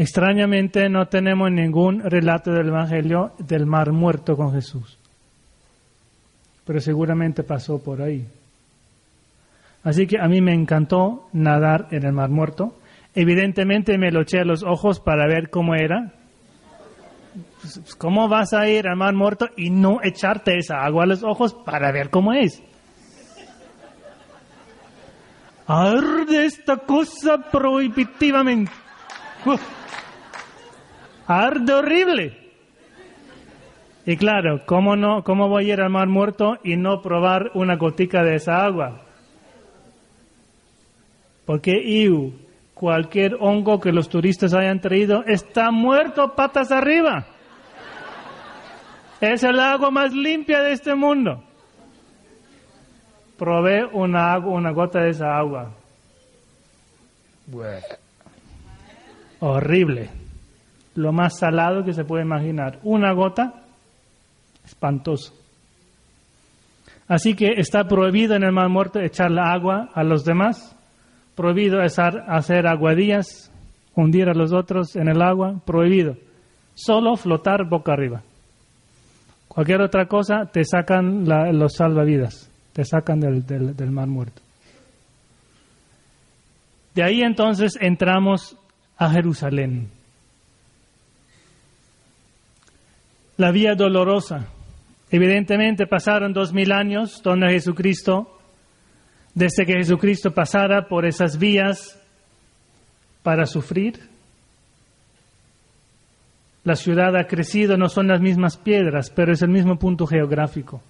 Extrañamente 0.00 0.88
no 0.88 1.08
tenemos 1.08 1.52
ningún 1.52 2.00
relato 2.00 2.52
del 2.52 2.68
Evangelio 2.68 3.32
del 3.38 3.66
mar 3.66 3.92
muerto 3.92 4.34
con 4.34 4.50
Jesús. 4.54 4.96
Pero 6.64 6.80
seguramente 6.80 7.42
pasó 7.42 7.84
por 7.84 8.00
ahí. 8.00 8.26
Así 9.84 10.06
que 10.06 10.18
a 10.18 10.26
mí 10.26 10.40
me 10.40 10.54
encantó 10.54 11.28
nadar 11.34 11.88
en 11.90 12.06
el 12.06 12.14
mar 12.14 12.30
muerto. 12.30 12.78
Evidentemente 13.14 13.98
me 13.98 14.10
lo 14.10 14.22
eché 14.22 14.38
a 14.38 14.44
los 14.46 14.62
ojos 14.62 15.00
para 15.00 15.26
ver 15.26 15.50
cómo 15.50 15.74
era. 15.74 16.14
Pues, 17.60 17.80
pues, 17.80 17.94
¿Cómo 17.94 18.26
vas 18.26 18.54
a 18.54 18.66
ir 18.70 18.88
al 18.88 18.96
mar 18.96 19.12
muerto 19.12 19.48
y 19.54 19.68
no 19.68 19.98
echarte 20.02 20.56
esa 20.56 20.82
agua 20.82 21.04
a 21.04 21.08
los 21.08 21.22
ojos 21.22 21.52
para 21.52 21.92
ver 21.92 22.08
cómo 22.08 22.32
es? 22.32 22.62
Arde 25.66 26.46
esta 26.46 26.78
cosa 26.78 27.50
prohibitivamente. 27.52 28.72
Arde 31.30 31.72
horrible. 31.74 32.36
Y 34.04 34.16
claro, 34.16 34.62
¿cómo, 34.66 34.96
no, 34.96 35.22
¿cómo 35.22 35.48
voy 35.48 35.70
a 35.70 35.74
ir 35.74 35.80
al 35.80 35.88
mar 35.88 36.08
muerto 36.08 36.58
y 36.64 36.76
no 36.76 37.02
probar 37.02 37.52
una 37.54 37.76
gotica 37.76 38.24
de 38.24 38.34
esa 38.34 38.64
agua? 38.64 39.02
Porque 41.46 41.80
iu, 41.80 42.32
cualquier 42.74 43.36
hongo 43.38 43.78
que 43.78 43.92
los 43.92 44.08
turistas 44.08 44.54
hayan 44.54 44.80
traído 44.80 45.22
está 45.24 45.70
muerto 45.70 46.34
patas 46.34 46.72
arriba. 46.72 47.26
Es 49.20 49.44
el 49.44 49.60
agua 49.60 49.92
más 49.92 50.12
limpia 50.12 50.62
de 50.62 50.72
este 50.72 50.96
mundo. 50.96 51.44
Probé 53.38 53.84
una, 53.84 54.32
agua, 54.32 54.52
una 54.52 54.72
gota 54.72 55.00
de 55.00 55.10
esa 55.10 55.38
agua. 55.38 55.70
Horrible. 59.38 60.19
Lo 61.00 61.12
más 61.12 61.38
salado 61.38 61.82
que 61.82 61.94
se 61.94 62.04
puede 62.04 62.24
imaginar. 62.24 62.78
Una 62.82 63.14
gota, 63.14 63.54
espantoso. 64.66 65.32
Así 67.08 67.34
que 67.34 67.54
está 67.56 67.84
prohibido 67.84 68.34
en 68.34 68.44
el 68.44 68.52
mar 68.52 68.68
muerto 68.68 69.00
echarle 69.00 69.40
agua 69.40 69.88
a 69.94 70.04
los 70.04 70.24
demás. 70.24 70.76
Prohibido 71.34 71.80
hacer, 71.80 72.66
aguadillas, 72.66 73.50
hundir 73.94 74.28
a 74.28 74.34
los 74.34 74.52
otros 74.52 74.94
en 74.94 75.08
el 75.08 75.22
agua. 75.22 75.54
Prohibido. 75.64 76.16
Solo 76.74 77.16
flotar 77.16 77.66
boca 77.66 77.94
arriba. 77.94 78.20
Cualquier 79.48 79.80
otra 79.80 80.06
cosa 80.06 80.50
te 80.52 80.64
sacan 80.66 81.24
los 81.24 81.72
salvavidas, 81.72 82.50
te 82.74 82.84
sacan 82.84 83.20
del, 83.20 83.46
del 83.46 83.90
mar 83.90 84.06
muerto. 84.06 84.42
De 86.94 87.02
ahí 87.02 87.22
entonces 87.22 87.72
entramos 87.80 88.56
a 88.98 89.10
Jerusalén. 89.10 89.88
La 93.40 93.52
vía 93.52 93.74
dolorosa. 93.74 94.48
Evidentemente 95.10 95.86
pasaron 95.86 96.34
dos 96.34 96.52
mil 96.52 96.72
años 96.72 97.22
donde 97.24 97.48
Jesucristo, 97.48 98.38
desde 99.32 99.64
que 99.64 99.78
Jesucristo 99.78 100.30
pasara 100.32 100.86
por 100.88 101.06
esas 101.06 101.38
vías 101.38 101.98
para 103.22 103.46
sufrir, 103.46 103.98
la 106.64 106.76
ciudad 106.76 107.16
ha 107.16 107.26
crecido, 107.26 107.78
no 107.78 107.88
son 107.88 108.08
las 108.08 108.20
mismas 108.20 108.58
piedras, 108.58 109.08
pero 109.08 109.32
es 109.32 109.40
el 109.40 109.48
mismo 109.48 109.78
punto 109.78 110.06
geográfico. 110.06 110.82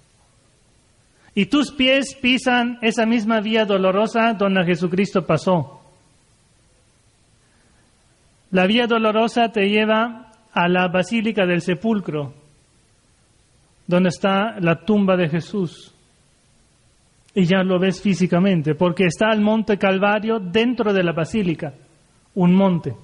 Y 1.37 1.47
tus 1.47 1.71
pies 1.71 2.17
pisan 2.21 2.79
esa 2.83 3.07
misma 3.07 3.39
vía 3.39 3.65
dolorosa 3.65 4.33
donde 4.33 4.65
Jesucristo 4.65 5.25
pasó. 5.25 5.83
La 8.51 8.67
vía 8.67 8.89
dolorosa 8.89 9.53
te 9.53 9.69
lleva 9.69 10.33
a 10.53 10.67
la 10.67 10.89
Basílica 10.89 11.47
del 11.47 11.61
Sepulcro, 11.61 12.40
donde 13.91 14.11
está 14.11 14.61
la 14.61 14.85
tumba 14.85 15.17
de 15.17 15.29
Jesús. 15.29 15.93
Y 17.35 17.45
ya 17.45 17.63
lo 17.65 17.79
ves 17.79 18.01
físicamente, 18.01 18.75
porque 18.75 19.07
está 19.07 19.33
el 19.33 19.41
monte 19.41 19.79
Calvario 19.79 20.39
dentro 20.39 20.93
de 20.93 21.03
la 21.03 21.13
basílica, 21.13 21.75
un 22.35 22.55
monte. 22.55 22.95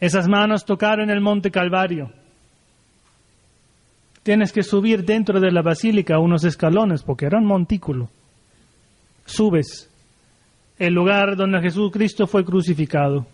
Esas 0.00 0.28
manos 0.28 0.64
tocaron 0.64 1.10
el 1.10 1.20
monte 1.20 1.50
Calvario. 1.50 2.10
Tienes 4.22 4.50
que 4.50 4.62
subir 4.62 5.04
dentro 5.04 5.40
de 5.40 5.52
la 5.52 5.60
basílica 5.60 6.18
unos 6.18 6.44
escalones 6.44 7.02
porque 7.02 7.26
era 7.26 7.38
un 7.38 7.46
montículo. 7.46 8.08
Subes 9.26 9.90
el 10.78 10.94
lugar 10.94 11.36
donde 11.36 11.60
Jesucristo 11.60 12.26
fue 12.26 12.44
crucificado. 12.44 13.26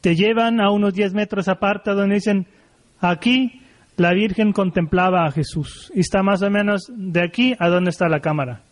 Te 0.00 0.14
llevan 0.14 0.60
a 0.60 0.70
unos 0.70 0.94
10 0.94 1.14
metros 1.14 1.48
aparte 1.48 1.90
donde 1.90 2.14
dicen, 2.14 2.46
aquí 3.00 3.60
la 4.00 4.14
Virgen 4.14 4.52
contemplaba 4.54 5.26
a 5.26 5.30
Jesús. 5.30 5.92
Y 5.94 6.00
está 6.00 6.22
más 6.22 6.40
o 6.40 6.48
menos 6.48 6.84
de 6.88 7.22
aquí 7.22 7.54
a 7.58 7.68
donde 7.68 7.90
está 7.90 8.08
la 8.08 8.20
cámara. 8.20 8.62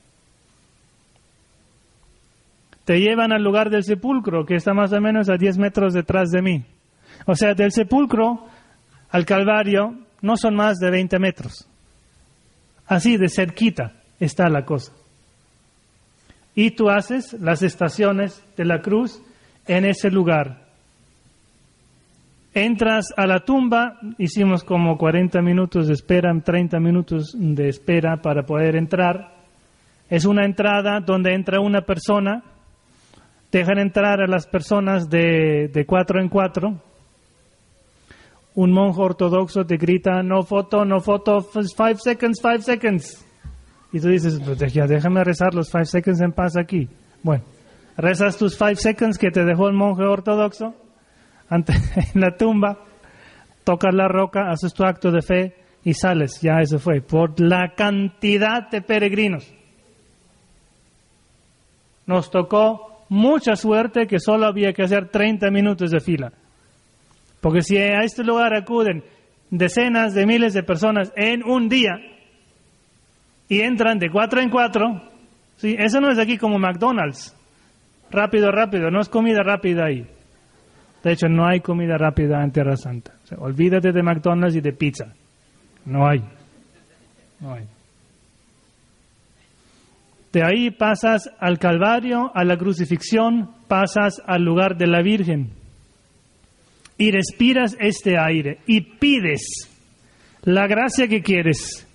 Te 2.87 2.99
llevan 2.99 3.33
al 3.33 3.43
lugar 3.43 3.69
del 3.69 3.85
sepulcro, 3.85 4.47
que 4.47 4.55
está 4.55 4.73
más 4.73 4.91
o 4.95 5.01
menos 5.03 5.29
a 5.29 5.37
10 5.37 5.59
metros 5.59 5.93
detrás 5.93 6.31
de 6.31 6.41
mí. 6.41 6.65
O 7.27 7.35
sea, 7.35 7.53
del 7.53 7.73
sepulcro 7.73 8.47
al 9.11 9.27
Calvario 9.27 9.99
no 10.23 10.39
son 10.39 10.55
más 10.55 10.79
de 10.79 10.91
20 10.91 11.19
metros. 11.19 11.69
Así 12.87 13.19
de 13.19 13.29
cerquita 13.29 13.93
está 14.19 14.49
la 14.49 14.65
cosa. 14.65 14.93
Y 16.55 16.71
tú 16.71 16.89
haces 16.89 17.35
las 17.35 17.63
estaciones 17.63 18.43
de 18.57 18.65
la 18.65 18.81
cruz 18.81 19.21
en 19.67 19.85
ese 19.85 20.11
lugar. 20.11 20.68
Entras 22.59 23.15
a 23.17 23.25
la 23.29 23.45
tumba, 23.45 24.01
hicimos 24.19 24.65
como 24.65 24.99
40 24.99 25.41
minutos 25.43 25.87
de 25.87 25.93
espera, 25.93 26.35
30 26.45 26.81
minutos 26.81 27.37
de 27.39 27.69
espera 27.69 28.17
para 28.21 28.43
poder 28.43 28.75
entrar. 28.75 29.33
Es 30.11 30.25
una 30.25 30.45
entrada 30.45 30.99
donde 30.99 31.35
entra 31.35 31.61
una 31.61 31.83
persona, 31.83 32.43
dejan 33.53 33.79
entrar 33.79 34.21
a 34.21 34.27
las 34.27 34.49
personas 34.49 35.09
de, 35.09 35.85
cuatro 35.87 36.21
en 36.21 36.29
cuatro. 36.29 36.83
Un 38.57 38.73
monje 38.73 39.03
ortodoxo 39.03 39.65
te 39.65 39.77
grita, 39.77 40.25
no 40.25 40.43
foto, 40.43 40.85
no 40.85 40.99
foto, 40.99 41.41
five 41.41 41.99
seconds, 41.99 42.41
five 42.43 42.63
seconds. 42.63 43.25
Y 43.93 44.01
tú 44.01 44.09
dices, 44.09 44.43
pues 44.45 44.59
déjame 44.59 45.23
rezar 45.23 45.55
los 45.55 45.71
five 45.71 45.87
seconds 45.87 46.21
en 46.21 46.33
paz 46.33 46.57
aquí. 46.57 46.89
Bueno, 47.23 47.45
rezas 47.97 48.37
tus 48.37 48.59
five 48.59 48.75
seconds 48.75 49.17
que 49.17 49.31
te 49.31 49.45
dejó 49.45 49.69
el 49.69 49.75
monje 49.75 50.03
ortodoxo 50.03 50.75
ante, 51.49 51.73
en 52.15 52.21
la 52.21 52.37
tumba, 52.37 52.79
tocas 53.65 53.95
la 53.95 54.09
roca, 54.09 54.51
haces 54.51 54.73
tu 54.73 54.85
acto 54.85 55.11
de 55.11 55.23
fe 55.23 55.55
y 55.85 55.95
sales. 55.95 56.41
Ya 56.41 56.61
eso 56.61 56.79
fue. 56.79 57.01
Por 57.01 57.41
la 57.41 57.75
cantidad 57.77 58.69
de 58.71 58.83
peregrinos. 58.83 59.53
Nos 62.07 62.31
tocó 62.31 63.05
mucha 63.11 63.57
suerte 63.57 64.07
que 64.07 64.19
solo 64.19 64.47
había 64.47 64.73
que 64.73 64.83
hacer 64.83 65.09
30 65.09 65.51
minutos 65.51 65.91
de 65.91 66.01
fila. 66.01 66.33
Porque 67.41 67.63
si 67.63 67.77
a 67.77 68.01
este 68.01 68.25
lugar 68.25 68.55
acuden 68.55 69.05
decenas 69.51 70.15
de 70.15 70.27
miles 70.27 70.55
de 70.55 70.63
personas 70.63 71.13
en 71.17 71.45
un 71.45 71.69
día 71.69 71.93
y 73.49 73.61
entran 73.61 73.99
de 73.99 74.11
cuatro 74.11 74.41
en 74.41 74.51
cuatro, 74.51 75.03
¿sí? 75.57 75.75
eso 75.79 76.01
no 76.01 76.11
es 76.11 76.19
aquí 76.19 76.37
como 76.37 76.59
McDonald's. 76.59 77.35
Rápido, 78.11 78.51
rápido, 78.51 78.91
no 78.91 79.01
es 79.01 79.09
comida 79.09 79.43
rápida 79.43 79.87
ahí. 79.87 80.07
De 81.03 81.13
hecho, 81.13 81.29
no 81.29 81.47
hay 81.47 81.61
comida 81.61 81.97
rápida 81.97 82.43
en 82.43 82.51
Tierra 82.51 82.77
Santa. 82.77 83.13
olvídate 83.39 83.93
de 83.93 84.03
McDonald's 84.03 84.57
y 84.57 84.61
de 84.61 84.73
pizza. 84.73 85.15
No 85.85 86.07
hay. 86.07 86.23
No 87.41 87.55
hay. 87.55 87.65
De 90.33 90.43
ahí 90.43 90.71
pasas 90.71 91.31
al 91.39 91.59
Calvario, 91.59 92.31
a 92.35 92.45
la 92.45 92.57
crucifixión, 92.57 93.51
pasas 93.67 94.21
al 94.27 94.43
lugar 94.43 94.77
de 94.77 94.87
la 94.87 95.03
Virgen. 95.03 95.51
Y 96.99 97.11
respiras 97.13 97.77
este 97.79 98.19
aire 98.19 98.59
y 98.67 98.81
pides 98.81 99.71
la 100.43 100.67
gracia 100.67 101.07
que 101.09 101.23
quieres. 101.23 101.87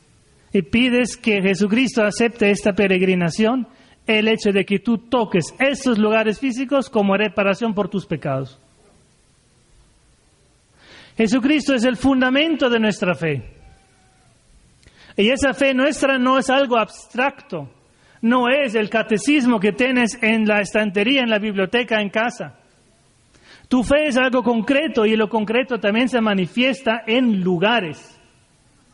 Y 0.54 0.62
pides 0.62 1.18
que 1.18 1.42
Jesucristo 1.42 2.04
acepte 2.04 2.50
esta 2.50 2.74
peregrinación, 2.74 3.68
el 4.08 4.28
hecho 4.28 4.52
de 4.52 4.66
que 4.66 4.80
tú 4.80 4.98
toques 4.98 5.54
estos 5.60 5.98
lugares 5.98 6.40
físicos 6.40 6.90
como 6.90 7.18
reparación 7.18 7.74
por 7.74 7.90
tus 7.90 8.06
pecados. 8.06 8.60
Jesucristo 11.18 11.74
es 11.76 11.84
el 11.84 11.98
fundamento 11.98 12.70
de 12.70 12.80
nuestra 12.80 13.14
fe. 13.14 13.44
Y 15.16 15.30
esa 15.30 15.54
fe 15.54 15.74
nuestra 15.74 16.18
no 16.18 16.40
es 16.40 16.50
algo 16.50 16.78
abstracto, 16.78 17.70
no 18.22 18.50
es 18.50 18.74
el 18.74 18.90
catecismo 18.90 19.60
que 19.60 19.72
tienes 19.72 20.18
en 20.22 20.46
la 20.46 20.62
estantería, 20.62 21.22
en 21.22 21.30
la 21.30 21.38
biblioteca, 21.38 22.02
en 22.02 22.10
casa. 22.10 22.60
Tu 23.68 23.84
fe 23.84 24.08
es 24.08 24.18
algo 24.18 24.44
concreto 24.44 25.06
y 25.06 25.16
lo 25.16 25.30
concreto 25.30 25.80
también 25.80 26.10
se 26.10 26.22
manifiesta 26.22 27.04
en 27.06 27.42
lugares, 27.42 28.20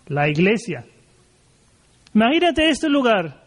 la 0.07 0.27
iglesia. 0.29 0.85
Imagínate 2.13 2.69
este 2.69 2.89
lugar 2.89 3.43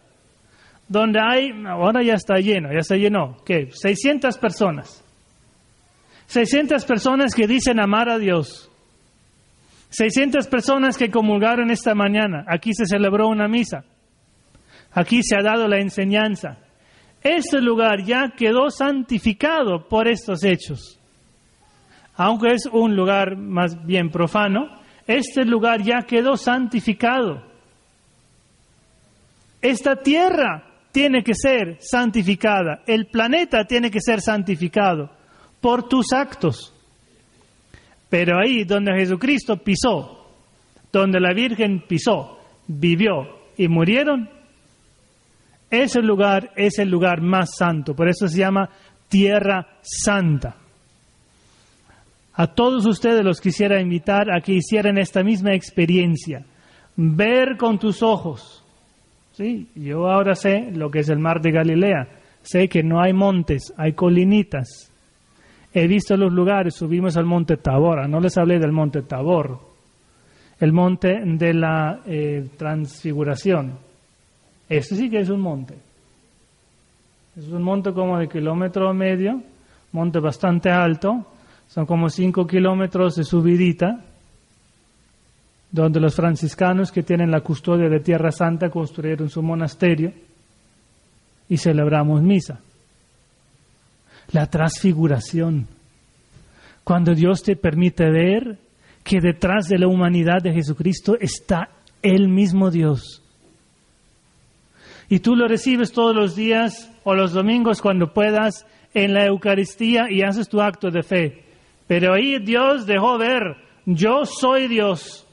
donde 0.89 1.21
hay, 1.21 1.51
ahora 1.67 2.03
ya 2.03 2.15
está 2.15 2.37
lleno, 2.37 2.73
ya 2.73 2.83
se 2.83 2.99
llenó, 2.99 3.37
¿qué? 3.45 3.69
600 3.73 4.39
personas. 4.39 5.02
600 6.33 6.87
personas 6.87 7.35
que 7.35 7.47
dicen 7.47 7.79
amar 7.79 8.09
a 8.09 8.17
Dios. 8.17 8.71
600 9.91 10.47
personas 10.47 10.97
que 10.97 11.11
comulgaron 11.11 11.71
esta 11.71 11.95
mañana. 11.95 12.47
Aquí 12.49 12.73
se 12.73 12.87
celebró 12.87 13.29
una 13.29 13.49
misa. 13.49 13.85
Aquí 14.93 15.23
se 15.23 15.37
ha 15.37 15.43
dado 15.43 15.69
la 15.69 15.79
enseñanza. 15.79 16.57
Este 17.23 17.61
lugar 17.61 18.03
ya 18.05 18.31
quedó 18.35 18.71
santificado 18.71 19.87
por 19.89 20.09
estos 20.09 20.43
hechos. 20.43 20.99
Aunque 22.17 22.55
es 22.55 22.65
un 22.65 22.97
lugar 22.97 23.37
más 23.37 23.85
bien 23.85 24.09
profano, 24.09 24.81
este 25.07 25.45
lugar 25.45 25.83
ya 25.83 26.01
quedó 26.01 26.39
santificado. 26.39 27.43
Esta 29.61 29.97
tierra 29.97 30.65
tiene 30.93 31.23
que 31.23 31.35
ser 31.35 31.77
santificada, 31.79 32.83
el 32.87 33.07
planeta 33.07 33.67
tiene 33.67 33.91
que 33.91 34.01
ser 34.01 34.23
santificado 34.23 35.11
por 35.63 35.89
tus 35.89 36.13
actos. 36.13 36.75
Pero 38.11 38.39
ahí 38.39 38.65
donde 38.65 38.93
Jesucristo 38.95 39.57
pisó, 39.57 40.27
donde 40.93 41.19
la 41.19 41.33
Virgen 41.33 41.85
pisó, 41.89 42.39
vivió 42.67 43.27
y 43.57 43.69
murieron, 43.69 44.29
ese 45.71 46.03
lugar 46.03 46.51
es 46.55 46.79
el 46.79 46.91
lugar 46.91 47.23
más 47.23 47.53
santo. 47.57 47.95
Por 47.95 48.09
eso 48.11 48.29
se 48.29 48.37
llama 48.37 48.69
Tierra 49.09 49.79
Santa. 49.81 50.57
A 52.35 52.47
todos 52.49 52.85
ustedes 52.85 53.25
los 53.25 53.41
quisiera 53.41 53.81
invitar 53.81 54.31
a 54.31 54.43
que 54.43 54.53
hicieran 54.53 54.99
esta 54.99 55.23
misma 55.23 55.55
experiencia. 55.55 56.45
Ver 56.97 57.57
con 57.57 57.79
tus 57.79 58.03
ojos. 58.03 58.63
¿Sí? 59.33 59.69
Yo 59.75 60.11
ahora 60.11 60.35
sé 60.35 60.71
lo 60.73 60.91
que 60.91 60.99
es 60.99 61.09
el 61.09 61.19
mar 61.19 61.41
de 61.41 61.53
Galilea. 61.53 62.09
Sé 62.43 62.69
que 62.69 62.83
no 62.83 63.01
hay 63.01 63.15
montes, 63.15 63.73
hay 63.79 63.95
colinitas. 63.95 64.92
He 65.75 65.87
visto 65.87 66.17
los 66.17 66.33
lugares, 66.33 66.75
subimos 66.75 67.17
al 67.17 67.25
monte 67.25 67.57
Tabor, 67.57 68.07
no 68.09 68.21
les 68.21 68.37
hablé 68.37 68.59
del 68.59 68.73
monte 68.73 69.03
Tabor, 69.03 69.59
el 70.61 70.73
monte 70.73 71.23
de 71.25 71.55
la 71.55 72.01
eh, 72.05 72.51
transfiguración. 72.59 73.79
Este 74.69 74.97
sí 74.97 75.09
que 75.09 75.21
es 75.21 75.31
un 75.31 75.41
monte. 75.41 75.75
Es 77.37 77.49
un 77.49 77.63
monte 77.63 77.93
como 77.95 78.19
de 78.19 78.29
kilómetro 78.29 78.93
medio, 78.93 79.43
monte 79.93 80.19
bastante 80.19 80.71
alto, 80.71 81.27
son 81.69 81.87
como 81.87 82.11
cinco 82.11 82.47
kilómetros 82.47 83.17
de 83.17 83.25
subidita, 83.25 84.05
donde 85.71 86.01
los 86.01 86.15
franciscanos 86.15 86.93
que 86.93 87.03
tienen 87.03 87.31
la 87.31 87.41
custodia 87.41 87.89
de 87.89 88.01
Tierra 88.01 88.31
Santa 88.31 88.69
construyeron 88.69 89.31
su 89.31 89.43
monasterio 89.43 90.13
y 91.49 91.57
celebramos 91.57 92.21
misa 92.21 92.61
la 94.33 94.47
transfiguración. 94.47 95.69
Cuando 96.85 97.15
Dios 97.15 97.43
te 97.43 97.55
permite 97.55 98.11
ver 98.11 98.59
que 99.05 99.21
detrás 99.21 99.69
de 99.69 99.79
la 99.79 99.89
humanidad 99.89 100.43
de 100.43 100.53
Jesucristo 100.53 101.17
está 101.21 101.69
el 102.03 102.29
mismo 102.29 102.71
Dios. 102.71 103.23
Y 105.09 105.21
tú 105.21 105.37
lo 105.37 105.47
recibes 105.47 105.93
todos 105.93 106.17
los 106.17 106.35
días 106.35 106.91
o 107.05 107.15
los 107.15 107.33
domingos 107.33 107.83
cuando 107.83 108.13
puedas 108.13 108.67
en 108.95 109.13
la 109.13 109.27
Eucaristía 109.27 110.11
y 110.11 110.23
haces 110.23 110.49
tu 110.49 110.61
acto 110.61 110.91
de 110.91 111.03
fe. 111.03 111.45
Pero 111.87 112.15
ahí 112.15 112.39
Dios 112.39 112.87
dejó 112.87 113.19
ver, 113.19 113.57
yo 113.85 114.25
soy 114.25 114.69
Dios. 114.69 115.27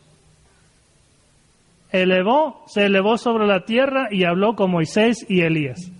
Elevó, 1.92 2.64
se 2.68 2.86
elevó 2.86 3.18
sobre 3.18 3.48
la 3.48 3.66
tierra 3.66 4.10
y 4.12 4.26
habló 4.26 4.56
con 4.56 4.72
Moisés 4.72 5.26
y 5.28 5.42
Elías 5.42 5.92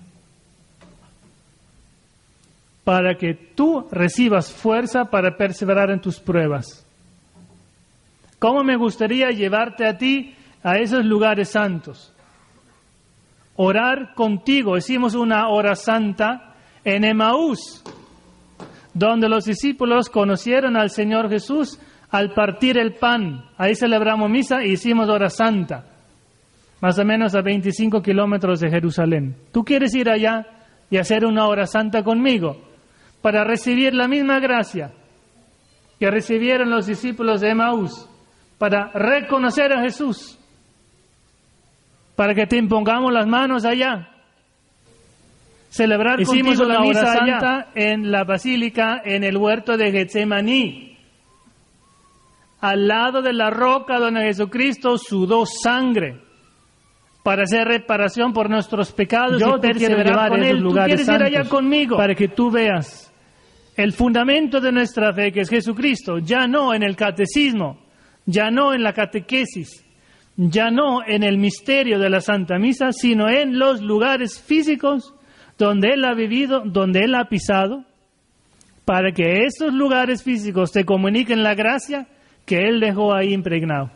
para 2.90 3.20
que 3.20 3.36
tú 3.36 3.88
recibas 3.92 4.52
fuerza 4.52 5.06
para 5.12 5.38
perseverar 5.38 5.92
en 5.92 6.02
tus 6.02 6.20
pruebas. 6.20 6.84
¿Cómo 8.40 8.64
me 8.64 8.78
gustaría 8.78 9.30
llevarte 9.30 9.86
a 9.86 9.96
ti 9.96 10.34
a 10.64 10.80
esos 10.80 11.06
lugares 11.06 11.50
santos? 11.50 12.12
Orar 13.58 14.16
contigo. 14.16 14.76
Hicimos 14.76 15.14
una 15.14 15.50
hora 15.50 15.76
santa 15.76 16.56
en 16.84 17.04
Emaús, 17.04 17.84
donde 18.96 19.30
los 19.30 19.46
discípulos 19.46 20.10
conocieron 20.10 20.76
al 20.76 20.90
Señor 20.90 21.30
Jesús 21.30 21.80
al 22.10 22.34
partir 22.34 22.80
el 22.80 22.96
pan. 22.96 23.52
Ahí 23.60 23.76
celebramos 23.76 24.32
misa 24.32 24.64
y 24.64 24.72
hicimos 24.72 25.08
hora 25.10 25.30
santa, 25.30 25.86
más 26.82 26.98
o 26.98 27.06
menos 27.06 27.36
a 27.36 27.44
25 27.44 28.02
kilómetros 28.02 28.60
de 28.62 28.72
Jerusalén. 28.72 29.36
¿Tú 29.52 29.64
quieres 29.64 29.94
ir 29.94 30.10
allá 30.10 30.48
y 30.90 30.98
hacer 30.98 31.24
una 31.24 31.46
hora 31.46 31.68
santa 31.68 32.02
conmigo? 32.04 32.69
Para 33.22 33.44
recibir 33.44 33.94
la 33.94 34.08
misma 34.08 34.40
gracia 34.40 34.92
que 36.00 36.10
recibieron 36.10 36.70
los 36.70 36.86
discípulos 36.86 37.42
de 37.42 37.50
Emaús, 37.50 38.08
para 38.58 38.90
reconocer 38.94 39.74
a 39.74 39.82
Jesús, 39.82 40.40
para 42.16 42.34
que 42.34 42.48
te 42.48 42.58
impongamos 42.58 43.12
las 43.12 43.28
manos 43.28 43.66
allá. 43.66 44.10
Celebrar 45.70 46.20
Hicimos 46.20 46.60
una 46.60 46.80
misa 46.80 47.06
santa 47.06 47.68
en 47.76 48.10
la 48.10 48.24
basílica 48.24 49.02
en 49.04 49.24
el 49.24 49.38
huerto 49.38 49.78
de 49.78 49.92
Getsemaní, 49.92 50.98
al 52.62 52.88
lado 52.88 53.22
de 53.22 53.34
la 53.34 53.50
roca 53.50 54.00
donde 54.00 54.22
Jesucristo 54.22 54.98
sudó 54.98 55.46
sangre 55.46 56.22
para 57.24 57.44
hacer 57.44 57.68
reparación 57.68 58.34
por 58.34 58.50
nuestros 58.50 58.92
pecados 58.92 59.40
Yo 59.40 59.60
te 59.60 59.72
quiero 59.72 59.98
llevar 59.98 60.34
a 60.34 60.48
esos 60.48 60.60
lugares 60.60 61.08
allá 61.08 61.44
conmigo 61.48 61.98
para 61.98 62.16
que 62.16 62.30
tú 62.30 62.50
veas 62.50 63.09
el 63.80 63.94
fundamento 63.94 64.60
de 64.60 64.74
nuestra 64.74 65.14
fe, 65.14 65.32
que 65.32 65.40
es 65.40 65.50
Jesucristo, 65.50 66.18
ya 66.18 66.48
no 66.48 66.74
en 66.74 66.84
el 66.84 66.98
catecismo, 66.98 67.80
ya 68.26 68.52
no 68.52 68.74
en 68.74 68.84
la 68.84 68.92
catequesis, 68.92 69.86
ya 70.36 70.70
no 70.70 71.00
en 71.08 71.24
el 71.24 71.38
misterio 71.38 71.98
de 71.98 72.10
la 72.10 72.20
Santa 72.20 72.60
Misa, 72.60 72.92
sino 72.92 73.30
en 73.30 73.58
los 73.58 73.82
lugares 73.82 74.38
físicos 74.42 75.14
donde 75.58 75.94
Él 75.94 76.04
ha 76.04 76.14
vivido, 76.14 76.62
donde 76.66 77.06
Él 77.06 77.16
ha 77.16 77.30
pisado, 77.30 77.86
para 78.84 79.14
que 79.14 79.46
esos 79.46 79.74
lugares 79.74 80.26
físicos 80.26 80.74
te 80.74 80.84
comuniquen 80.84 81.42
la 81.42 81.56
gracia 81.56 82.06
que 82.46 82.58
Él 82.58 82.82
dejó 82.82 83.14
ahí 83.14 83.34
impregnado. 83.34 83.92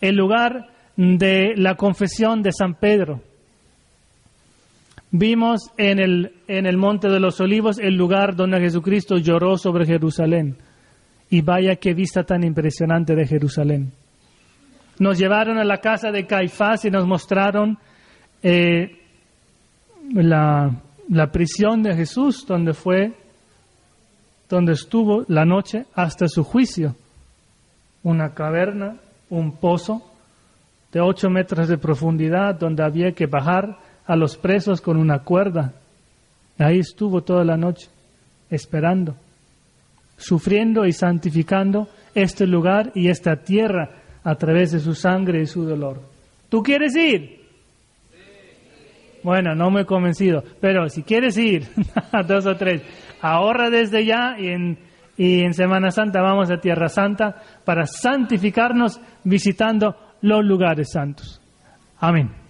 El 0.00 0.16
lugar 0.16 0.70
de 0.96 1.52
la 1.54 1.74
confesión 1.74 2.42
de 2.42 2.52
San 2.52 2.76
Pedro, 2.76 3.20
Vimos 5.18 5.70
en 5.78 5.98
el, 5.98 6.32
en 6.46 6.66
el 6.66 6.76
Monte 6.76 7.08
de 7.08 7.18
los 7.18 7.40
Olivos 7.40 7.78
el 7.78 7.94
lugar 7.94 8.36
donde 8.36 8.60
Jesucristo 8.60 9.16
lloró 9.16 9.56
sobre 9.56 9.86
Jerusalén. 9.86 10.58
Y 11.30 11.40
vaya 11.40 11.76
qué 11.76 11.94
vista 11.94 12.22
tan 12.24 12.44
impresionante 12.44 13.14
de 13.14 13.26
Jerusalén. 13.26 13.92
Nos 14.98 15.18
llevaron 15.18 15.56
a 15.56 15.64
la 15.64 15.78
casa 15.78 16.10
de 16.10 16.26
Caifás 16.26 16.84
y 16.84 16.90
nos 16.90 17.06
mostraron 17.06 17.78
eh, 18.42 18.98
la, 20.12 20.82
la 21.08 21.32
prisión 21.32 21.82
de 21.82 21.94
Jesús, 21.94 22.44
donde 22.46 22.74
fue, 22.74 23.14
donde 24.50 24.72
estuvo 24.72 25.24
la 25.28 25.46
noche 25.46 25.86
hasta 25.94 26.28
su 26.28 26.44
juicio. 26.44 26.94
Una 28.02 28.34
caverna, 28.34 28.96
un 29.30 29.56
pozo 29.56 30.02
de 30.92 31.00
ocho 31.00 31.30
metros 31.30 31.68
de 31.68 31.78
profundidad, 31.78 32.54
donde 32.54 32.84
había 32.84 33.12
que 33.12 33.26
bajar 33.26 33.85
a 34.06 34.16
los 34.16 34.36
presos 34.36 34.80
con 34.80 34.96
una 34.96 35.20
cuerda. 35.20 35.72
Ahí 36.58 36.78
estuvo 36.78 37.22
toda 37.22 37.44
la 37.44 37.56
noche, 37.56 37.88
esperando, 38.50 39.16
sufriendo 40.16 40.86
y 40.86 40.92
santificando 40.92 41.88
este 42.14 42.46
lugar 42.46 42.92
y 42.94 43.08
esta 43.08 43.36
tierra 43.36 43.90
a 44.24 44.34
través 44.36 44.72
de 44.72 44.80
su 44.80 44.94
sangre 44.94 45.42
y 45.42 45.46
su 45.46 45.64
dolor. 45.64 46.00
¿Tú 46.48 46.62
quieres 46.62 46.96
ir? 46.96 47.36
Bueno, 49.22 49.54
no 49.54 49.70
me 49.70 49.82
he 49.82 49.84
convencido, 49.84 50.42
pero 50.60 50.88
si 50.88 51.02
quieres 51.02 51.36
ir, 51.36 51.66
dos 52.28 52.46
o 52.46 52.56
tres, 52.56 52.82
ahorra 53.20 53.70
desde 53.70 54.04
ya 54.04 54.36
y 54.38 54.48
en, 54.48 54.78
y 55.16 55.40
en 55.40 55.52
Semana 55.52 55.90
Santa 55.90 56.22
vamos 56.22 56.50
a 56.50 56.60
Tierra 56.60 56.88
Santa 56.88 57.42
para 57.64 57.86
santificarnos 57.86 59.00
visitando 59.24 59.96
los 60.22 60.44
lugares 60.44 60.92
santos. 60.92 61.40
Amén. 61.98 62.45